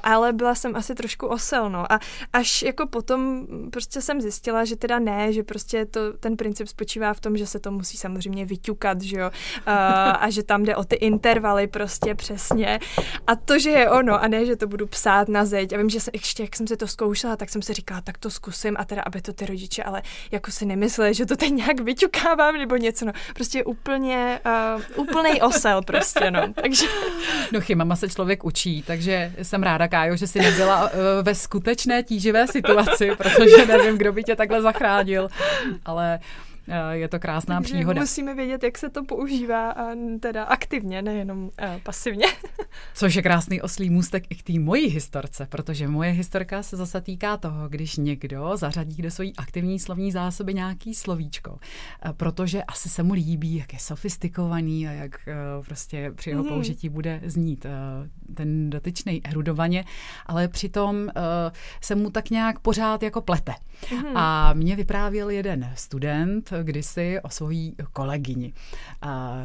ale 0.03 0.33
byla 0.33 0.55
jsem 0.55 0.77
asi 0.77 0.95
trošku 0.95 1.27
osel, 1.27 1.71
no. 1.71 1.93
A 1.93 1.99
až 2.33 2.63
jako 2.63 2.87
potom 2.87 3.06
prostě 3.71 4.01
jsem 4.01 4.21
zjistila, 4.21 4.65
že 4.65 4.77
teda 4.77 4.99
ne, 4.99 5.33
že 5.33 5.43
prostě 5.43 5.87
to, 5.87 6.13
ten 6.13 6.37
princip 6.37 6.69
spočívá 6.69 7.15
v 7.15 7.21
tom, 7.21 7.37
že 7.37 7.47
se 7.47 7.59
to 7.59 7.71
musí 7.71 7.97
samozřejmě 7.97 8.45
vyťukat, 8.45 9.01
že 9.03 9.17
jo, 9.17 9.27
uh, 9.27 9.73
a 10.21 10.31
že 10.31 10.43
tam 10.43 10.63
jde 10.63 10.77
o 10.77 10.85
ty 10.85 10.97
intervaly 10.97 11.67
prostě 11.67 12.15
přesně. 12.15 12.79
A 13.27 13.37
to, 13.37 13.59
že 13.59 13.71
je 13.71 13.91
ono, 13.91 14.23
a 14.23 14.29
ne, 14.29 14.47
že 14.47 14.57
to 14.57 14.67
budu 14.67 14.87
psát 14.87 15.29
na 15.29 15.45
zeď. 15.45 15.73
A 15.73 15.77
vím, 15.77 15.91
že 15.91 16.01
jsem, 16.01 16.11
ještě 16.15 16.43
jak 16.43 16.57
jsem 16.57 16.67
se 16.67 16.77
to 16.77 16.87
zkoušela, 16.87 17.37
tak 17.37 17.51
jsem 17.51 17.63
si 17.63 17.73
říkala, 17.73 18.01
tak 18.01 18.19
to 18.19 18.31
zkusím 18.31 18.77
a 18.79 18.85
teda, 18.85 19.03
aby 19.03 19.23
to 19.23 19.33
ty 19.33 19.47
rodiče, 19.47 19.83
ale 19.83 20.03
jako 20.31 20.51
si 20.51 20.67
nemysleli, 20.67 21.15
že 21.15 21.27
to 21.27 21.37
teď 21.37 21.51
nějak 21.53 21.81
vyťukávám 21.81 22.55
nebo 22.55 22.77
něco, 22.77 23.05
no. 23.05 23.13
Prostě 23.35 23.65
úplně, 23.65 24.41
uh, 24.77 25.07
úplný 25.09 25.43
osel 25.43 25.83
prostě, 25.83 26.31
no. 26.31 26.41
Takže... 26.63 26.87
No 27.53 27.61
chybama 27.61 27.97
se 27.97 28.09
člověk 28.09 28.45
učí, 28.45 28.83
takže 28.87 29.33
jsem 29.43 29.63
ráda, 29.63 29.89
Kájo, 29.89 30.17
že 30.17 30.27
jsi 30.27 30.39
nebyla 30.39 30.85
uh, 30.85 30.91
ve 31.23 31.35
skutečné 31.35 32.03
tíživé 32.03 32.47
situaci, 32.47 32.96
protože 33.17 33.67
nevím, 33.67 33.99
kdo 33.99 34.13
by 34.13 34.23
tě 34.23 34.37
takhle 34.37 34.63
zachránil, 34.63 35.29
ale 35.85 36.19
je 36.91 37.09
to 37.09 37.19
krásná 37.19 37.57
Takže 37.57 37.75
příhoda. 37.75 38.01
Musíme 38.01 38.35
vědět, 38.35 38.63
jak 38.63 38.79
se 38.79 38.91
to 38.91 39.05
používá 39.05 39.71
a 39.71 39.95
teda 40.21 40.45
aktivně, 40.45 41.03
nejenom 41.03 41.43
uh, 41.45 41.51
pasivně. 41.83 42.27
Což 42.95 43.15
je 43.15 43.23
krásný 43.23 43.63
oslý 43.63 43.91
můstek 43.91 44.25
i 44.31 44.35
k 44.35 44.43
té 44.43 44.59
mojí 44.59 44.87
historce, 44.87 45.47
protože 45.47 45.89
moje 45.89 46.11
historka 46.11 46.63
se 46.63 46.77
zase 46.77 47.01
týká 47.01 47.37
toho, 47.37 47.69
když 47.69 47.97
někdo 47.97 48.57
zařadí 48.57 49.03
do 49.03 49.11
své 49.11 49.27
aktivní 49.37 49.79
slovní 49.79 50.13
zásoby 50.13 50.55
nějaký 50.55 50.95
slovíčko, 50.95 51.59
eh, 52.05 52.13
protože 52.13 52.63
asi 52.63 52.89
se 52.89 53.03
mu 53.03 53.13
líbí, 53.13 53.57
jak 53.57 53.73
je 53.73 53.79
sofistikovaný 53.79 54.89
a 54.89 54.93
jak 54.93 55.29
prostě 55.67 56.13
při 56.15 56.31
jeho 56.31 56.43
mm. 56.43 56.49
použití 56.49 56.89
bude 56.89 57.21
znít 57.25 57.67
ten 58.35 58.71
dotyčný 58.71 59.21
erudovaně, 59.25 59.85
ale 60.27 60.49
přitom 60.49 61.09
se 61.81 61.95
mu 61.95 62.11
tak 62.11 62.31
nějak 62.31 62.59
pořád 62.59 63.03
jako 63.03 63.21
plete. 63.21 63.55
Mm. 63.93 64.17
A 64.17 64.53
mě 64.53 64.77
vyprávěl 64.77 65.31
jeden 65.31 65.73
student, 65.75 66.53
kdysi 66.63 67.21
o 67.23 67.31
svojí 67.31 67.75
kolegyni, 67.93 68.53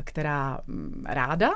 která 0.04 0.60
mm, 0.68 1.04
ráda 1.08 1.52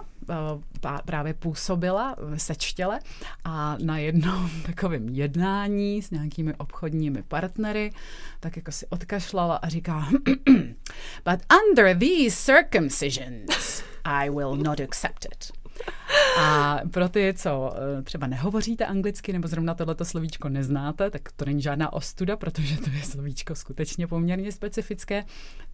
právě 1.06 1.34
působila 1.34 2.16
v 2.20 2.38
sečtěle 2.38 3.00
a 3.44 3.78
na 3.84 3.98
jednom 3.98 4.50
takovém 4.66 5.10
jednání 5.10 6.02
s 6.02 6.12
nějakými 6.12 6.54
obchodními 6.54 7.24
partnery 7.24 7.92
tak 8.40 8.56
jako 8.56 8.72
si 8.72 8.88
odkašlala 8.88 9.56
a 9.56 9.70
říká 9.70 10.10
But 11.26 11.46
under 11.70 11.98
these 11.98 12.36
circumcisions 12.36 13.84
I 14.04 14.30
will 14.30 14.56
not 14.56 14.80
accept 14.80 15.26
it. 15.26 15.65
A 16.40 16.80
pro 16.92 17.10
ty, 17.10 17.34
co 17.38 17.74
eh, 17.76 18.02
třeba 18.02 18.28
nehovoříte 18.28 18.86
anglicky 18.86 19.34
nebo 19.34 19.48
zrovna 19.48 19.74
tohleto 19.74 20.06
slovíčko 20.06 20.50
neznáte, 20.50 21.10
tak 21.10 21.32
to 21.36 21.46
není 21.46 21.62
žádná 21.62 21.94
ostuda, 21.94 22.38
protože 22.38 22.78
to 22.78 22.90
je 22.90 23.02
slovíčko 23.02 23.56
skutečně 23.56 24.08
poměrně 24.08 24.52
specifické. 24.52 25.24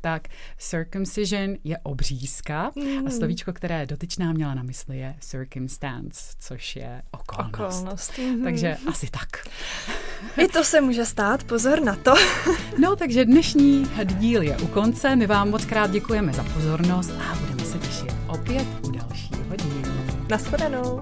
Tak 0.02 0.28
circumcision 0.58 1.56
je 1.64 1.78
obřízka 1.78 2.72
mm. 2.76 2.84
a 2.84 3.00
hmm. 3.00 3.12
slovíčko, 3.12 3.54
které 3.54 3.86
dotyčná 3.86 4.34
měla 4.34 4.54
na 4.54 4.64
mysli, 4.64 4.98
je 4.98 5.16
circumstance, 5.20 6.36
což 6.40 6.76
je 6.76 7.02
okolnost. 7.12 7.80
okolnost. 7.80 8.18
Mm. 8.18 8.44
Takže 8.44 8.78
asi 8.88 9.08
tak. 9.12 9.30
I 10.38 10.48
to 10.48 10.64
se 10.64 10.82
může 10.82 11.06
stát, 11.06 11.44
pozor 11.44 11.82
na 11.84 11.96
to. 11.96 12.14
no, 12.80 12.96
takže 12.96 13.26
dnešní 13.26 13.86
díl 14.06 14.42
je 14.42 14.58
u 14.58 14.68
konce. 14.68 15.16
My 15.16 15.28
vám 15.28 15.50
moc 15.50 15.66
krát 15.66 15.92
děkujeme 15.92 16.34
za 16.34 16.44
pozornost 16.44 17.12
a 17.12 17.36
budeme 17.36 17.66
se 17.66 17.80
těšit 17.80 18.16
opět 18.28 18.68
u 18.82 18.92
dalšího. 18.92 19.11
Naschledanou. 20.32 21.02